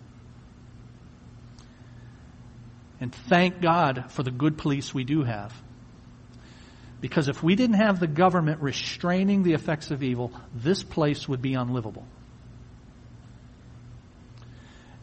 And 3.00 3.14
thank 3.14 3.62
God 3.62 4.06
for 4.10 4.24
the 4.24 4.32
good 4.32 4.58
police 4.58 4.94
we 4.94 5.04
do 5.04 5.24
have. 5.24 5.54
Because 7.02 7.28
if 7.28 7.44
we 7.44 7.56
didn't 7.56 7.76
have 7.76 8.00
the 8.00 8.08
government 8.08 8.62
restraining 8.62 9.44
the 9.44 9.54
effects 9.54 9.92
of 9.92 10.02
evil, 10.02 10.32
this 10.54 10.84
place 10.84 11.28
would 11.28 11.42
be 11.42 11.54
unlivable. 11.54 12.06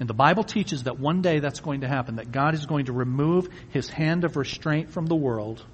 And 0.02 0.08
the 0.08 0.14
Bible 0.14 0.42
teaches 0.42 0.82
that 0.82 0.98
one 0.98 1.22
day 1.22 1.38
that's 1.38 1.60
going 1.60 1.82
to 1.82 1.86
happen, 1.86 2.16
that 2.16 2.32
God 2.32 2.54
is 2.54 2.66
going 2.66 2.86
to 2.86 2.92
remove 2.92 3.48
his 3.70 3.88
hand 3.88 4.24
of 4.24 4.36
restraint 4.36 4.90
from 4.90 5.06
the 5.06 5.14
world. 5.14 5.64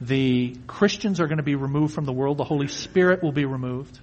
The 0.00 0.56
Christians 0.66 1.20
are 1.20 1.28
going 1.28 1.36
to 1.36 1.44
be 1.44 1.54
removed 1.54 1.94
from 1.94 2.04
the 2.04 2.12
world. 2.12 2.36
The 2.36 2.42
Holy 2.42 2.66
Spirit 2.66 3.22
will 3.22 3.30
be 3.30 3.44
removed. 3.44 4.00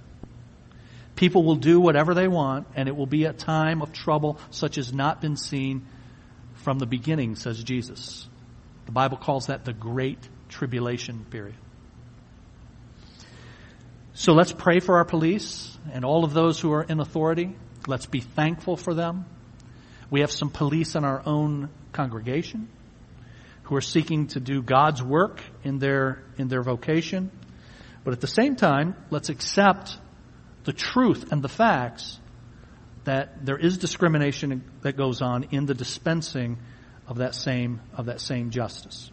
People 1.16 1.44
will 1.44 1.56
do 1.56 1.78
whatever 1.82 2.14
they 2.14 2.28
want, 2.28 2.66
and 2.74 2.88
it 2.88 2.96
will 2.96 3.04
be 3.04 3.26
a 3.26 3.34
time 3.34 3.82
of 3.82 3.92
trouble 3.92 4.38
such 4.48 4.78
as 4.78 4.90
not 4.90 5.20
been 5.20 5.36
seen 5.36 5.84
from 6.54 6.78
the 6.78 6.86
beginning, 6.86 7.36
says 7.36 7.62
Jesus. 7.62 8.26
The 8.86 8.92
Bible 8.92 9.18
calls 9.18 9.48
that 9.48 9.66
the 9.66 9.74
great 9.74 10.26
tribulation 10.48 11.26
period. 11.28 11.56
So 14.14 14.32
let's 14.32 14.52
pray 14.52 14.80
for 14.80 14.96
our 14.96 15.04
police 15.04 15.76
and 15.92 16.06
all 16.06 16.24
of 16.24 16.32
those 16.32 16.58
who 16.58 16.72
are 16.72 16.82
in 16.82 17.00
authority. 17.00 17.54
Let's 17.86 18.06
be 18.06 18.20
thankful 18.20 18.76
for 18.76 18.94
them. 18.94 19.26
We 20.10 20.20
have 20.20 20.30
some 20.30 20.50
police 20.50 20.94
in 20.94 21.04
our 21.04 21.22
own 21.24 21.70
congregation 21.92 22.68
who 23.64 23.74
are 23.76 23.80
seeking 23.80 24.28
to 24.28 24.40
do 24.40 24.62
God's 24.62 25.02
work 25.02 25.40
in 25.64 25.78
their, 25.78 26.22
in 26.38 26.48
their 26.48 26.62
vocation. 26.62 27.30
But 28.04 28.12
at 28.12 28.20
the 28.20 28.28
same 28.28 28.54
time, 28.54 28.94
let's 29.10 29.28
accept 29.28 29.98
the 30.64 30.72
truth 30.72 31.32
and 31.32 31.42
the 31.42 31.48
facts 31.48 32.18
that 33.04 33.44
there 33.44 33.56
is 33.56 33.78
discrimination 33.78 34.64
that 34.82 34.96
goes 34.96 35.22
on 35.22 35.44
in 35.50 35.66
the 35.66 35.74
dispensing 35.74 36.58
of 37.08 37.18
that 37.18 37.34
same, 37.34 37.80
of 37.96 38.06
that 38.06 38.20
same 38.20 38.50
justice. 38.50 39.10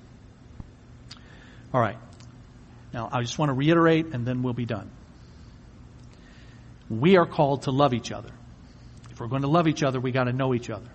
All 1.73 1.81
right. 1.81 1.97
Now, 2.93 3.09
I 3.11 3.21
just 3.21 3.39
want 3.39 3.49
to 3.49 3.53
reiterate 3.53 4.13
and 4.13 4.25
then 4.25 4.43
we'll 4.43 4.53
be 4.53 4.65
done. 4.65 4.91
We 6.89 7.17
are 7.17 7.25
called 7.25 7.63
to 7.63 7.71
love 7.71 7.93
each 7.93 8.11
other. 8.11 8.29
If 9.13 9.19
we're 9.19 9.27
going 9.27 9.43
to 9.43 9.47
love 9.47 9.67
each 9.67 9.83
other, 9.83 9.99
we 9.99 10.11
got 10.11 10.23
to 10.23 10.33
know 10.33 10.55
each 10.55 10.71
other. 10.71 10.89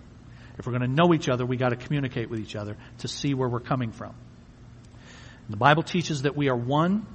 If 0.58 0.66
we're 0.66 0.72
going 0.72 0.82
to 0.82 0.92
know 0.92 1.14
each 1.14 1.28
other, 1.28 1.46
we 1.46 1.56
got 1.56 1.68
to 1.68 1.76
communicate 1.76 2.28
with 2.28 2.40
each 2.40 2.56
other 2.56 2.76
to 2.98 3.06
see 3.06 3.32
where 3.32 3.48
we're 3.48 3.60
coming 3.60 3.92
from. 3.92 4.12
The 5.48 5.56
Bible 5.56 5.84
teaches 5.84 6.22
that 6.22 6.36
we 6.36 6.48
are 6.48 6.56
one 6.56 7.06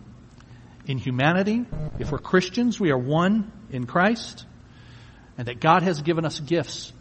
in 0.85 0.97
humanity. 0.97 1.65
If 1.99 2.13
we're 2.13 2.19
Christians, 2.19 2.79
we 2.79 2.91
are 2.91 2.97
one 2.97 3.51
in 3.69 3.85
Christ. 3.85 4.45
And 5.37 5.49
that 5.49 5.59
God 5.59 5.83
has 5.83 6.01
given 6.01 6.23
us 6.23 6.39
gifts 6.39 6.93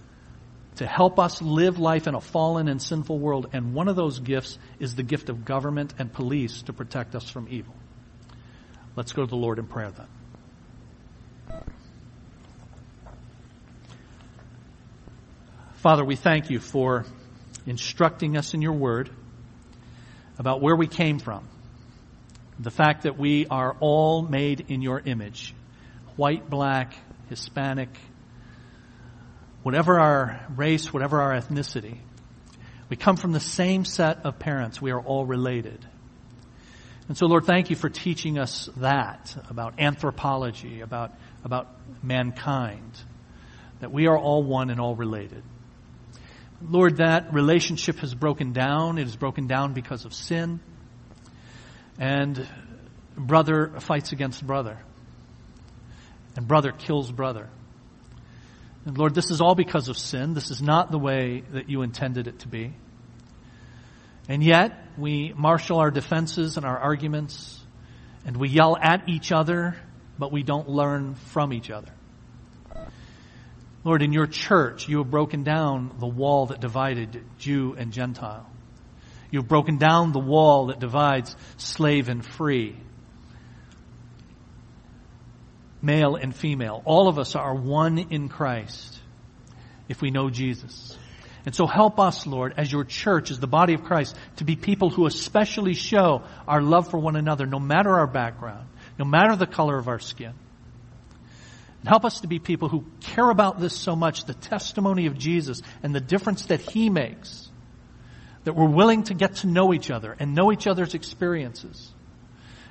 to 0.76 0.86
help 0.86 1.20
us 1.20 1.40
live 1.40 1.78
life 1.78 2.08
in 2.08 2.16
a 2.16 2.20
fallen 2.20 2.66
and 2.66 2.82
sinful 2.82 3.20
world. 3.20 3.50
And 3.52 3.72
one 3.72 3.86
of 3.86 3.94
those 3.94 4.18
gifts 4.18 4.58
is 4.80 4.96
the 4.96 5.04
gift 5.04 5.28
of 5.28 5.44
government 5.44 5.94
and 5.96 6.12
police 6.12 6.62
to 6.62 6.72
protect 6.72 7.14
us 7.14 7.30
from 7.30 7.46
evil. 7.48 7.74
Let's 8.96 9.12
go 9.12 9.22
to 9.22 9.30
the 9.30 9.36
Lord 9.36 9.60
in 9.60 9.68
prayer 9.68 9.92
then. 9.92 10.08
Father, 15.82 16.04
we 16.04 16.14
thank 16.14 16.48
you 16.48 16.60
for 16.60 17.04
instructing 17.66 18.36
us 18.36 18.54
in 18.54 18.62
your 18.62 18.74
word 18.74 19.10
about 20.38 20.62
where 20.62 20.76
we 20.76 20.86
came 20.86 21.18
from. 21.18 21.48
The 22.60 22.70
fact 22.70 23.02
that 23.02 23.18
we 23.18 23.48
are 23.48 23.76
all 23.80 24.22
made 24.22 24.66
in 24.68 24.80
your 24.80 25.00
image. 25.00 25.52
White, 26.14 26.48
black, 26.48 26.94
Hispanic, 27.30 27.88
whatever 29.64 29.98
our 29.98 30.46
race, 30.54 30.92
whatever 30.92 31.20
our 31.20 31.32
ethnicity, 31.32 31.98
we 32.88 32.94
come 32.94 33.16
from 33.16 33.32
the 33.32 33.40
same 33.40 33.84
set 33.84 34.24
of 34.24 34.38
parents. 34.38 34.80
We 34.80 34.92
are 34.92 35.00
all 35.00 35.26
related. 35.26 35.84
And 37.08 37.18
so, 37.18 37.26
Lord, 37.26 37.44
thank 37.44 37.70
you 37.70 37.76
for 37.76 37.88
teaching 37.88 38.38
us 38.38 38.70
that 38.76 39.36
about 39.50 39.80
anthropology, 39.80 40.80
about, 40.80 41.10
about 41.42 41.66
mankind, 42.04 42.92
that 43.80 43.90
we 43.90 44.06
are 44.06 44.16
all 44.16 44.44
one 44.44 44.70
and 44.70 44.78
all 44.78 44.94
related. 44.94 45.42
Lord, 46.68 46.98
that 46.98 47.32
relationship 47.32 47.98
has 47.98 48.14
broken 48.14 48.52
down. 48.52 48.98
It 48.98 49.06
is 49.06 49.16
broken 49.16 49.46
down 49.46 49.72
because 49.72 50.04
of 50.04 50.14
sin. 50.14 50.60
And 51.98 52.46
brother 53.16 53.80
fights 53.80 54.12
against 54.12 54.46
brother. 54.46 54.78
And 56.36 56.46
brother 56.46 56.72
kills 56.72 57.10
brother. 57.10 57.48
And 58.84 58.96
Lord, 58.96 59.14
this 59.14 59.30
is 59.30 59.40
all 59.40 59.54
because 59.54 59.88
of 59.88 59.98
sin. 59.98 60.34
This 60.34 60.50
is 60.50 60.62
not 60.62 60.90
the 60.90 60.98
way 60.98 61.42
that 61.52 61.68
you 61.68 61.82
intended 61.82 62.26
it 62.26 62.40
to 62.40 62.48
be. 62.48 62.72
And 64.28 64.42
yet, 64.42 64.78
we 64.96 65.32
marshal 65.36 65.78
our 65.78 65.90
defenses 65.90 66.56
and 66.56 66.64
our 66.64 66.78
arguments, 66.78 67.60
and 68.24 68.36
we 68.36 68.48
yell 68.48 68.76
at 68.80 69.08
each 69.08 69.32
other, 69.32 69.76
but 70.18 70.30
we 70.30 70.42
don't 70.42 70.68
learn 70.68 71.16
from 71.16 71.52
each 71.52 71.70
other. 71.70 71.90
Lord, 73.84 74.02
in 74.02 74.12
your 74.12 74.26
church, 74.26 74.88
you 74.88 74.98
have 74.98 75.10
broken 75.10 75.42
down 75.42 75.96
the 75.98 76.06
wall 76.06 76.46
that 76.46 76.60
divided 76.60 77.22
Jew 77.38 77.74
and 77.76 77.92
Gentile. 77.92 78.48
You 79.30 79.40
have 79.40 79.48
broken 79.48 79.78
down 79.78 80.12
the 80.12 80.20
wall 80.20 80.66
that 80.66 80.78
divides 80.78 81.34
slave 81.56 82.08
and 82.08 82.24
free, 82.24 82.76
male 85.80 86.14
and 86.16 86.34
female. 86.34 86.82
All 86.84 87.08
of 87.08 87.18
us 87.18 87.34
are 87.34 87.54
one 87.54 87.98
in 87.98 88.28
Christ 88.28 89.00
if 89.88 90.00
we 90.00 90.10
know 90.10 90.30
Jesus. 90.30 90.96
And 91.44 91.54
so 91.54 91.66
help 91.66 91.98
us, 91.98 92.24
Lord, 92.24 92.54
as 92.56 92.70
your 92.70 92.84
church, 92.84 93.32
as 93.32 93.40
the 93.40 93.48
body 93.48 93.74
of 93.74 93.82
Christ, 93.82 94.16
to 94.36 94.44
be 94.44 94.54
people 94.54 94.90
who 94.90 95.06
especially 95.06 95.74
show 95.74 96.22
our 96.46 96.62
love 96.62 96.90
for 96.90 96.98
one 96.98 97.16
another, 97.16 97.46
no 97.46 97.58
matter 97.58 97.90
our 97.90 98.06
background, 98.06 98.68
no 98.96 99.04
matter 99.04 99.34
the 99.34 99.46
color 99.46 99.76
of 99.76 99.88
our 99.88 99.98
skin. 99.98 100.34
Help 101.86 102.04
us 102.04 102.20
to 102.20 102.28
be 102.28 102.38
people 102.38 102.68
who 102.68 102.84
care 103.00 103.28
about 103.28 103.58
this 103.58 103.74
so 103.74 103.96
much, 103.96 104.24
the 104.24 104.34
testimony 104.34 105.06
of 105.06 105.18
Jesus 105.18 105.62
and 105.82 105.94
the 105.94 106.00
difference 106.00 106.46
that 106.46 106.60
He 106.60 106.88
makes, 106.88 107.48
that 108.44 108.54
we're 108.54 108.68
willing 108.68 109.02
to 109.04 109.14
get 109.14 109.36
to 109.36 109.48
know 109.48 109.74
each 109.74 109.90
other 109.90 110.14
and 110.18 110.34
know 110.34 110.52
each 110.52 110.66
other's 110.66 110.94
experiences 110.94 111.92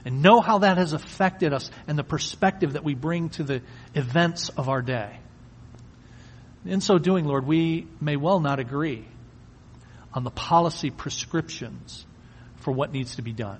and 0.05 0.22
know 0.22 0.39
how 0.39 0.59
that 0.59 0.78
has 0.78 0.93
affected 0.93 1.53
us 1.53 1.70
and 1.88 1.97
the 1.97 2.03
perspective 2.03 2.74
that 2.74 2.84
we 2.84 2.93
bring 2.93 3.30
to 3.30 3.43
the 3.43 3.62
events 3.93 4.49
of 4.49 4.70
our 4.70 4.82
day. 4.82 5.20
In 6.66 6.82
so 6.82 6.97
doing, 6.97 7.26
Lord, 7.26 7.45
we 7.45 7.88
may 7.99 8.16
well 8.16 8.39
not 8.39 8.59
agree 8.59 9.05
on 10.14 10.24
the 10.24 10.32
policy 10.32 10.89
prescriptions 10.89 12.05
for 12.57 12.72
what 12.72 12.91
needs 12.91 13.16
to 13.16 13.22
be 13.22 13.34
done. 13.34 13.59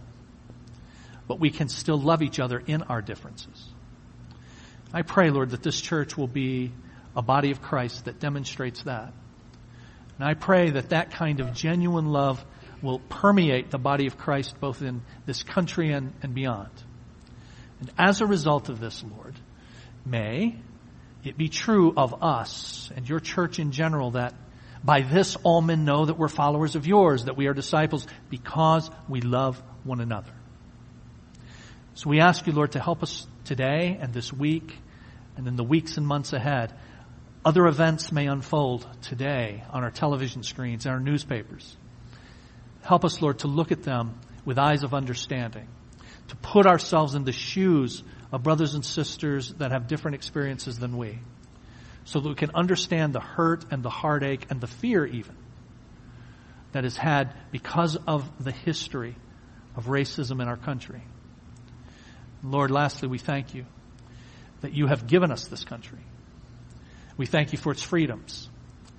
But 1.28 1.39
we 1.39 1.49
can 1.49 1.70
still 1.70 1.99
love 1.99 2.22
each 2.22 2.39
other 2.39 2.60
in 2.60 2.84
our 2.84 3.02
differences. 3.02 3.68
I 4.94 5.04
pray, 5.04 5.30
Lord, 5.30 5.52
that 5.52 5.64
this 5.64 5.80
church 5.80 6.18
will 6.18 6.28
be 6.28 6.72
a 7.16 7.22
body 7.22 7.52
of 7.52 7.62
Christ 7.62 8.06
that 8.06 8.20
demonstrates 8.20 8.84
that. 8.84 9.14
And 10.18 10.28
I 10.28 10.34
pray 10.34 10.72
that 10.72 10.89
that 10.89 11.12
kind 11.12 11.39
of 11.39 11.54
genuine 11.54 12.08
love 12.08 12.44
will 12.82 13.00
permeate 13.00 13.72
the 13.72 13.78
body 13.78 14.08
of 14.08 14.18
Christ 14.18 14.60
both 14.60 14.82
in 14.82 15.02
this 15.26 15.44
country 15.44 15.92
and, 15.92 16.14
and 16.22 16.34
beyond. 16.34 16.72
And 17.80 17.92
as 17.98 18.22
a 18.22 18.26
result 18.26 18.70
of 18.70 18.80
this, 18.80 19.04
Lord, 19.04 19.36
may 20.06 20.58
it 21.24 21.38
be 21.38 21.50
true 21.50 21.94
of 21.96 22.24
us 22.24 22.92
and 22.96 23.08
your 23.08 23.20
church 23.20 23.60
in 23.60 23.72
general 23.72 24.12
that 24.12 24.34
by 24.84 25.02
this 25.02 25.36
all 25.44 25.62
men 25.62 25.86
know 25.86 26.06
that 26.06 26.18
we're 26.18 26.28
followers 26.28 26.76
of 26.76 26.88
yours, 26.88 27.26
that 27.26 27.38
we 27.38 27.48
are 27.48 27.54
disciples 27.54 28.08
because 28.30 28.89
we 29.08 29.22
love 29.22 29.62
one 29.84 30.02
another. 30.02 30.32
So 31.94 32.10
we 32.10 32.20
ask 32.20 32.48
you, 32.48 32.54
Lord, 32.54 32.72
to 32.72 32.80
help 32.80 33.04
us 33.04 33.28
today 33.46 33.98
and 34.00 34.14
this 34.14 34.32
week 34.32 34.78
and 35.38 35.48
in 35.48 35.56
the 35.56 35.64
weeks 35.64 35.98
and 35.98 36.06
months 36.06 36.34
ahead. 36.34 36.74
Other 37.44 37.66
events 37.66 38.12
may 38.12 38.28
unfold 38.28 38.88
today 39.02 39.64
on 39.72 39.84
our 39.84 39.92
television 39.92 40.44
screens 40.44 40.86
and 40.86 40.94
our 40.94 41.00
newspapers. 41.00 41.76
Help 42.84 43.06
us, 43.06 43.22
Lord, 43.22 43.39
to 43.39 43.48
look 43.48 43.72
at 43.72 43.84
them 43.84 44.20
with 44.46 44.58
eyes 44.58 44.84
of 44.84 44.94
understanding, 44.94 45.68
to 46.28 46.36
put 46.36 46.66
ourselves 46.66 47.16
in 47.16 47.24
the 47.24 47.32
shoes 47.32 48.04
of 48.32 48.44
brothers 48.44 48.76
and 48.76 48.86
sisters 48.86 49.54
that 49.56 49.72
have 49.72 49.88
different 49.88 50.16
experiences 50.16 50.80
than 50.80 50.98
we, 50.98 51.20
so 52.06 52.20
that 52.20 52.30
we 52.30 52.36
can 52.36 52.52
understand 52.56 53.14
the 53.14 53.20
hurt 53.20 53.66
and 53.72 53.84
the 53.84 53.89
heartache 53.89 54.48
and 54.50 54.62
the 54.62 54.68
fear 54.68 55.06
even 55.06 55.36
that 56.72 56.86
is 56.86 56.98
had 56.98 57.34
because 57.52 57.98
of 58.08 58.44
the 58.44 58.52
history 58.52 59.16
of 59.76 59.86
racism 59.86 60.42
in 60.42 60.48
our 60.48 60.58
country. 60.58 61.02
Lord, 62.44 62.72
lastly, 62.72 63.08
we 63.08 63.18
thank 63.18 63.54
you 63.54 63.66
that 64.62 64.74
you 64.74 64.88
have 64.88 65.08
given 65.08 65.32
us 65.32 65.48
this 65.48 65.64
country. 65.64 66.00
We 67.18 67.26
thank 67.26 67.52
you 67.52 67.58
for 67.58 67.72
its 67.72 67.84
freedoms. 67.84 68.50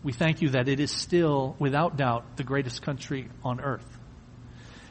We 0.03 0.12
thank 0.12 0.43
you 0.43 0.51
that 0.51 0.68
it 0.68 0.80
is 0.80 0.90
still, 0.90 1.57
without 1.59 1.97
doubt, 1.97 2.36
the 2.36 2.45
greatest 2.45 2.82
country 2.82 3.28
on 3.45 3.61
earth. 3.61 3.86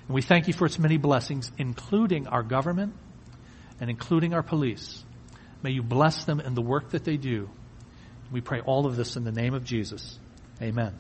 And 0.08 0.16
we 0.16 0.22
thank 0.22 0.48
you 0.48 0.54
for 0.54 0.66
its 0.66 0.80
many 0.80 0.98
blessings, 0.98 1.52
including 1.58 2.28
our 2.28 2.44
government 2.44 2.94
and 3.80 3.90
including 3.90 4.34
our 4.34 4.44
police. 4.44 5.04
May 5.64 5.72
you 5.72 5.84
bless 5.84 6.26
them 6.26 6.40
in 6.40 6.54
the 6.54 6.62
work 6.62 6.92
that 6.92 7.04
they 7.04 7.18
do. 7.18 7.50
We 8.32 8.42
pray 8.42 8.62
all 8.62 8.86
of 8.86 8.96
this 8.96 9.16
in 9.16 9.24
the 9.24 9.32
name 9.32 9.54
of 9.54 9.64
Jesus. 9.64 10.18
Amen. 10.62 10.94